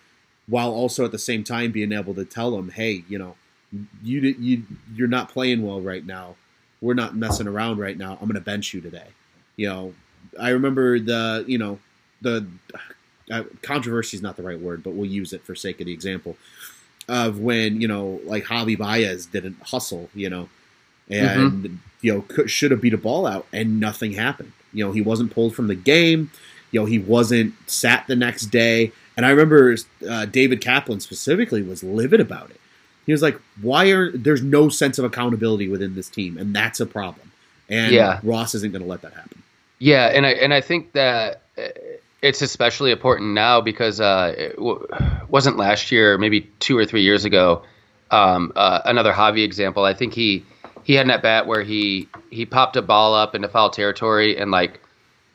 while 0.47 0.71
also 0.71 1.05
at 1.05 1.11
the 1.11 1.19
same 1.19 1.43
time 1.43 1.71
being 1.71 1.91
able 1.91 2.13
to 2.13 2.25
tell 2.25 2.51
them 2.51 2.69
hey 2.69 3.03
you 3.07 3.17
know 3.17 3.35
you 4.03 4.21
you 4.21 4.63
you're 4.95 5.07
not 5.07 5.29
playing 5.29 5.65
well 5.65 5.81
right 5.81 6.05
now. 6.05 6.35
We're 6.81 6.93
not 6.93 7.15
messing 7.15 7.47
around 7.47 7.79
right 7.79 7.97
now. 7.97 8.13
I'm 8.13 8.27
going 8.27 8.35
to 8.35 8.41
bench 8.41 8.73
you 8.73 8.81
today. 8.81 9.07
You 9.55 9.69
know 9.69 9.93
i 10.39 10.49
remember 10.49 10.99
the 10.99 11.45
you 11.47 11.57
know 11.57 11.79
the 12.21 12.45
uh, 13.31 13.43
controversy 13.61 14.17
is 14.17 14.23
not 14.23 14.35
the 14.35 14.43
right 14.43 14.59
word 14.59 14.83
but 14.83 14.93
we'll 14.93 15.09
use 15.09 15.31
it 15.33 15.41
for 15.43 15.55
sake 15.55 15.79
of 15.79 15.85
the 15.85 15.93
example 15.93 16.35
of 17.07 17.39
when 17.39 17.79
you 17.79 17.87
know 17.87 18.19
like 18.25 18.43
javi 18.45 18.77
baez 18.77 19.27
didn't 19.27 19.55
hustle 19.61 20.09
you 20.13 20.29
know 20.29 20.49
and 21.09 21.79
you 22.01 22.13
know 22.13 22.21
could, 22.21 22.49
should 22.49 22.71
have 22.71 22.81
beat 22.81 22.93
a 22.93 22.97
ball 22.97 23.25
out 23.25 23.47
and 23.53 23.79
nothing 23.79 24.13
happened. 24.13 24.51
You 24.73 24.85
know 24.85 24.91
he 24.91 25.01
wasn't 25.01 25.31
pulled 25.31 25.55
from 25.55 25.67
the 25.67 25.75
game. 25.75 26.31
You 26.71 26.81
know 26.81 26.85
he 26.85 26.99
wasn't 26.99 27.53
sat 27.69 28.07
the 28.07 28.15
next 28.15 28.47
day 28.47 28.91
and 29.17 29.25
i 29.25 29.29
remember 29.29 29.75
uh, 30.09 30.25
david 30.25 30.61
kaplan 30.61 30.99
specifically 30.99 31.61
was 31.61 31.83
livid 31.83 32.19
about 32.19 32.49
it 32.49 32.59
he 33.05 33.11
was 33.11 33.21
like 33.21 33.39
why 33.61 33.87
are 33.91 34.11
there's 34.11 34.41
no 34.43 34.69
sense 34.69 34.97
of 34.97 35.05
accountability 35.05 35.67
within 35.69 35.95
this 35.95 36.09
team 36.09 36.37
and 36.37 36.55
that's 36.55 36.79
a 36.79 36.85
problem 36.85 37.31
and 37.69 37.91
Yeah. 37.93 38.19
ross 38.23 38.55
isn't 38.55 38.71
going 38.71 38.81
to 38.83 38.87
let 38.87 39.01
that 39.01 39.13
happen 39.13 39.41
Yeah, 39.79 40.05
and 40.07 40.25
I 40.25 40.31
and 40.31 40.53
I 40.53 40.61
think 40.61 40.93
that 40.93 41.41
uh, 41.57 41.63
it's 42.21 42.41
especially 42.41 42.91
important 42.91 43.33
now 43.33 43.59
because 43.61 43.99
uh, 43.99 44.33
it 44.37 44.55
w- 44.55 44.87
wasn't 45.27 45.57
last 45.57 45.91
year, 45.91 46.17
maybe 46.17 46.41
two 46.59 46.77
or 46.77 46.85
three 46.85 47.03
years 47.03 47.25
ago. 47.25 47.61
Um, 48.09 48.53
uh, 48.55 48.81
another 48.85 49.11
Javi 49.11 49.43
example. 49.43 49.83
I 49.83 49.93
think 49.93 50.13
he 50.13 50.43
he 50.85 50.93
had 50.93 51.05
an 51.05 51.11
at 51.11 51.21
bat 51.21 51.45
where 51.45 51.61
he 51.61 52.07
he 52.31 52.45
popped 52.45 52.77
a 52.77 52.81
ball 52.81 53.13
up 53.13 53.35
into 53.35 53.49
foul 53.49 53.69
territory 53.69 54.37
and 54.37 54.49
like 54.49 54.79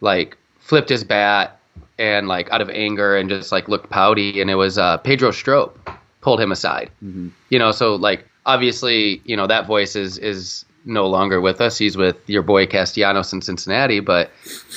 like 0.01 0.37
flipped 0.61 0.89
his 0.89 1.05
bat 1.05 1.59
and 2.01 2.26
like 2.26 2.51
out 2.51 2.62
of 2.62 2.70
anger 2.70 3.16
and 3.16 3.28
just 3.28 3.53
like 3.53 3.68
looked 3.68 3.90
pouty 3.90 4.40
and 4.40 4.51
it 4.51 4.57
was 4.57 4.78
uh, 4.78 4.96
Pedro 4.96 5.30
Strop 5.30 5.78
pulled 6.22 6.40
him 6.40 6.51
aside. 6.51 6.90
mm-hmm. 7.05 7.28
You 7.51 7.59
know, 7.59 7.70
so 7.70 7.94
like 7.94 8.26
obviously 8.46 9.20
you 9.24 9.36
know 9.36 9.46
that 9.46 9.66
voice 9.66 9.94
is 9.94 10.18
is 10.18 10.64
no 10.84 11.07
longer 11.07 11.40
with 11.40 11.61
us. 11.61 11.78
He's 11.78 11.96
with 11.96 12.16
your 12.28 12.42
boy 12.42 12.66
Castellanos 12.66 13.32
in 13.32 13.42
Cincinnati. 13.42 14.01
But 14.01 14.30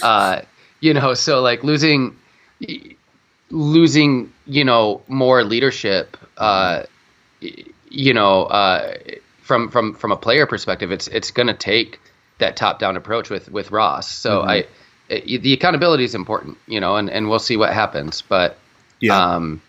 uh, 0.03 0.41
you 0.81 0.93
know, 0.93 1.13
so 1.13 1.41
like 1.41 1.63
losing 1.63 2.15
losing 3.49 4.31
you 4.45 4.65
know 4.65 5.01
more 5.07 5.43
leadership. 5.43 6.17
Uh, 6.37 6.83
you 7.89 8.13
know, 8.13 8.43
uh, 8.43 8.95
from 9.41 9.69
from 9.69 9.93
from 9.93 10.11
a 10.11 10.17
player 10.17 10.45
perspective, 10.45 10.91
it's 10.91 11.07
it's 11.07 11.31
going 11.31 11.47
to 11.47 11.53
take 11.53 11.99
that 12.39 12.57
top 12.57 12.79
down 12.79 12.97
approach 12.97 13.29
with 13.29 13.49
with 13.49 13.71
Ross. 13.71 14.09
So 14.09 14.39
mm-hmm. 14.39 14.49
I 14.49 14.65
it, 15.09 15.41
the 15.41 15.53
accountability 15.53 16.03
is 16.03 16.15
important, 16.15 16.57
you 16.67 16.79
know, 16.79 16.95
and 16.95 17.09
and 17.09 17.29
we'll 17.29 17.39
see 17.39 17.57
what 17.57 17.73
happens. 17.73 18.21
But 18.21 18.57
yeah. 18.99 19.17
um, 19.17 19.61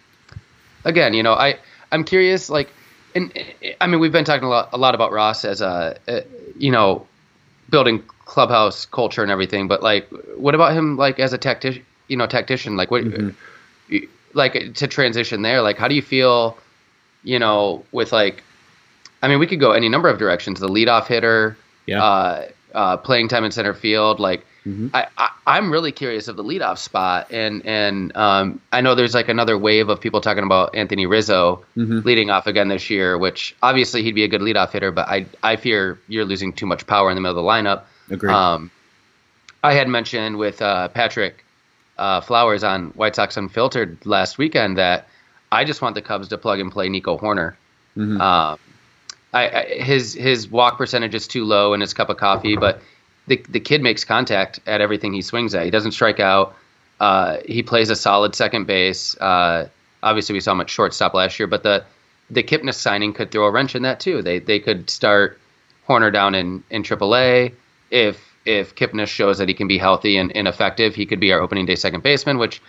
again, 0.85 1.15
you 1.15 1.23
know, 1.23 1.35
I 1.35 1.59
I'm 1.93 2.05
curious, 2.05 2.51
like, 2.51 2.71
and 3.15 3.33
I 3.81 3.87
mean, 3.87 4.01
we've 4.01 4.13
been 4.13 4.25
talking 4.25 4.45
a 4.45 4.51
lot 4.51 4.69
a 4.73 4.79
lot 4.79 4.95
about 4.95 5.13
Ross 5.13 5.45
as 5.45 5.61
a, 5.61 5.99
a 6.09 6.25
you 6.57 6.71
know, 6.71 7.07
building 7.71 8.03
clubhouse 8.25 8.87
culture 8.87 9.23
and 9.23 9.31
everything, 9.31 9.69
but 9.69 9.83
like, 9.83 10.09
what 10.37 10.55
about 10.55 10.73
him, 10.73 10.97
like, 10.97 11.21
as 11.21 11.33
a 11.33 11.39
tactician, 11.39 11.85
you 12.09 12.17
know, 12.17 12.27
tactician, 12.27 12.77
like, 12.77 12.91
what, 12.91 13.05
mm-hmm. 13.05 13.99
like, 14.33 14.75
to 14.75 14.87
transition 14.87 15.43
there, 15.43 15.61
like, 15.61 15.77
how 15.77 15.89
do 15.89 15.95
you 15.95 16.01
feel, 16.03 16.57
you 17.23 17.39
know, 17.39 17.85
with 17.93 18.13
like 18.13 18.43
I 19.25 19.29
mean, 19.29 19.39
we 19.39 19.47
could 19.47 19.59
go 19.59 19.73
any 19.73 19.89
number 19.89 20.11
of 20.11 20.19
directions. 20.19 20.61
The 20.61 20.69
leadoff 20.69 21.07
hitter, 21.07 21.57
yeah. 21.87 22.05
uh, 22.05 22.49
uh, 22.75 22.97
playing 22.99 23.29
time 23.29 23.43
in 23.43 23.51
center 23.53 23.73
field. 23.73 24.21
Like, 24.21 24.45
mm-hmm. 24.67 24.89
I, 24.95 25.07
I, 25.47 25.59
am 25.59 25.71
really 25.71 25.93
curious 25.93 26.29
of 26.29 26.37
the 26.37 26.45
leadoff 26.45 26.79
spot, 26.79 27.31
and 27.31 27.65
and 27.67 28.17
um, 28.17 28.61
I 28.73 28.81
know 28.81 28.95
there's 28.95 29.15
like 29.15 29.29
another 29.29 29.59
wave 29.59 29.89
of 29.89 30.01
people 30.01 30.21
talking 30.21 30.45
about 30.45 30.75
Anthony 30.75 31.07
Rizzo 31.07 31.65
mm-hmm. 31.77 32.01
leading 32.07 32.31
off 32.31 32.47
again 32.47 32.69
this 32.69 32.91
year, 32.91 33.17
which 33.19 33.55
obviously 33.63 34.03
he'd 34.03 34.15
be 34.15 34.25
a 34.25 34.29
good 34.29 34.41
leadoff 34.41 34.73
hitter, 34.73 34.91
but 34.91 35.09
I 35.09 35.27
I 35.43 35.57
fear 35.57 35.99
you're 36.09 36.25
losing 36.25 36.53
too 36.53 36.67
much 36.67 36.87
power 36.87 37.11
in 37.11 37.15
the 37.15 37.21
middle 37.21 37.39
of 37.39 37.45
the 37.45 37.49
lineup. 37.49 37.85
Agreed. 38.11 38.33
Um, 38.33 38.71
I 39.63 39.75
had 39.75 39.89
mentioned 39.89 40.37
with 40.37 40.61
uh, 40.61 40.89
Patrick 40.89 41.45
uh, 41.97 42.21
Flowers 42.21 42.65
on 42.65 42.91
White 42.91 43.17
Sox 43.17 43.37
Unfiltered 43.37 44.05
last 44.05 44.39
weekend 44.39 44.79
that 44.79 45.09
I 45.51 45.65
just 45.65 45.81
want 45.81 45.95
the 45.95 46.03
Cubs 46.03 46.29
to 46.29 46.39
plug 46.39 46.61
and 46.61 46.71
play 46.71 46.89
Nico 46.89 47.17
Hoerner. 47.17 47.55
Mm-hmm. 47.97 48.21
Um, 48.21 48.59
I, 49.33 49.49
I, 49.49 49.65
his 49.83 50.15
his 50.15 50.49
walk 50.49 50.79
percentage 50.79 51.15
is 51.15 51.27
too 51.27 51.45
low 51.45 51.75
in 51.75 51.81
his 51.81 51.95
cup 51.95 52.09
of 52.09 52.17
coffee, 52.17 52.57
but 52.57 52.81
the 53.27 53.43
the 53.49 53.61
kid 53.61 53.83
makes 53.83 54.05
contact 54.05 54.61
at 54.67 54.81
everything 54.81 55.13
he 55.13 55.23
swings 55.23 55.55
at. 55.55 55.65
He 55.65 55.71
doesn't 55.71 55.93
strike 55.93 56.21
out. 56.21 56.55
Uh, 57.01 57.39
he 57.47 57.63
plays 57.63 57.91
a 57.91 57.97
solid 57.97 58.35
second 58.35 58.67
base. 58.67 59.17
Uh, 59.19 59.69
obviously, 60.03 60.35
we 60.35 60.41
saw 60.41 60.53
him 60.53 60.61
at 60.61 60.71
shortstop 60.71 61.15
last 61.15 61.39
year, 61.39 61.47
but 61.47 61.63
the 61.63 61.85
the 62.31 62.43
Kipnis 62.43 62.75
signing 62.75 63.13
could 63.13 63.31
throw 63.31 63.45
a 63.45 63.51
wrench 63.51 63.75
in 63.75 63.83
that 63.83 64.01
too. 64.01 64.23
They 64.23 64.39
they 64.39 64.59
could 64.59 64.91
start 64.91 65.39
Hoerner 65.89 66.13
down 66.13 66.35
in 66.35 66.63
in 66.71 66.83
AAA. 66.83 67.53
If 67.91 68.21
if 68.45 68.75
Kipnis 68.75 69.09
shows 69.09 69.39
that 69.39 69.49
he 69.49 69.55
can 69.55 69.69
be 69.69 69.79
healthy 69.79 70.17
and, 70.17 70.35
and 70.37 70.47
effective, 70.47 70.95
he 70.95 71.07
could 71.07 71.21
be 71.21 71.33
our 71.33 71.41
opening 71.41 71.67
day 71.67 71.77
second 71.77 72.03
baseman. 72.03 72.39
Which, 72.39 72.61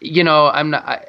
you 0.00 0.24
know, 0.24 0.46
I'm 0.46 0.70
not. 0.70 0.84
I, 0.84 1.04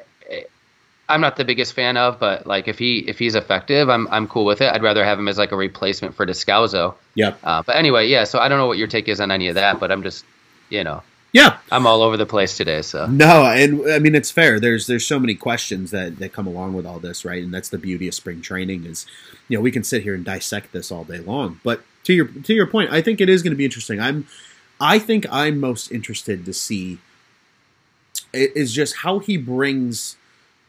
I'm 1.08 1.20
not 1.22 1.36
the 1.36 1.44
biggest 1.44 1.72
fan 1.72 1.96
of, 1.96 2.18
but 2.18 2.46
like 2.46 2.68
if 2.68 2.78
he 2.78 2.98
if 2.98 3.18
he's 3.18 3.34
effective, 3.34 3.88
I'm 3.88 4.06
I'm 4.08 4.28
cool 4.28 4.44
with 4.44 4.60
it. 4.60 4.72
I'd 4.72 4.82
rather 4.82 5.04
have 5.04 5.18
him 5.18 5.26
as 5.26 5.38
like 5.38 5.52
a 5.52 5.56
replacement 5.56 6.14
for 6.14 6.26
Descalso. 6.26 6.94
Yeah. 7.14 7.34
Uh, 7.42 7.62
but 7.62 7.76
anyway, 7.76 8.08
yeah. 8.08 8.24
So 8.24 8.38
I 8.38 8.48
don't 8.48 8.58
know 8.58 8.66
what 8.66 8.78
your 8.78 8.88
take 8.88 9.08
is 9.08 9.20
on 9.20 9.30
any 9.30 9.48
of 9.48 9.54
that, 9.54 9.80
but 9.80 9.90
I'm 9.90 10.02
just, 10.02 10.24
you 10.68 10.84
know. 10.84 11.02
Yeah. 11.32 11.58
I'm 11.70 11.86
all 11.86 12.02
over 12.02 12.16
the 12.16 12.26
place 12.26 12.56
today, 12.56 12.82
so. 12.82 13.06
No, 13.06 13.44
and 13.46 13.90
I 13.90 13.98
mean 13.98 14.14
it's 14.14 14.30
fair. 14.30 14.60
There's 14.60 14.86
there's 14.86 15.06
so 15.06 15.18
many 15.18 15.34
questions 15.34 15.90
that 15.92 16.18
that 16.18 16.32
come 16.32 16.46
along 16.46 16.74
with 16.74 16.84
all 16.84 16.98
this, 16.98 17.24
right? 17.24 17.42
And 17.42 17.52
that's 17.54 17.70
the 17.70 17.78
beauty 17.78 18.06
of 18.08 18.14
spring 18.14 18.42
training 18.42 18.84
is, 18.84 19.06
you 19.48 19.56
know, 19.56 19.62
we 19.62 19.70
can 19.70 19.84
sit 19.84 20.02
here 20.02 20.14
and 20.14 20.24
dissect 20.24 20.72
this 20.72 20.92
all 20.92 21.04
day 21.04 21.18
long. 21.18 21.60
But 21.64 21.82
to 22.04 22.12
your 22.12 22.26
to 22.26 22.52
your 22.52 22.66
point, 22.66 22.92
I 22.92 23.00
think 23.00 23.20
it 23.22 23.30
is 23.30 23.42
going 23.42 23.52
to 23.52 23.56
be 23.56 23.64
interesting. 23.64 23.98
I'm 23.98 24.26
I 24.78 24.98
think 24.98 25.26
I'm 25.30 25.58
most 25.58 25.90
interested 25.90 26.44
to 26.44 26.52
see 26.52 26.98
is 28.34 28.74
just 28.74 28.96
how 28.96 29.20
he 29.20 29.38
brings 29.38 30.17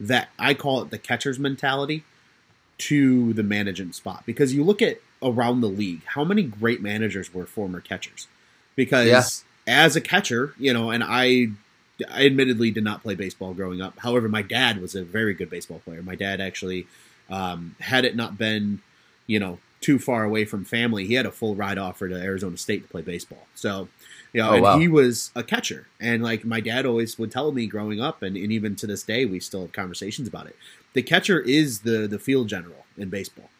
that 0.00 0.30
I 0.38 0.54
call 0.54 0.82
it 0.82 0.90
the 0.90 0.98
catcher's 0.98 1.38
mentality 1.38 2.04
to 2.78 3.34
the 3.34 3.42
management 3.42 3.94
spot 3.94 4.22
because 4.24 4.54
you 4.54 4.64
look 4.64 4.80
at 4.80 5.00
around 5.22 5.60
the 5.60 5.68
league, 5.68 6.02
how 6.06 6.24
many 6.24 6.42
great 6.42 6.82
managers 6.82 7.32
were 7.34 7.44
former 7.44 7.80
catchers? 7.80 8.26
Because 8.74 9.44
yeah. 9.66 9.84
as 9.84 9.96
a 9.96 10.00
catcher, 10.00 10.54
you 10.58 10.72
know, 10.72 10.90
and 10.90 11.04
I 11.04 11.48
I 12.10 12.24
admittedly 12.24 12.70
did 12.70 12.84
not 12.84 13.02
play 13.02 13.14
baseball 13.14 13.52
growing 13.52 13.82
up. 13.82 13.98
However, 13.98 14.28
my 14.28 14.40
dad 14.40 14.80
was 14.80 14.94
a 14.94 15.04
very 15.04 15.34
good 15.34 15.50
baseball 15.50 15.80
player. 15.80 16.02
My 16.02 16.14
dad 16.14 16.40
actually, 16.40 16.86
um, 17.28 17.76
had 17.80 18.06
it 18.06 18.16
not 18.16 18.38
been, 18.38 18.80
you 19.26 19.38
know, 19.38 19.58
too 19.82 19.98
far 19.98 20.24
away 20.24 20.46
from 20.46 20.64
family, 20.64 21.06
he 21.06 21.14
had 21.14 21.26
a 21.26 21.30
full 21.30 21.54
ride 21.54 21.78
offer 21.78 22.08
to 22.08 22.14
Arizona 22.14 22.56
State 22.56 22.84
to 22.84 22.88
play 22.88 23.02
baseball. 23.02 23.46
So 23.54 23.88
you 24.32 24.40
know, 24.40 24.50
oh, 24.50 24.54
and 24.54 24.62
wow. 24.62 24.78
he 24.78 24.88
was 24.88 25.30
a 25.34 25.42
catcher. 25.42 25.86
And 26.00 26.22
like 26.22 26.44
my 26.44 26.60
dad 26.60 26.86
always 26.86 27.18
would 27.18 27.32
tell 27.32 27.52
me 27.52 27.66
growing 27.66 28.00
up, 28.00 28.22
and, 28.22 28.36
and 28.36 28.52
even 28.52 28.76
to 28.76 28.86
this 28.86 29.02
day, 29.02 29.24
we 29.24 29.40
still 29.40 29.62
have 29.62 29.72
conversations 29.72 30.28
about 30.28 30.46
it. 30.46 30.56
The 30.92 31.02
catcher 31.02 31.40
is 31.40 31.80
the 31.80 32.06
the 32.06 32.18
field 32.18 32.48
general 32.48 32.84
in 32.96 33.10
baseball. 33.10 33.50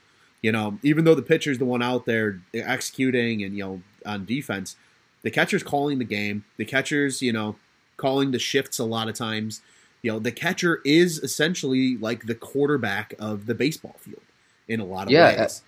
You 0.42 0.52
know, 0.52 0.78
even 0.82 1.04
though 1.04 1.14
the 1.14 1.22
pitcher's 1.22 1.58
the 1.58 1.64
one 1.64 1.82
out 1.82 2.06
there 2.06 2.40
executing 2.54 3.42
and 3.42 3.56
you 3.56 3.64
know 3.64 3.82
on 4.06 4.24
defense, 4.24 4.76
the 5.22 5.30
catcher's 5.30 5.62
calling 5.62 5.98
the 5.98 6.04
game. 6.04 6.44
The 6.56 6.64
catcher's 6.64 7.20
you 7.20 7.32
know 7.32 7.56
calling 7.96 8.30
the 8.30 8.38
shifts 8.38 8.78
a 8.78 8.84
lot 8.84 9.08
of 9.08 9.14
times. 9.14 9.62
You 10.02 10.12
know, 10.12 10.18
the 10.18 10.32
catcher 10.32 10.80
is 10.84 11.18
essentially 11.18 11.96
like 11.96 12.26
the 12.26 12.34
quarterback 12.34 13.12
of 13.18 13.46
the 13.46 13.54
baseball 13.54 13.96
field 13.98 14.22
in 14.66 14.80
a 14.80 14.84
lot 14.84 15.08
of 15.08 15.10
yeah, 15.10 15.36
ways. 15.36 15.62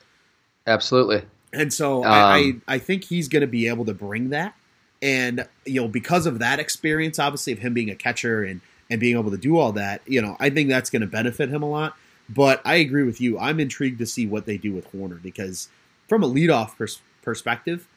Absolutely. 0.66 1.22
And 1.52 1.70
so 1.70 2.02
um, 2.02 2.10
I, 2.10 2.54
I 2.66 2.78
think 2.78 3.04
he's 3.04 3.28
going 3.28 3.42
to 3.42 3.46
be 3.46 3.68
able 3.68 3.84
to 3.84 3.92
bring 3.92 4.30
that 4.30 4.54
and 5.02 5.46
you 5.66 5.82
know, 5.82 5.88
because 5.88 6.26
of 6.26 6.38
that 6.38 6.60
experience, 6.60 7.18
obviously 7.18 7.52
of 7.52 7.58
him 7.58 7.74
being 7.74 7.90
a 7.90 7.96
catcher 7.96 8.42
and 8.42 8.60
and 8.88 9.00
being 9.00 9.18
able 9.18 9.30
to 9.30 9.38
do 9.38 9.58
all 9.58 9.72
that, 9.72 10.02
you 10.06 10.20
know, 10.22 10.36
I 10.38 10.50
think 10.50 10.68
that's 10.68 10.90
going 10.90 11.00
to 11.00 11.08
benefit 11.08 11.48
him 11.48 11.62
a 11.62 11.68
lot. 11.68 11.96
But 12.28 12.60
I 12.64 12.76
agree 12.76 13.02
with 13.02 13.20
you. 13.20 13.38
I'm 13.38 13.58
intrigued 13.58 13.98
to 13.98 14.06
see 14.06 14.26
what 14.26 14.46
they 14.46 14.56
do 14.56 14.72
with 14.72 14.90
Hoerner 14.92 15.20
because 15.20 15.68
from 16.08 16.22
a 16.22 16.28
leadoff 16.28 16.76
pers- 16.76 17.00
perspective, 17.22 17.88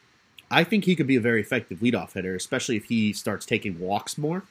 I 0.50 0.64
think 0.64 0.84
he 0.84 0.96
could 0.96 1.06
be 1.06 1.16
a 1.16 1.20
very 1.20 1.40
effective 1.40 1.80
leadoff 1.80 2.14
hitter, 2.14 2.34
especially 2.34 2.76
if 2.76 2.86
he 2.86 3.12
starts 3.12 3.46
taking 3.46 3.78
walks 3.78 4.18
more. 4.18 4.44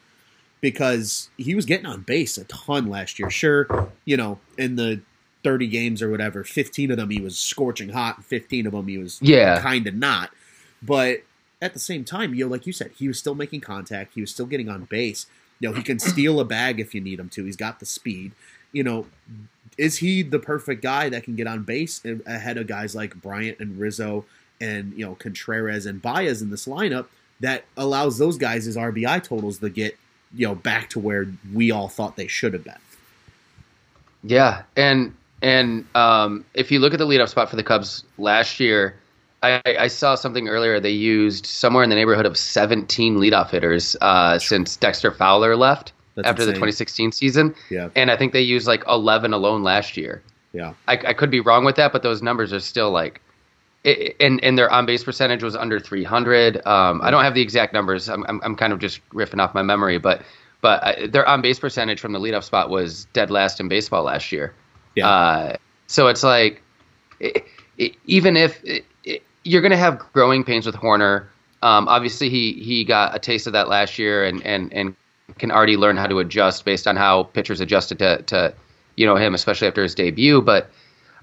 Because 0.61 1.29
he 1.37 1.53
was 1.53 1.65
getting 1.65 1.85
on 1.85 2.01
base 2.01 2.37
a 2.37 2.45
ton 2.45 2.87
last 2.87 3.19
year. 3.19 3.29
Sure, 3.29 3.91
you 4.05 4.17
know, 4.17 4.39
in 4.57 4.77
the 4.77 5.01
30 5.43 5.67
games 5.67 6.01
or 6.01 6.09
whatever, 6.09 6.43
15 6.43 6.89
of 6.91 6.97
them 6.97 7.09
he 7.09 7.21
was 7.21 7.37
scorching 7.37 7.89
hot, 7.89 8.23
15 8.23 8.65
of 8.65 8.71
them 8.71 8.87
he 8.87 8.97
was 8.97 9.19
yeah. 9.21 9.61
kind 9.61 9.85
of 9.85 9.93
not. 9.93 10.31
But 10.81 11.21
at 11.61 11.73
the 11.73 11.79
same 11.79 12.03
time, 12.03 12.33
you 12.33 12.45
know, 12.45 12.51
like 12.51 12.67
you 12.67 12.73
said, 12.73 12.91
he 12.97 13.07
was 13.07 13.17
still 13.17 13.35
making 13.35 13.61
contact. 13.61 14.13
He 14.13 14.21
was 14.21 14.31
still 14.31 14.45
getting 14.45 14.69
on 14.69 14.85
base. 14.85 15.25
You 15.59 15.69
know, 15.69 15.75
he 15.75 15.83
can 15.83 15.99
steal 15.99 16.39
a 16.39 16.45
bag 16.45 16.79
if 16.79 16.93
you 16.93 17.01
need 17.01 17.19
him 17.19 17.29
to. 17.29 17.45
He's 17.45 17.55
got 17.55 17.79
the 17.79 17.85
speed. 17.85 18.33
You 18.71 18.83
know, 18.83 19.05
is 19.77 19.97
he 19.97 20.21
the 20.21 20.39
perfect 20.39 20.81
guy 20.81 21.09
that 21.09 21.23
can 21.23 21.35
get 21.35 21.47
on 21.47 21.63
base 21.63 22.01
ahead 22.25 22.57
of 22.57 22.67
guys 22.67 22.95
like 22.95 23.15
Bryant 23.15 23.59
and 23.59 23.79
Rizzo 23.79 24.25
and 24.61 24.93
you 24.93 25.05
know 25.05 25.15
Contreras 25.15 25.85
and 25.85 26.01
Baez 26.01 26.41
in 26.41 26.49
this 26.49 26.65
lineup 26.65 27.07
that 27.39 27.65
allows 27.75 28.17
those 28.17 28.37
guys' 28.37 28.67
as 28.67 28.77
RBI 28.77 29.23
totals 29.23 29.59
to 29.59 29.69
get 29.69 29.97
you 30.33 30.47
know 30.47 30.55
back 30.55 30.89
to 30.91 30.99
where 30.99 31.27
we 31.53 31.71
all 31.71 31.87
thought 31.87 32.15
they 32.15 32.27
should 32.27 32.53
have 32.53 32.63
been. 32.63 32.73
Yeah, 34.23 34.63
and 34.75 35.13
and 35.41 35.85
um, 35.95 36.45
if 36.53 36.71
you 36.71 36.79
look 36.79 36.93
at 36.93 36.99
the 36.99 37.07
leadoff 37.07 37.29
spot 37.29 37.49
for 37.49 37.55
the 37.55 37.63
Cubs 37.63 38.03
last 38.17 38.59
year, 38.59 38.95
I, 39.45 39.61
I, 39.79 39.87
saw 39.87 40.15
something 40.15 40.47
earlier. 40.47 40.79
They 40.79 40.91
used 40.91 41.45
somewhere 41.45 41.83
in 41.83 41.89
the 41.89 41.95
neighborhood 41.95 42.25
of 42.25 42.37
17 42.37 43.17
leadoff 43.17 43.49
hitters 43.49 43.95
uh, 44.01 44.39
since 44.39 44.75
Dexter 44.77 45.11
Fowler 45.11 45.55
left 45.55 45.93
That's 46.15 46.27
after 46.27 46.43
insane. 46.43 46.53
the 46.53 46.59
2016 46.59 47.11
season. 47.11 47.55
Yeah. 47.69 47.89
And 47.95 48.11
I 48.11 48.17
think 48.17 48.33
they 48.33 48.41
used 48.41 48.67
like 48.67 48.83
11 48.87 49.33
alone 49.33 49.63
last 49.63 49.97
year. 49.97 50.21
Yeah. 50.53 50.73
I, 50.87 50.93
I 50.93 51.13
could 51.13 51.31
be 51.31 51.39
wrong 51.39 51.65
with 51.65 51.75
that, 51.75 51.91
but 51.91 52.03
those 52.03 52.21
numbers 52.21 52.53
are 52.53 52.59
still 52.59 52.91
like, 52.91 53.21
it, 53.83 54.15
and 54.19 54.43
and 54.43 54.57
their 54.57 54.69
on 54.71 54.85
base 54.87 55.03
percentage 55.03 55.43
was 55.43 55.55
under 55.55 55.79
300. 55.79 56.65
Um, 56.65 57.01
I 57.03 57.11
don't 57.11 57.23
have 57.23 57.35
the 57.35 57.41
exact 57.41 57.71
numbers. 57.71 58.09
I'm, 58.09 58.25
I'm, 58.27 58.41
I'm 58.43 58.55
kind 58.55 58.73
of 58.73 58.79
just 58.79 59.07
riffing 59.09 59.39
off 59.39 59.53
my 59.53 59.61
memory, 59.61 59.99
but 59.99 60.23
but 60.61 60.83
uh, 60.83 61.07
their 61.07 61.27
on 61.27 61.41
base 61.41 61.59
percentage 61.59 61.99
from 61.99 62.11
the 62.11 62.19
leadoff 62.19 62.43
spot 62.43 62.71
was 62.71 63.05
dead 63.13 63.29
last 63.29 63.59
in 63.59 63.67
baseball 63.67 64.03
last 64.03 64.31
year. 64.31 64.55
Yeah. 64.95 65.07
Uh, 65.07 65.55
so 65.85 66.07
it's 66.07 66.23
like, 66.23 66.63
it, 67.19 67.45
it, 67.77 67.95
even 68.05 68.35
if 68.35 68.59
you're 69.45 69.61
going 69.61 69.71
to 69.71 69.77
have 69.77 69.99
growing 70.11 70.43
pains 70.43 70.65
with 70.65 70.75
Hoerner. 70.75 71.27
Um, 71.61 71.87
obviously, 71.87 72.29
he 72.29 72.53
he 72.53 72.83
got 72.83 73.15
a 73.15 73.19
taste 73.19 73.47
of 73.47 73.53
that 73.53 73.69
last 73.69 73.97
year, 73.97 74.25
and 74.25 74.45
and 74.45 74.73
and 74.73 74.95
can 75.37 75.51
already 75.51 75.77
learn 75.77 75.95
how 75.95 76.07
to 76.07 76.19
adjust 76.19 76.65
based 76.65 76.87
on 76.87 76.97
how 76.97 77.23
pitchers 77.23 77.61
adjusted 77.61 77.99
to 77.99 78.21
to 78.23 78.53
you 78.97 79.05
know 79.05 79.15
him, 79.15 79.33
especially 79.33 79.67
after 79.67 79.83
his 79.83 79.95
debut. 79.95 80.41
But 80.41 80.69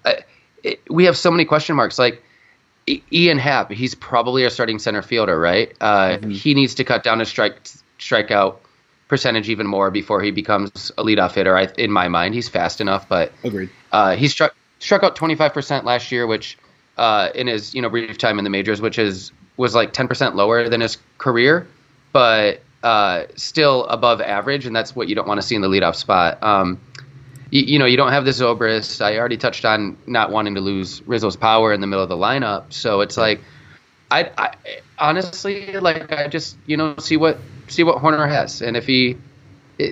uh, 0.04 0.14
it, 0.62 0.80
we 0.88 1.04
have 1.04 1.16
so 1.16 1.30
many 1.30 1.44
question 1.44 1.76
marks. 1.76 1.98
Like 1.98 2.22
Ian 3.12 3.38
Happ, 3.38 3.70
he's 3.70 3.94
probably 3.94 4.44
our 4.44 4.50
starting 4.50 4.78
center 4.78 5.02
fielder, 5.02 5.38
right? 5.38 5.72
Uh, 5.80 6.16
mm-hmm. 6.16 6.30
He 6.30 6.54
needs 6.54 6.74
to 6.76 6.84
cut 6.84 7.02
down 7.02 7.18
his 7.18 7.28
strike 7.28 7.62
strikeout 7.98 8.56
percentage 9.08 9.50
even 9.50 9.66
more 9.66 9.90
before 9.90 10.22
he 10.22 10.30
becomes 10.30 10.90
a 10.96 11.04
leadoff 11.04 11.34
hitter. 11.34 11.56
I, 11.56 11.68
in 11.76 11.90
my 11.90 12.08
mind, 12.08 12.34
he's 12.34 12.48
fast 12.48 12.80
enough, 12.80 13.08
but 13.08 13.32
agreed. 13.44 13.68
Uh, 13.90 14.16
he 14.16 14.28
struck 14.28 14.54
struck 14.78 15.02
out 15.02 15.16
25% 15.16 15.84
last 15.84 16.10
year, 16.10 16.26
which 16.26 16.58
uh, 16.96 17.30
in 17.34 17.46
his 17.46 17.74
you 17.74 17.82
know 17.82 17.88
brief 17.88 18.18
time 18.18 18.38
in 18.38 18.44
the 18.44 18.50
majors, 18.50 18.80
which 18.80 18.98
is 18.98 19.32
was 19.56 19.74
like 19.74 19.92
10% 19.92 20.34
lower 20.34 20.68
than 20.68 20.80
his 20.80 20.96
career, 21.18 21.66
but 22.12 22.62
uh, 22.82 23.24
still 23.36 23.84
above 23.84 24.20
average, 24.20 24.66
and 24.66 24.74
that's 24.74 24.96
what 24.96 25.08
you 25.08 25.14
don't 25.14 25.28
want 25.28 25.40
to 25.40 25.46
see 25.46 25.54
in 25.54 25.60
the 25.60 25.68
leadoff 25.68 25.94
spot. 25.94 26.42
Um, 26.42 26.80
you, 27.50 27.62
you, 27.62 27.78
know, 27.78 27.84
you 27.84 27.98
don't 27.98 28.12
have 28.12 28.24
the 28.24 28.30
Zobrist. 28.30 29.02
I 29.02 29.18
already 29.18 29.36
touched 29.36 29.64
on 29.64 29.98
not 30.06 30.30
wanting 30.30 30.54
to 30.54 30.60
lose 30.60 31.02
Rizzo's 31.06 31.36
power 31.36 31.72
in 31.72 31.80
the 31.80 31.86
middle 31.86 32.02
of 32.02 32.08
the 32.08 32.16
lineup, 32.16 32.72
so 32.72 33.02
it's 33.02 33.16
like, 33.16 33.40
I, 34.10 34.30
I 34.36 34.54
honestly 34.98 35.72
like 35.72 36.12
I 36.12 36.28
just 36.28 36.56
you 36.66 36.76
know 36.76 36.96
see 36.98 37.16
what 37.16 37.38
see 37.68 37.82
what 37.82 37.98
Hoerner 37.98 38.28
has, 38.28 38.62
and 38.62 38.76
if 38.76 38.86
he, 38.86 39.16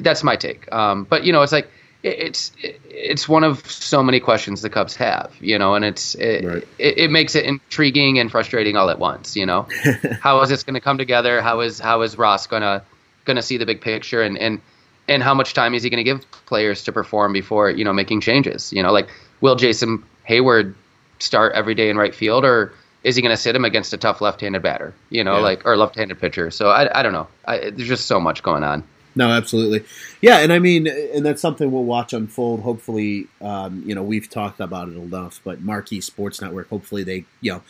that's 0.00 0.22
my 0.22 0.36
take. 0.36 0.70
Um, 0.72 1.04
but 1.04 1.24
you 1.24 1.32
know, 1.32 1.42
it's 1.42 1.52
like 1.52 1.70
it's 2.02 2.52
it's 2.62 3.28
one 3.28 3.44
of 3.44 3.70
so 3.70 4.02
many 4.02 4.20
questions 4.20 4.62
the 4.62 4.70
Cubs 4.70 4.96
have, 4.96 5.34
you 5.40 5.58
know, 5.58 5.74
and 5.74 5.84
it's 5.84 6.14
it, 6.14 6.44
right. 6.44 6.68
it, 6.78 6.98
it, 6.98 7.10
makes 7.10 7.34
it 7.34 7.44
intriguing 7.44 8.18
and 8.18 8.30
frustrating 8.30 8.76
all 8.76 8.88
at 8.88 8.98
once, 8.98 9.36
you 9.36 9.44
know. 9.44 9.66
how 10.20 10.40
is 10.40 10.48
this 10.48 10.62
going 10.62 10.74
to 10.74 10.80
come 10.80 10.96
together? 10.96 11.42
How 11.42 11.60
is 11.60 11.78
how 11.78 12.00
is 12.02 12.16
Ross 12.16 12.46
gonna 12.46 12.82
gonna 13.26 13.42
see 13.42 13.58
the 13.58 13.66
big 13.66 13.82
picture 13.82 14.22
and 14.22 14.38
and 14.38 14.60
and 15.08 15.22
how 15.22 15.34
much 15.34 15.52
time 15.52 15.74
is 15.74 15.82
he 15.82 15.90
going 15.90 16.02
to 16.02 16.04
give 16.04 16.24
players 16.46 16.84
to 16.84 16.92
perform 16.92 17.32
before 17.32 17.68
you 17.70 17.84
know 17.84 17.92
making 17.92 18.22
changes? 18.22 18.72
You 18.72 18.82
know, 18.82 18.92
like 18.92 19.08
will 19.42 19.56
Jason 19.56 20.02
Heyward 20.26 20.74
start 21.18 21.52
every 21.52 21.74
day 21.74 21.90
in 21.90 21.98
right 21.98 22.14
field 22.14 22.46
or 22.46 22.72
is 23.02 23.16
he 23.16 23.22
going 23.22 23.34
to 23.34 23.40
sit 23.40 23.56
him 23.56 23.64
against 23.64 23.94
a 23.94 23.98
tough 23.98 24.20
left-handed 24.20 24.62
batter? 24.62 24.94
You 25.10 25.24
know, 25.24 25.36
yeah. 25.36 25.42
like 25.42 25.66
or 25.66 25.76
left-handed 25.76 26.18
pitcher. 26.18 26.50
So 26.50 26.70
I 26.70 26.98
I 26.98 27.02
don't 27.02 27.12
know. 27.12 27.28
I, 27.44 27.70
there's 27.70 27.88
just 27.88 28.06
so 28.06 28.20
much 28.20 28.42
going 28.42 28.64
on. 28.64 28.84
No, 29.14 29.28
absolutely. 29.28 29.84
Yeah, 30.20 30.38
and 30.38 30.52
I 30.52 30.58
mean, 30.58 30.86
and 30.86 31.26
that's 31.26 31.42
something 31.42 31.70
we'll 31.70 31.84
watch 31.84 32.12
unfold. 32.12 32.60
Hopefully, 32.60 33.26
um, 33.40 33.82
you 33.84 33.94
know, 33.94 34.02
we've 34.02 34.30
talked 34.30 34.60
about 34.60 34.88
it 34.88 34.96
enough, 34.96 35.40
but 35.42 35.60
Marquee 35.62 36.00
Sports 36.00 36.40
Network, 36.40 36.68
hopefully 36.68 37.02
they, 37.02 37.24
you 37.40 37.52
know, 37.52 37.62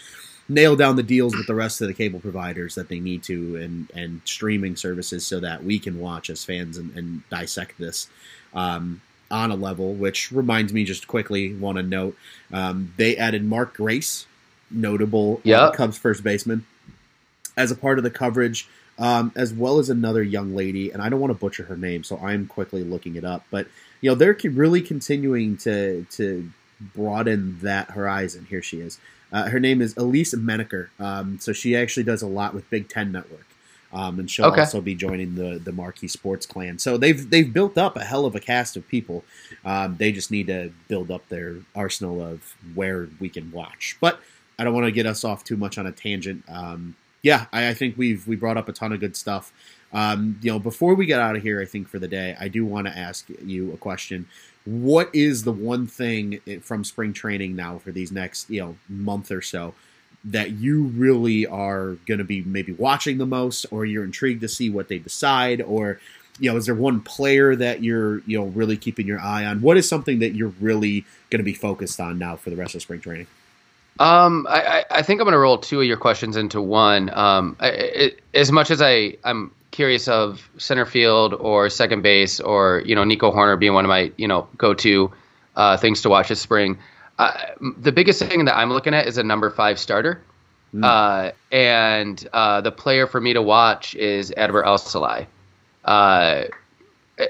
nail 0.49 0.77
down 0.77 0.97
the 0.97 1.03
deals 1.03 1.35
with 1.35 1.47
the 1.47 1.55
rest 1.55 1.81
of 1.81 1.89
the 1.89 1.95
cable 1.95 2.21
providers 2.21 2.75
that 2.75 2.89
they 2.89 3.01
need 3.01 3.23
to 3.23 3.57
and 3.57 3.91
and 3.95 4.21
streaming 4.25 4.77
services 4.77 5.25
so 5.25 5.41
that 5.41 5.65
we 5.65 5.79
can 5.79 5.99
watch 5.99 6.29
as 6.29 6.45
fans 6.45 6.77
and, 6.77 6.95
and 6.97 7.23
dissect 7.31 7.79
this 7.79 8.09
um, 8.53 9.01
on 9.31 9.51
a 9.51 9.57
level. 9.57 9.95
Which 9.95 10.31
reminds 10.31 10.73
me, 10.75 10.85
just 10.85 11.07
quickly, 11.07 11.55
want 11.55 11.79
to 11.79 11.83
note 11.83 12.17
um, 12.53 12.93
they 12.99 13.17
added 13.17 13.45
Mark 13.45 13.75
Grace, 13.75 14.27
notable 14.71 15.41
yep. 15.43 15.73
Cubs 15.73 15.97
first 15.97 16.23
baseman, 16.23 16.67
as 17.57 17.71
a 17.71 17.77
part 17.77 17.97
of 17.97 18.05
the 18.05 18.11
coverage 18.11 18.69
um, 19.01 19.33
as 19.35 19.53
well 19.53 19.79
as 19.79 19.89
another 19.89 20.23
young 20.23 20.55
lady, 20.55 20.91
and 20.91 21.03
I 21.03 21.09
don't 21.09 21.19
want 21.19 21.33
to 21.33 21.39
butcher 21.39 21.65
her 21.65 21.77
name, 21.77 22.05
so 22.05 22.19
I'm 22.19 22.47
quickly 22.47 22.85
looking 22.85 23.17
it 23.17 23.25
up. 23.25 23.45
But 23.51 23.67
you 24.01 24.11
know, 24.11 24.15
they're 24.15 24.37
really 24.45 24.83
continuing 24.83 25.57
to 25.59 26.05
to 26.13 26.51
broaden 26.95 27.59
that 27.63 27.91
horizon. 27.91 28.47
Here 28.49 28.63
she 28.63 28.81
is. 28.81 28.99
Uh, 29.33 29.49
her 29.49 29.61
name 29.61 29.81
is 29.81 29.97
Elise 29.97 30.35
Menaker. 30.35 30.91
Um, 30.99 31.39
so 31.41 31.53
she 31.53 31.77
actually 31.77 32.03
does 32.03 32.23
a 32.23 32.27
lot 32.27 32.55
with 32.55 32.69
Big 32.69 32.89
Ten 32.89 33.11
Network. 33.13 33.47
Um, 33.93 34.21
and 34.21 34.31
she'll 34.31 34.47
okay. 34.47 34.61
also 34.61 34.81
be 34.81 34.95
joining 34.95 35.35
the 35.35 35.59
the 35.59 35.73
Marquee 35.73 36.07
Sports 36.07 36.47
Clan. 36.47 36.79
So 36.79 36.97
they've 36.97 37.29
they've 37.29 37.53
built 37.53 37.77
up 37.77 37.97
a 37.97 38.05
hell 38.05 38.25
of 38.27 38.37
a 38.37 38.41
cast 38.41 38.77
of 38.77 38.87
people. 38.87 39.25
Um, 39.65 39.97
they 39.97 40.13
just 40.13 40.31
need 40.31 40.47
to 40.47 40.73
build 40.89 41.11
up 41.11 41.29
their 41.29 41.57
arsenal 41.75 42.23
of 42.23 42.55
where 42.75 43.09
we 43.19 43.29
can 43.29 43.51
watch. 43.51 43.97
But 44.01 44.21
I 44.59 44.65
don't 44.65 44.75
want 44.75 44.87
to 44.87 44.93
get 44.93 45.07
us 45.07 45.25
off 45.25 45.43
too 45.43 45.57
much 45.57 45.79
on 45.79 45.87
a 45.87 45.93
tangent. 45.93 46.45
Um, 46.49 46.95
yeah, 47.23 47.47
I, 47.53 47.69
I, 47.69 47.75
think 47.75 47.97
we've 47.99 48.27
we 48.27 48.37
brought 48.37 48.57
up 48.57 48.69
a 48.69 48.73
ton 48.73 48.93
of 48.93 49.01
good 49.01 49.17
stuff. 49.17 49.53
Um, 49.93 50.39
you 50.43 50.51
know, 50.51 50.59
before 50.59 50.95
we 50.95 51.07
get 51.07 51.21
out 51.21 51.37
of 51.37 51.43
here, 51.43 51.61
I 51.61 51.65
think 51.65 51.89
for 51.89 51.99
the 51.99 52.09
day, 52.09 52.37
I 52.39 52.49
do 52.49 52.65
want 52.65 52.87
to 52.87 52.97
ask 52.97 53.29
you 53.45 53.73
a 53.73 53.77
question. 53.77 54.27
What 54.65 55.11
is 55.13 55.45
the 55.45 55.53
one 55.53 55.87
thing 55.87 56.41
from 56.63 56.85
spring 56.85 57.13
training 57.13 57.57
now 57.57 57.79
for 57.79 57.91
these 57.91 58.13
next 58.13 58.51
you 58.51 58.61
know 58.61 58.77
month 58.89 59.31
or 59.31 59.43
so 59.43 59.75
that 60.25 60.51
you 60.53 60.83
really 60.83 61.47
are 61.47 61.97
going 62.07 62.19
to 62.19 62.25
be 62.25 62.43
maybe 62.43 62.73
watching 62.73 63.19
the 63.19 63.27
most, 63.27 63.67
or 63.71 63.85
you're 63.85 64.05
intrigued 64.05 64.43
to 64.43 64.49
see 64.49 64.71
what 64.71 64.89
they 64.89 64.99
decide, 64.99 65.61
or 65.63 65.99
you 66.39 66.51
know, 66.51 66.57
is 66.57 66.67
there 66.67 66.75
one 66.75 67.01
player 67.01 67.55
that 67.57 67.83
you're 67.83 68.21
you 68.21 68.39
know 68.39 68.47
really 68.47 68.77
keeping 68.77 69.07
your 69.07 69.21
eye 69.21 69.45
on? 69.45 69.61
What 69.61 69.77
is 69.77 69.89
something 69.89 70.21
that 70.21 70.35
you're 70.35 70.55
really 70.61 71.05
going 71.29 71.41
to 71.41 71.45
be 71.45 71.55
focused 71.55 72.01
on 72.01 72.19
now 72.19 72.37
for 72.37 72.51
the 72.51 72.57
rest 72.57 72.75
of 72.75 72.83
spring 72.83 73.01
training? 73.01 73.27
Um, 74.01 74.47
I, 74.49 74.87
I 74.91 75.03
think 75.03 75.21
I'm 75.21 75.27
going 75.27 75.33
to 75.33 75.39
roll 75.39 75.59
two 75.59 75.83
of 75.83 75.87
your 75.87 75.99
questions 75.99 76.39
into 76.39 76.59
one. 76.59 77.11
Um, 77.13 77.57
it, 77.61 78.19
as 78.33 78.51
much 78.51 78.71
as 78.71 78.81
I, 78.81 79.19
I'm 79.23 79.53
curious 79.73 80.09
of 80.09 80.49
center 80.57 80.87
field 80.87 81.35
or 81.35 81.69
second 81.69 82.01
base 82.01 82.41
or, 82.41 82.83
you 82.87 82.95
know, 82.95 83.05
Nico 83.05 83.31
Hoerner 83.31 83.61
being 83.61 83.75
one 83.75 83.85
of 83.85 83.91
my, 83.91 84.11
you 84.17 84.27
know, 84.27 84.49
go-to 84.57 85.13
uh, 85.55 85.77
things 85.77 86.01
to 86.03 86.09
watch 86.09 86.31
this 86.31 86.41
spring. 86.41 86.79
Uh, 87.19 87.35
the 87.77 87.93
biggest 87.93 88.23
thing 88.23 88.47
that 88.47 88.57
I'm 88.57 88.71
looking 88.71 88.95
at 88.95 89.07
is 89.07 89.19
a 89.19 89.23
number 89.23 89.51
five 89.51 89.79
starter. 89.79 90.23
Mm. 90.75 90.83
Uh, 90.83 91.33
and 91.55 92.29
uh, 92.33 92.63
the 92.63 92.73
player 92.73 93.07
for 93.07 93.21
me 93.21 93.35
to 93.35 93.43
watch 93.43 93.95
is 93.95 94.33
Adbert 94.35 94.65
Alzolay. 94.65 95.27
Uh, 95.85 96.45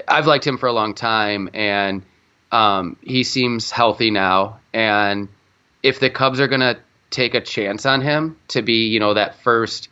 I've 0.07 0.25
liked 0.25 0.47
him 0.47 0.57
for 0.57 0.67
a 0.67 0.73
long 0.73 0.93
time, 0.93 1.49
and 1.53 2.03
um, 2.49 2.95
he 3.01 3.25
seems 3.25 3.71
healthy 3.71 4.09
now. 4.09 4.61
And– 4.71 5.27
if 5.83 5.99
the 5.99 6.09
Cubs 6.09 6.39
are 6.39 6.47
going 6.47 6.61
to 6.61 6.77
take 7.09 7.33
a 7.33 7.41
chance 7.41 7.85
on 7.85 8.01
him 8.01 8.37
to 8.49 8.61
be, 8.61 8.87
you 8.87 8.99
know, 8.99 9.13
that 9.13 9.35
first 9.41 9.89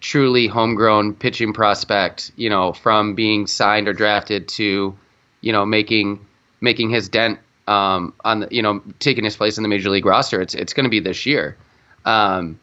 truly 0.00 0.46
homegrown 0.46 1.14
pitching 1.14 1.52
prospect, 1.52 2.30
you 2.36 2.48
know, 2.48 2.72
from 2.72 3.14
being 3.14 3.46
signed 3.46 3.88
or 3.88 3.92
drafted 3.92 4.48
to, 4.48 4.96
you 5.40 5.52
know, 5.52 5.64
making 5.66 6.24
making 6.60 6.90
his 6.90 7.08
dent 7.08 7.38
um, 7.66 8.14
on 8.24 8.40
the, 8.40 8.48
you 8.50 8.62
know, 8.62 8.82
taking 8.98 9.24
his 9.24 9.36
place 9.36 9.56
in 9.56 9.62
the 9.62 9.68
major 9.68 9.90
league 9.90 10.06
roster, 10.06 10.40
it's 10.40 10.54
it's 10.54 10.72
going 10.72 10.84
to 10.84 10.90
be 10.90 11.00
this 11.00 11.26
year. 11.26 11.56
Um, 12.04 12.58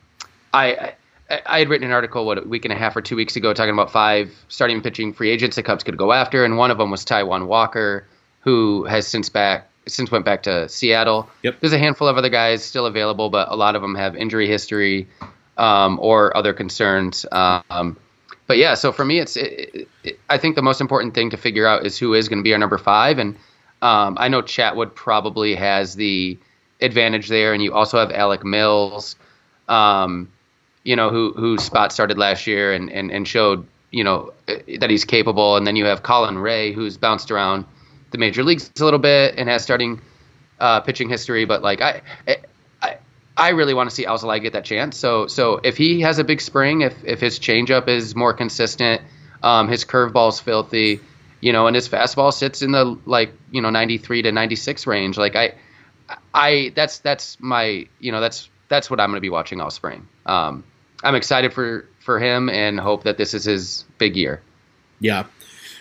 I, 0.53 0.93
I 1.29 1.41
I 1.45 1.59
had 1.59 1.69
written 1.69 1.87
an 1.87 1.93
article 1.93 2.25
what 2.25 2.37
a 2.37 2.41
week 2.41 2.65
and 2.65 2.71
a 2.71 2.77
half 2.77 2.95
or 2.95 3.01
two 3.01 3.15
weeks 3.15 3.35
ago 3.35 3.53
talking 3.53 3.73
about 3.73 3.91
five 3.91 4.31
starting 4.47 4.81
pitching 4.81 5.11
free 5.13 5.31
agents 5.31 5.55
the 5.55 5.63
Cubs 5.63 5.83
could 5.83 5.97
go 5.97 6.11
after, 6.11 6.45
and 6.45 6.57
one 6.57 6.71
of 6.71 6.77
them 6.77 6.91
was 6.91 7.03
Taijuan 7.03 7.47
Walker, 7.47 8.05
who 8.41 8.85
has 8.85 9.07
since 9.07 9.29
back 9.29 9.69
since 9.87 10.11
went 10.11 10.25
back 10.25 10.43
to 10.43 10.67
Seattle. 10.69 11.29
Yep. 11.43 11.59
There's 11.59 11.73
a 11.73 11.79
handful 11.79 12.07
of 12.07 12.17
other 12.17 12.29
guys 12.29 12.63
still 12.63 12.85
available, 12.85 13.29
but 13.29 13.49
a 13.51 13.55
lot 13.55 13.75
of 13.75 13.81
them 13.81 13.95
have 13.95 14.15
injury 14.15 14.47
history 14.47 15.07
um, 15.57 15.99
or 16.01 16.35
other 16.35 16.53
concerns. 16.53 17.25
Um, 17.31 17.97
but 18.47 18.57
yeah, 18.57 18.75
so 18.75 18.91
for 18.91 19.05
me, 19.05 19.19
it's 19.19 19.37
it, 19.37 19.87
it, 20.03 20.19
I 20.29 20.37
think 20.37 20.55
the 20.55 20.61
most 20.61 20.81
important 20.81 21.13
thing 21.13 21.31
to 21.31 21.37
figure 21.37 21.65
out 21.65 21.85
is 21.85 21.97
who 21.97 22.13
is 22.13 22.29
going 22.29 22.39
to 22.39 22.43
be 22.43 22.53
our 22.53 22.59
number 22.59 22.77
five, 22.77 23.17
and 23.17 23.35
um, 23.81 24.17
I 24.19 24.27
know 24.27 24.41
Chatwood 24.41 24.93
probably 24.93 25.55
has 25.55 25.95
the 25.95 26.37
advantage 26.81 27.27
there, 27.27 27.53
and 27.53 27.63
you 27.63 27.73
also 27.73 27.97
have 27.99 28.11
Alec 28.11 28.43
Mills, 28.43 29.15
um, 29.67 30.31
you 30.83 30.95
know, 30.95 31.09
who 31.09 31.33
who 31.33 31.57
spot 31.57 31.91
started 31.91 32.17
last 32.17 32.45
year 32.45 32.73
and 32.73 32.91
and 32.91 33.11
and 33.11 33.27
showed 33.27 33.65
you 33.91 34.03
know 34.03 34.31
that 34.47 34.89
he's 34.89 35.05
capable, 35.05 35.57
and 35.57 35.65
then 35.65 35.75
you 35.75 35.85
have 35.85 36.03
Colin 36.03 36.37
Rea, 36.37 36.71
who's 36.71 36.97
bounced 36.97 37.31
around 37.31 37.65
the 38.11 38.17
major 38.17 38.43
leagues 38.43 38.71
a 38.79 38.83
little 38.83 38.99
bit 38.99 39.35
and 39.37 39.49
has 39.49 39.63
starting 39.63 40.01
uh, 40.59 40.81
pitching 40.81 41.09
history. 41.09 41.45
But 41.45 41.61
like 41.61 41.81
I, 41.81 42.01
I, 42.27 42.97
I 43.37 43.49
really 43.49 43.73
want 43.73 43.89
to 43.89 43.95
see 43.95 44.05
Alzolay 44.05 44.41
get 44.41 44.53
that 44.53 44.65
chance. 44.65 44.97
So 44.97 45.27
so 45.27 45.59
if 45.63 45.77
he 45.77 46.01
has 46.01 46.19
a 46.19 46.23
big 46.23 46.41
spring, 46.41 46.81
if 46.81 47.03
if 47.03 47.19
his 47.19 47.39
changeup 47.39 47.87
is 47.87 48.15
more 48.15 48.33
consistent, 48.33 49.01
um, 49.43 49.67
his 49.67 49.83
curveball's 49.83 50.39
filthy, 50.39 51.01
you 51.41 51.51
know, 51.51 51.67
and 51.67 51.75
his 51.75 51.89
fastball 51.89 52.33
sits 52.33 52.61
in 52.61 52.71
the 52.71 52.97
like 53.05 53.33
you 53.51 53.61
know 53.61 53.69
93 53.69 54.23
to 54.23 54.31
96 54.31 54.87
range. 54.87 55.17
Like 55.17 55.35
I, 55.35 55.55
I 56.33 56.71
that's 56.75 56.99
that's 56.99 57.37
my 57.39 57.87
you 57.99 58.11
know 58.11 58.21
that's 58.21 58.49
that's 58.69 58.89
what 58.89 58.99
I'm 58.99 59.09
going 59.09 59.17
to 59.17 59.21
be 59.21 59.29
watching 59.29 59.59
all 59.59 59.69
spring. 59.69 60.07
Um, 60.25 60.63
I'm 61.03 61.15
excited 61.15 61.53
for 61.53 61.87
for 61.99 62.19
him 62.19 62.49
and 62.49 62.79
hope 62.79 63.03
that 63.03 63.17
this 63.17 63.33
is 63.33 63.43
his 63.43 63.83
big 63.97 64.15
year. 64.15 64.41
Yeah, 64.99 65.25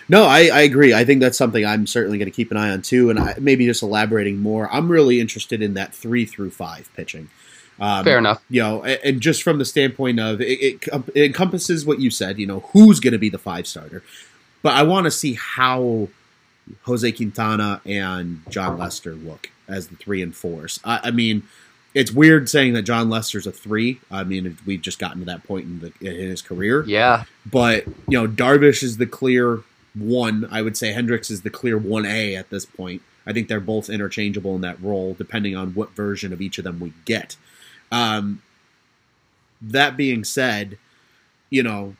no, 0.09 0.25
I, 0.25 0.49
I 0.53 0.61
agree. 0.63 0.95
I 0.95 1.05
think 1.05 1.21
that's 1.21 1.39
something 1.39 1.65
I'm 1.65 1.87
certainly 1.87 2.19
going 2.19 2.31
to 2.31 2.35
keep 2.35 2.51
an 2.51 2.57
eye 2.57 2.71
on 2.71 2.83
too, 2.83 3.11
and 3.11 3.19
I, 3.19 3.35
maybe 3.39 3.67
just 3.67 3.83
elaborating 3.83 4.41
more. 4.41 4.73
I'm 4.73 4.91
really 4.91 5.21
interested 5.21 5.63
in 5.63 5.75
that 5.75 5.95
three 5.95 6.27
through 6.27 6.51
five 6.51 6.91
pitching. 6.95 7.31
Um, 7.81 8.05
Fair 8.05 8.19
enough. 8.19 8.43
You 8.49 8.63
know, 8.63 8.83
and, 8.85 9.01
and, 9.05 9.21
just 9.21 9.43
from 9.43 9.59
the 9.59 9.65
standpoint 9.65 10.21
of 10.21 10.41
it, 10.41 10.45
it, 10.45 10.89
it 11.15 11.25
encompasses 11.25 11.85
what 11.85 12.01
you 12.01 12.11
said. 12.11 12.39
You 12.39 12.47
know, 12.47 12.61
who's 12.73 13.01
going 13.01 13.13
to 13.13 13.19
be 13.19 13.31
the 13.31 13.39
five 13.39 13.67
starter, 13.67 14.03
but 14.63 14.75
I 14.75 14.83
want 14.83 15.05
to 15.05 15.11
see 15.11 15.35
how 15.35 16.09
Jose 16.83 17.11
Quintana 17.13 17.81
and 17.85 18.43
Jon 18.49 18.79
Lester 18.79 19.15
look 19.15 19.51
as 19.67 19.89
the 19.89 19.97
three 19.97 20.23
and 20.23 20.35
fours. 20.35 20.79
I, 20.85 21.01
I 21.05 21.11
mean, 21.11 21.43
it's 21.95 22.13
weird 22.13 22.49
saying 22.49 22.75
that 22.75 22.83
Jon 22.83 23.09
Lester's 23.09 23.47
a 23.47 23.53
three. 23.53 24.01
I 24.11 24.25
mean, 24.25 24.57
we've 24.67 24.83
just 24.83 24.99
gotten 24.99 25.21
to 25.21 25.27
that 25.27 25.45
point 25.45 25.65
in, 25.65 25.81
the, 25.81 25.93
in 26.01 26.29
his 26.29 26.43
career. 26.43 26.85
Yeah. 26.87 27.25
But 27.47 27.87
you 28.09 28.21
know, 28.21 28.27
Darvish 28.27 28.83
is 28.83 28.99
the 28.99 29.07
clear 29.07 29.61
one. 29.95 30.47
I 30.51 30.62
would 30.62 30.76
say 30.76 30.92
Hendricks 30.92 31.30
is 31.30 31.42
the 31.42 31.51
clear 31.51 31.78
1A 31.78 32.36
at 32.38 32.51
this 32.51 32.64
point. 32.66 33.03
I 33.26 33.32
think 33.32 33.49
they're 33.49 33.61
both 33.61 33.88
interchangeable 33.88 34.55
in 34.55 34.61
that 34.62 34.82
role, 34.82 35.14
depending 35.14 35.57
on 35.57 35.72
what 35.74 35.90
version 35.92 36.32
of 36.32 36.40
each 36.40 36.59
of 36.59 36.64
them 36.64 36.78
we 36.80 36.92
get. 37.05 37.36
Um, 37.90 38.42
that 39.62 39.97
being 39.97 40.24
said, 40.24 40.78
you 41.51 41.62
know, 41.62 41.97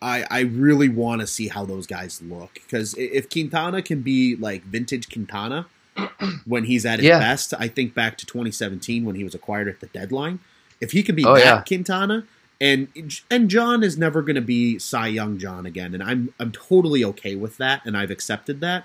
I 0.00 0.24
I 0.30 0.40
really 0.40 0.88
want 0.88 1.20
to 1.22 1.26
see 1.26 1.48
how 1.48 1.64
those 1.64 1.86
guys 1.86 2.22
look 2.22 2.54
because 2.54 2.94
if 2.98 3.28
Quintana 3.28 3.82
can 3.82 4.02
be 4.02 4.36
like 4.36 4.62
vintage 4.62 5.08
Quintana, 5.10 5.66
when 6.44 6.64
he's 6.64 6.86
at 6.86 6.98
his 7.00 7.08
Yeah. 7.08 7.18
best. 7.18 7.54
I 7.58 7.68
think 7.68 7.94
back 7.94 8.16
to 8.18 8.26
2017 8.26 9.04
when 9.04 9.16
he 9.16 9.24
was 9.24 9.34
acquired 9.34 9.68
at 9.68 9.80
the 9.80 9.86
deadline. 9.88 10.38
If 10.80 10.92
he 10.92 11.02
can 11.02 11.16
be 11.16 11.24
Oh, 11.24 11.34
that 11.34 11.44
yeah. 11.44 11.62
Quintana, 11.62 12.24
and 12.60 12.88
and 13.30 13.48
Jon 13.48 13.82
is 13.82 13.96
never 13.98 14.22
going 14.22 14.36
to 14.36 14.40
be 14.40 14.78
Cy 14.78 15.08
Young 15.08 15.38
Jon 15.38 15.66
again, 15.66 15.94
and 15.94 16.02
I'm 16.02 16.34
I'm 16.40 16.52
totally 16.52 17.04
okay 17.04 17.34
with 17.36 17.56
that, 17.58 17.82
and 17.84 17.96
I've 17.96 18.10
accepted 18.10 18.60
that 18.60 18.84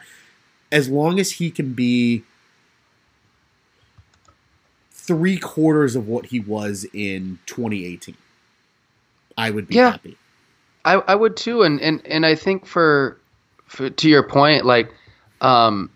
as 0.72 0.90
long 0.90 1.20
as 1.20 1.34
he 1.34 1.52
can 1.52 1.74
be 1.74 2.24
three 4.92 5.38
quarters 5.38 5.96
of 5.96 6.08
what 6.08 6.28
he 6.28 6.40
was 6.40 6.86
in 6.94 7.38
2018. 7.46 8.16
I 9.38 9.52
would 9.52 9.68
be 9.68 9.76
Yeah. 9.76 9.92
happy. 9.92 10.18
I, 10.86 10.94
I 10.96 11.16
would 11.16 11.38
too, 11.38 11.62
and, 11.62 11.80
and, 11.82 12.06
and 12.06 12.26
I 12.26 12.36
think 12.36 12.66
for, 12.66 13.18
for 13.68 13.90
to 13.90 14.10
your 14.10 14.24
point, 14.24 14.66
like, 14.66 14.92
um, 15.42 15.90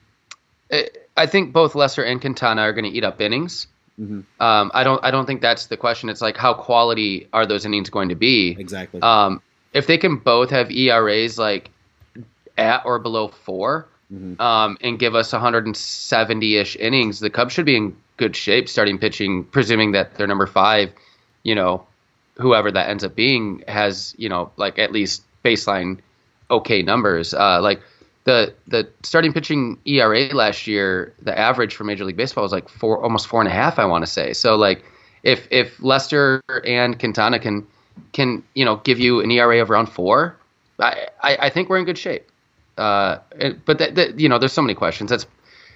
I, 0.71 0.89
I 1.15 1.25
think 1.25 1.53
both 1.53 1.73
Lester 1.75 2.03
and 2.03 2.21
Quintana 2.21 2.61
are 2.61 2.73
going 2.73 2.85
to 2.85 2.91
eat 2.91 3.03
up 3.03 3.19
innings. 3.21 3.67
Mhm. 3.99 4.23
Um, 4.39 4.71
I 4.73 4.83
don't 4.83 5.03
I 5.03 5.11
don't 5.11 5.25
think 5.25 5.41
that's 5.41 5.67
the 5.67 5.77
question. 5.77 6.09
It's 6.09 6.21
like 6.21 6.37
how 6.37 6.53
quality 6.53 7.27
are 7.33 7.45
those 7.45 7.65
innings 7.65 7.89
going 7.89 8.09
to 8.09 8.15
be? 8.15 8.55
Exactly. 8.59 9.01
Um, 9.01 9.41
if 9.73 9.87
they 9.87 9.97
can 9.97 10.17
both 10.17 10.49
have 10.51 10.71
ERAs 10.71 11.37
like 11.39 11.71
at 12.57 12.83
or 12.85 12.99
below 12.99 13.27
4 13.27 13.87
Mhm. 14.13 14.39
um, 14.39 14.77
and 14.81 14.97
give 14.97 15.15
us 15.15 15.33
170 15.33 16.57
ish 16.57 16.75
innings, 16.77 17.19
the 17.19 17.29
Cubs 17.29 17.53
should 17.53 17.65
be 17.65 17.75
in 17.75 17.95
good 18.17 18.35
shape 18.35 18.69
starting 18.69 18.97
pitching, 18.97 19.43
presuming 19.43 19.91
that 19.91 20.15
their 20.15 20.27
number 20.27 20.47
five, 20.47 20.91
you 21.43 21.53
know, 21.55 21.85
whoever 22.35 22.71
that 22.71 22.89
ends 22.89 23.03
up 23.03 23.15
being 23.15 23.63
has, 23.67 24.15
you 24.17 24.29
know, 24.29 24.51
like 24.57 24.79
at 24.79 24.91
least 24.91 25.23
baseline 25.43 25.97
okay 26.49 26.81
numbers. 26.81 27.33
Uh, 27.33 27.59
like 27.61 27.81
the 28.27 28.53
the 28.67 28.87
starting 29.03 29.31
pitching 29.31 29.79
ERA 29.85 30.27
last 30.35 30.67
year, 30.67 31.13
the 31.21 31.37
average 31.37 31.73
for 31.73 31.85
Major 31.85 32.03
League 32.03 32.17
Baseball 32.17 32.43
was 32.43 32.51
like 32.51 32.67
four, 32.67 33.01
almost 33.01 33.25
four 33.27 33.39
and 33.39 33.47
a 33.47 33.53
half. 33.53 33.79
I 33.79 33.85
want 33.85 34.05
to 34.05 34.11
say. 34.11 34.33
So 34.33 34.57
like, 34.57 34.83
if 35.23 35.47
if 35.49 35.81
Lester 35.81 36.43
and 36.65 36.99
Quintana 36.99 37.39
can 37.39 37.65
can 38.11 38.43
you 38.53 38.65
know 38.65 38.75
give 38.83 38.99
you 38.99 39.21
an 39.21 39.31
ERA 39.31 39.61
of 39.61 39.71
around 39.71 39.87
four, 39.87 40.35
I 40.77 41.07
I, 41.23 41.37
I 41.43 41.49
think 41.49 41.69
we're 41.69 41.77
in 41.77 41.85
good 41.85 41.97
shape. 41.97 42.29
Uh, 42.77 43.19
but 43.65 43.79
that, 43.79 43.95
that 43.95 44.19
you 44.19 44.27
know, 44.27 44.37
there's 44.37 44.53
so 44.53 44.61
many 44.61 44.75
questions. 44.75 45.09
That's 45.09 45.25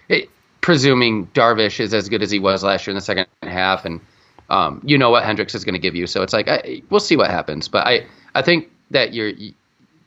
it, 0.10 0.30
presuming 0.60 1.28
Darvish 1.28 1.80
is 1.80 1.94
as 1.94 2.10
good 2.10 2.22
as 2.22 2.30
he 2.30 2.38
was 2.38 2.66
last 2.66 2.86
year 2.86 2.92
in 2.92 2.96
the 2.96 3.02
second 3.02 3.28
half, 3.44 3.86
and 3.86 4.02
um, 4.50 4.82
you 4.84 4.98
know 4.98 5.10
what 5.10 5.24
Hendricks 5.24 5.56
is 5.56 5.64
going 5.64 5.74
to 5.74 5.80
give 5.80 5.96
you. 5.96 6.06
So 6.06 6.22
it's 6.22 6.34
like 6.34 6.50
I, 6.50 6.82
we'll 6.90 7.00
see 7.00 7.16
what 7.16 7.30
happens. 7.30 7.70
But 7.70 7.88
I 7.88 8.06
I 8.36 8.42
think 8.42 8.70
that 8.92 9.14
you're 9.14 9.32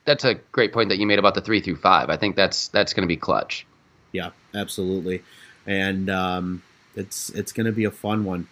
that's 0.04 0.24
a 0.24 0.34
great 0.52 0.72
point 0.72 0.88
that 0.90 0.98
you 0.98 1.06
made 1.06 1.18
about 1.18 1.34
the 1.34 1.40
three 1.40 1.60
through 1.60 1.76
five. 1.76 2.10
I 2.10 2.16
think 2.16 2.36
that's 2.36 2.68
that's 2.68 2.92
going 2.92 3.02
to 3.02 3.08
be 3.08 3.16
clutch. 3.16 3.66
Yeah, 4.12 4.30
absolutely, 4.54 5.22
and 5.66 6.08
um, 6.10 6.62
it's 6.94 7.30
it's 7.30 7.52
going 7.52 7.66
to 7.66 7.72
be 7.72 7.84
a 7.84 7.90
fun 7.90 8.24
one. 8.24 8.48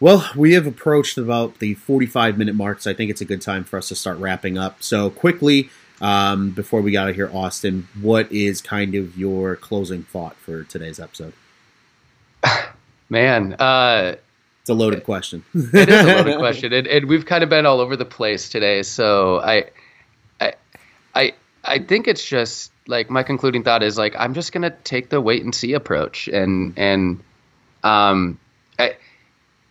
Well, 0.00 0.28
we 0.36 0.52
have 0.54 0.66
approached 0.66 1.16
about 1.18 1.60
the 1.60 1.74
45 1.74 2.36
minute 2.36 2.54
mark, 2.54 2.80
so 2.82 2.90
I 2.90 2.94
think 2.94 3.10
it's 3.10 3.20
a 3.20 3.24
good 3.24 3.40
time 3.40 3.64
for 3.64 3.78
us 3.78 3.88
to 3.88 3.94
start 3.94 4.18
wrapping 4.18 4.58
up. 4.58 4.82
So 4.82 5.08
quickly, 5.08 5.70
um, 6.00 6.50
before 6.50 6.82
we 6.82 6.90
got 6.90 7.04
out 7.04 7.10
of 7.10 7.14
here, 7.14 7.30
Austin, 7.32 7.88
what 8.00 8.30
is 8.30 8.60
kind 8.60 8.94
of 8.96 9.16
your 9.16 9.56
closing 9.56 10.02
thought 10.02 10.36
for 10.36 10.64
today's 10.64 10.98
episode? 11.00 11.32
Man, 13.08 13.54
uh, 13.54 14.16
It's 14.62 14.70
a 14.70 14.74
loaded 14.74 15.04
question. 15.04 15.44
it 15.54 15.88
is 15.88 16.04
a 16.06 16.16
loaded 16.16 16.38
question, 16.38 16.72
and, 16.72 16.86
and 16.86 17.06
we've 17.06 17.24
kind 17.26 17.44
of 17.44 17.48
been 17.50 17.64
all 17.64 17.80
over 17.80 17.96
the 17.96 18.04
place 18.04 18.48
today. 18.48 18.82
So 18.82 19.38
I, 19.40 19.54
I, 19.56 19.64
I, 21.64 21.78
think 21.78 22.08
it's 22.08 22.24
just 22.24 22.72
like 22.86 23.10
my 23.10 23.22
concluding 23.22 23.64
thought 23.64 23.82
is 23.82 23.98
like 23.98 24.14
I'm 24.18 24.34
just 24.34 24.52
gonna 24.52 24.70
take 24.84 25.08
the 25.10 25.20
wait 25.20 25.42
and 25.44 25.54
see 25.54 25.72
approach, 25.74 26.28
and 26.28 26.74
and 26.78 27.22
um, 27.82 28.38
I, 28.78 28.96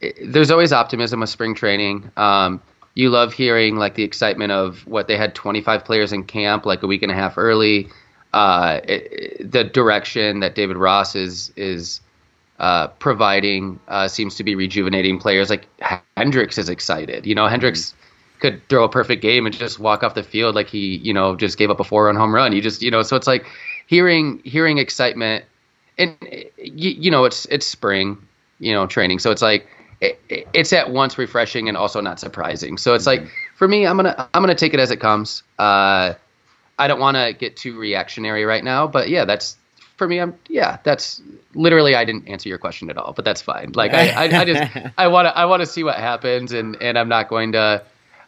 it, 0.02 0.18
there's 0.24 0.52
always 0.52 0.74
optimism 0.74 1.20
with 1.22 1.30
spring 1.30 1.56
training. 1.56 2.12
Um, 2.18 2.62
you 2.96 3.10
love 3.10 3.34
hearing 3.34 3.76
like 3.78 3.96
the 3.96 4.04
excitement 4.04 4.52
of 4.52 4.86
what 4.88 5.08
they 5.08 5.18
had 5.18 5.34
25 5.36 5.86
players 5.86 6.14
in 6.14 6.24
camp 6.26 6.66
like 6.66 6.84
a 6.84 6.88
week 6.88 7.02
and 7.04 7.12
a 7.12 7.16
half 7.16 7.38
early. 7.38 7.89
Uh, 8.34 8.80
it, 8.84 9.08
it- 9.12 9.52
the 9.52 9.64
direction 9.64 10.39
that 10.39 10.56
David 10.56 10.78
Ross 10.78 11.16
is 11.16 11.52
is 11.56 12.02
uh, 12.60 12.88
providing 12.88 13.80
uh, 13.88 14.08
seems 14.08 14.36
to 14.36 14.44
be 14.44 14.56
rejuvenating 14.56 15.20
players. 15.20 15.50
Like 15.50 15.68
Hendricks 16.18 16.58
is 16.58 16.70
excited. 16.70 17.26
You 17.26 17.36
know, 17.36 17.48
Hendricks 17.48 17.94
could 18.39 18.67
throw 18.69 18.84
a 18.84 18.89
perfect 18.89 19.21
game 19.21 19.45
and 19.45 19.55
just 19.57 19.79
walk 19.79 20.03
off 20.03 20.15
the 20.15 20.23
field 20.23 20.55
like 20.55 20.67
he, 20.67 20.97
you 20.97 21.13
know, 21.13 21.36
just 21.36 21.57
gave 21.57 21.69
up 21.69 21.79
a 21.79 21.84
four-run 21.84 22.15
home 22.15 22.34
run. 22.34 22.51
You 22.53 22.61
just, 22.61 22.81
you 22.81 22.91
know, 22.91 23.01
so 23.03 23.15
it's 23.15 23.27
like 23.27 23.45
hearing 23.88 24.41
hearing 24.43 24.77
excitement, 24.77 25.45
and 25.97 26.15
you, 26.57 26.89
you 26.91 27.11
know, 27.11 27.25
it's 27.25 27.45
it's 27.45 27.65
spring, 27.65 28.17
you 28.59 28.73
know, 28.73 28.86
training. 28.88 29.19
So 29.19 29.31
it's 29.31 29.41
like 29.41 29.67
it, 30.01 30.19
it- 30.29 30.47
it's 30.53 30.73
at 30.73 30.91
once 30.91 31.17
refreshing 31.17 31.67
and 31.67 31.77
also 31.77 32.01
not 32.01 32.19
surprising. 32.19 32.77
So 32.77 32.93
it's 32.93 33.05
like 33.07 33.25
for 33.55 33.67
me, 33.67 33.86
I'm 33.88 33.95
gonna 33.95 34.27
I'm 34.34 34.41
gonna 34.41 34.55
take 34.55 34.73
it 34.73 34.79
as 34.79 34.91
it 34.91 34.97
comes. 34.99 35.43
Uh, 35.59 36.13
I 36.79 36.88
don't 36.88 36.99
want 36.99 37.17
to 37.17 37.34
get 37.34 37.55
too 37.55 37.77
reactionary 37.77 38.45
right 38.45 38.63
now, 38.63 38.88
but 38.88 39.09
yeah, 39.09 39.25
that's 39.25 39.57
for 39.95 40.07
me. 40.07 40.19
I'm 40.19 40.36
yeah, 40.49 40.79
that's 40.84 41.21
literally 41.53 41.95
I 41.95 42.03
didn't 42.03 42.27
answer 42.27 42.49
your 42.49 42.57
question 42.57 42.89
at 42.89 42.97
all, 42.97 43.13
but 43.13 43.25
that's 43.25 43.41
fine. 43.41 43.71
Like 43.73 43.93
I, 43.93 44.07
I, 44.09 44.23
I 44.41 44.45
just 44.45 44.63
I 44.97 45.07
want 45.07 45.27
to 45.27 45.38
I 45.38 45.45
want 45.45 45.61
to 45.61 45.65
see 45.67 45.84
what 45.84 45.95
happens, 45.95 46.51
and 46.51 46.75
and 46.81 46.97
I'm 46.97 47.09
not 47.09 47.29
going 47.29 47.51
to 47.53 47.84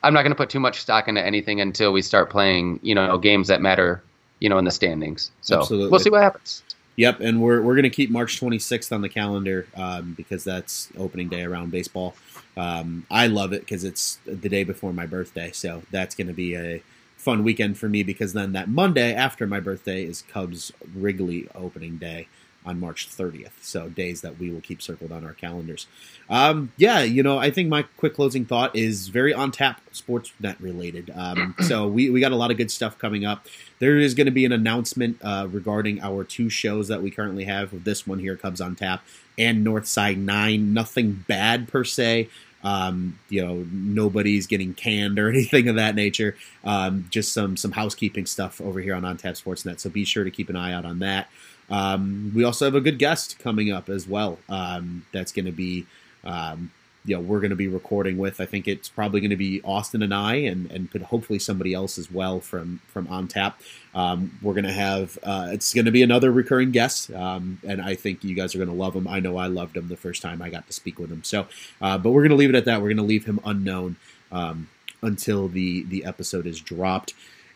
I'm 0.06 0.14
not 0.14 0.22
going 0.22 0.32
to 0.32 0.38
put 0.38 0.52
too 0.52 0.60
much 0.60 0.80
stock 0.80 1.08
into 1.08 1.22
anything 1.22 1.60
until 1.60 1.92
we 1.92 2.02
start 2.02 2.30
playing 2.30 2.80
you 2.84 2.94
know 2.94 3.18
games 3.18 3.48
that 3.48 3.62
matter 3.62 4.04
you 4.40 4.50
know 4.50 4.58
in 4.58 4.66
the 4.66 4.72
standings. 4.72 5.32
So 5.42 5.60
Absolutely. 5.60 5.90
we'll 5.90 6.00
see 6.00 6.10
what 6.10 6.22
happens. 6.22 6.64
Yep, 6.98 7.20
and 7.20 7.42
we're 7.42 7.62
we're 7.62 7.76
gonna 7.76 7.90
keep 7.90 8.10
March 8.10 8.40
26th 8.40 8.92
on 8.94 9.02
the 9.02 9.10
calendar 9.10 9.68
um, 9.76 10.14
because 10.16 10.44
that's 10.44 10.90
opening 10.98 11.28
day 11.28 11.44
around 11.44 11.72
baseball. 11.72 12.16
Um, 12.56 13.06
I 13.12 13.28
love 13.28 13.52
it 13.52 13.62
because 13.62 13.84
it's 13.84 14.20
the 14.26 14.48
day 14.48 14.64
before 14.64 14.94
my 14.94 15.06
birthday, 15.06 15.52
so 15.52 15.84
that's 15.92 16.16
gonna 16.16 16.34
be 16.34 16.56
a 16.56 16.82
fun 17.18 17.44
weekend 17.44 17.78
for 17.78 17.90
me 17.90 18.04
because 18.04 18.34
then 18.34 18.54
that 18.54 18.70
Monday 18.70 19.14
after 19.14 19.48
my 19.48 19.60
birthday 19.60 20.04
is 20.04 20.22
Cubs 20.22 20.72
Wrigley 20.94 21.50
opening 21.56 21.98
day 21.98 22.28
on 22.66 22.80
March 22.80 23.08
30th. 23.10 23.52
So 23.62 23.90
days 23.90 24.22
that 24.22 24.40
we 24.40 24.50
will 24.50 24.62
keep 24.62 24.82
circled 24.82 25.12
on 25.12 25.24
our 25.26 25.34
calendars. 25.34 25.88
Um, 26.30 26.72
yeah, 26.78 27.02
you 27.02 27.22
know, 27.22 27.38
I 27.38 27.52
think 27.52 27.70
my 27.70 27.84
quick 27.98 28.16
closing 28.16 28.46
thought 28.46 28.76
is 28.76 29.10
very 29.10 29.34
on 29.34 29.52
tap 29.52 29.82
Sportsnet 29.94 30.60
related. 30.60 31.12
Um, 31.16 31.56
so 31.68 31.88
we, 31.88 32.10
we 32.10 32.20
got 32.20 32.32
a 32.32 32.36
lot 32.36 32.52
of 32.52 32.58
good 32.58 32.72
stuff 32.72 32.98
coming 32.98 33.26
up. 33.26 33.46
There 33.80 33.98
is 33.98 34.14
going 34.14 34.26
to 34.26 34.32
be 34.32 34.46
an 34.46 34.52
announcement 34.52 35.18
uh, 35.22 35.48
regarding 35.52 36.02
our 36.02 36.24
two 36.24 36.50
shows 36.50 36.88
that 36.88 37.02
we 37.02 37.12
currently 37.12 37.44
have. 37.44 37.84
This 37.84 38.08
one 38.08 38.20
here, 38.20 38.36
Cubs 38.36 38.62
on 38.62 38.76
Tap, 38.76 39.04
and 39.38 39.66
Northside 39.66 40.18
Nine. 40.18 40.74
Nothing 40.74 41.24
bad 41.28 41.68
per 41.68 41.84
se. 41.84 42.30
Um, 42.66 43.20
you 43.30 43.46
know, 43.46 43.68
nobody's 43.72 44.48
getting 44.48 44.74
canned 44.74 45.20
or 45.20 45.30
anything 45.34 45.68
of 45.68 45.76
that 45.76 45.94
nature. 45.94 46.36
Um, 46.64 47.06
just 47.12 47.32
some 47.32 47.56
some 47.56 47.72
housekeeping 47.72 48.26
stuff 48.26 48.60
over 48.60 48.82
here 48.82 48.96
on 48.96 49.06
On 49.06 49.16
Tap 49.18 49.36
Sportsnet. 49.36 49.80
So 49.80 49.90
be 49.90 50.04
sure 50.04 50.24
to 50.24 50.32
keep 50.32 50.50
an 50.50 50.56
eye 50.56 50.74
out 50.74 50.84
on 50.84 51.00
that. 51.00 51.30
Um, 51.70 52.32
we 52.36 52.44
also 52.44 52.66
have 52.66 52.76
a 52.76 52.82
good 52.82 53.00
guest 53.00 53.40
coming 53.40 53.72
up 53.72 53.90
as 53.90 54.08
well. 54.08 54.38
Um, 54.50 55.06
that's 55.12 55.32
going 55.32 55.46
to 55.46 55.52
be, 55.52 55.86
um, 56.24 56.72
you 57.06 57.16
know, 57.16 57.22
we're 57.22 57.40
going 57.40 57.52
to 57.52 57.56
be 57.56 57.68
recording 57.68 58.18
with. 58.18 58.42
I 58.42 58.46
think 58.46 58.68
it's 58.68 58.90
probably 58.90 59.20
going 59.20 59.30
to 59.30 59.36
be 59.36 59.62
Austin 59.64 60.02
and 60.02 60.14
I, 60.14 60.36
and 60.36 60.72
and 60.72 60.90
could 60.90 61.04
hopefully 61.04 61.40
somebody 61.40 61.74
else 61.74 61.98
as 61.98 62.12
well 62.12 62.40
from 62.40 62.82
from 62.88 63.08
On 63.08 63.28
Tap. 63.28 63.62
Um, 63.94 64.38
we're 64.42 64.54
going 64.54 64.66
to 64.66 64.74
have. 64.74 65.18
Uh, 65.24 65.50
it's 65.52 65.74
going 65.74 65.86
to 65.86 65.92
be 65.92 66.02
another 66.02 66.32
recurring 66.32 66.72
guest, 66.72 67.12
um, 67.12 67.60
and 67.68 67.82
I 67.82 67.96
think 67.96 68.24
you 68.24 68.36
guys 68.36 68.56
are 68.56 68.58
going 68.58 68.70
to 68.70 68.76
love 68.76 68.96
him. 68.96 69.08
I 69.08 69.20
know 69.20 69.38
I 69.38 69.48
loved 69.48 69.78
him 69.78 69.88
the 69.88 69.98
first 69.98 70.22
time 70.22 70.42
I 70.42 70.50
got 70.50 70.68
to 70.68 70.74
speak 70.74 70.98
with 71.00 71.12
him. 71.12 71.24
So, 71.24 71.48
uh, 71.82 71.98
but 71.98 72.12
we're 72.12 72.24
going 72.24 72.32
to 72.32 72.38
leave 72.38 72.50
it 72.50 72.56
at 72.56 72.66
that. 72.66 72.82
We're 72.82 72.90
going 72.90 72.98
to 72.98 73.04
leave 73.04 73.26
him 73.26 73.40
unknown 73.46 73.98
um, 74.32 74.70
until 75.02 75.48
the 75.48 75.84
the 75.84 76.06
episode 76.06 76.48
is 76.48 76.60
dropped. 76.60 77.14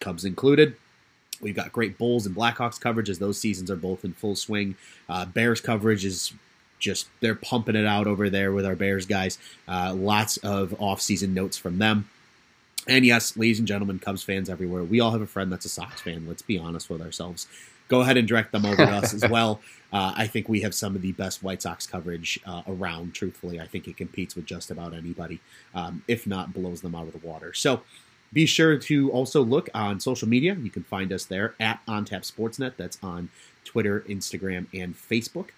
Cubs 0.00 0.24
included. 0.24 0.74
We've 1.42 1.54
got 1.54 1.70
great 1.70 1.98
Bulls 1.98 2.24
and 2.24 2.34
Blackhawks 2.34 2.80
coverage 2.80 3.10
as 3.10 3.18
those 3.18 3.38
seasons 3.38 3.70
are 3.70 3.76
both 3.76 4.06
in 4.06 4.14
full 4.14 4.36
swing. 4.36 4.74
Uh, 5.06 5.26
Bears 5.26 5.60
coverage 5.60 6.06
is 6.06 6.32
just 6.78 7.08
they're 7.20 7.34
pumping 7.34 7.76
it 7.76 7.84
out 7.84 8.06
over 8.06 8.30
there 8.30 8.52
with 8.52 8.64
our 8.64 8.74
Bears 8.74 9.04
guys. 9.04 9.36
Uh, 9.68 9.92
lots 9.92 10.38
of 10.38 10.74
off-season 10.80 11.34
notes 11.34 11.58
from 11.58 11.76
them. 11.76 12.08
And 12.86 13.04
yes, 13.06 13.36
ladies 13.36 13.58
and 13.58 13.66
gentlemen, 13.68 13.98
Cubs 13.98 14.22
fans 14.22 14.50
everywhere, 14.50 14.84
we 14.84 15.00
all 15.00 15.10
have 15.12 15.22
a 15.22 15.26
friend 15.26 15.50
that's 15.50 15.64
a 15.64 15.70
Sox 15.70 16.00
fan. 16.02 16.26
Let's 16.26 16.42
be 16.42 16.58
honest 16.58 16.90
with 16.90 17.00
ourselves. 17.00 17.46
Go 17.88 18.00
ahead 18.00 18.16
and 18.16 18.26
direct 18.28 18.52
them 18.52 18.64
over 18.66 18.76
to 18.76 18.90
us 18.92 19.14
as 19.14 19.24
well. 19.30 19.60
Uh, 19.92 20.12
I 20.16 20.26
think 20.26 20.48
we 20.48 20.60
have 20.62 20.74
some 20.74 20.94
of 20.96 21.02
the 21.02 21.12
best 21.12 21.42
White 21.42 21.62
Sox 21.62 21.86
coverage 21.86 22.38
uh, 22.46 22.62
around. 22.66 23.14
Truthfully, 23.14 23.60
I 23.60 23.66
think 23.66 23.88
it 23.88 23.96
competes 23.96 24.34
with 24.36 24.46
just 24.46 24.70
about 24.70 24.92
anybody, 24.94 25.40
um, 25.74 26.02
if 26.08 26.26
not 26.26 26.52
blows 26.52 26.80
them 26.82 26.94
out 26.94 27.06
of 27.06 27.12
the 27.12 27.26
water. 27.26 27.52
So 27.54 27.82
Be 28.32 28.46
sure 28.46 28.76
to 28.76 29.10
also 29.12 29.42
look 29.44 29.68
on 29.74 30.00
social 30.00 30.28
media. 30.28 30.54
You 30.54 30.70
can 30.70 30.82
find 30.82 31.12
us 31.12 31.24
there 31.24 31.54
at 31.60 31.80
OnTap 31.86 32.30
Sportsnet. 32.30 32.72
That's 32.76 32.98
on 33.02 33.30
Twitter, 33.64 34.00
Instagram, 34.08 34.66
and 34.74 34.94
Facebook. 34.96 35.50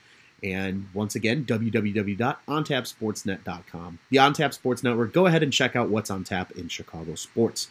And 0.43 0.89
once 0.93 1.15
again, 1.15 1.45
www.ontapsportsnet.com. 1.45 3.99
The 4.11 4.17
OnTap 4.19 4.53
Sports 4.53 4.83
Network. 4.83 5.13
Go 5.13 5.27
ahead 5.27 5.43
and 5.43 5.53
check 5.53 5.77
out 5.77 5.89
what's 5.89 6.11
on 6.11 6.25
tap 6.25 6.51
in 6.53 6.69
Chicago 6.69 7.15
sports. 7.15 7.69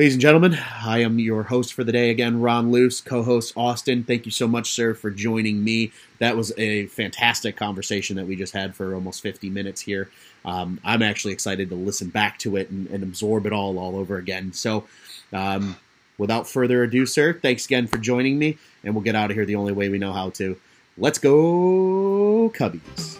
Ladies 0.00 0.14
and 0.14 0.22
gentlemen, 0.22 0.58
I 0.82 1.02
am 1.02 1.18
your 1.18 1.42
host 1.42 1.74
for 1.74 1.84
the 1.84 1.92
day 1.92 2.08
again, 2.08 2.40
Ron 2.40 2.72
Luce, 2.72 3.02
co 3.02 3.22
host 3.22 3.52
Austin. 3.54 4.02
Thank 4.02 4.24
you 4.24 4.32
so 4.32 4.48
much, 4.48 4.70
sir, 4.70 4.94
for 4.94 5.10
joining 5.10 5.62
me. 5.62 5.92
That 6.20 6.38
was 6.38 6.54
a 6.56 6.86
fantastic 6.86 7.54
conversation 7.54 8.16
that 8.16 8.26
we 8.26 8.34
just 8.34 8.54
had 8.54 8.74
for 8.74 8.94
almost 8.94 9.20
50 9.20 9.50
minutes 9.50 9.82
here. 9.82 10.08
Um, 10.46 10.80
I'm 10.84 11.02
actually 11.02 11.34
excited 11.34 11.68
to 11.68 11.74
listen 11.74 12.08
back 12.08 12.38
to 12.38 12.56
it 12.56 12.70
and, 12.70 12.88
and 12.88 13.02
absorb 13.02 13.44
it 13.44 13.52
all 13.52 13.78
all 13.78 13.94
over 13.94 14.16
again. 14.16 14.54
So, 14.54 14.86
um, 15.34 15.76
without 16.16 16.48
further 16.48 16.82
ado, 16.82 17.04
sir, 17.04 17.34
thanks 17.34 17.66
again 17.66 17.86
for 17.86 17.98
joining 17.98 18.38
me, 18.38 18.56
and 18.82 18.94
we'll 18.94 19.04
get 19.04 19.16
out 19.16 19.30
of 19.30 19.36
here 19.36 19.44
the 19.44 19.56
only 19.56 19.72
way 19.72 19.90
we 19.90 19.98
know 19.98 20.14
how 20.14 20.30
to. 20.30 20.58
Let's 21.00 21.18
go, 21.18 22.50
Cubbies. 22.50 23.19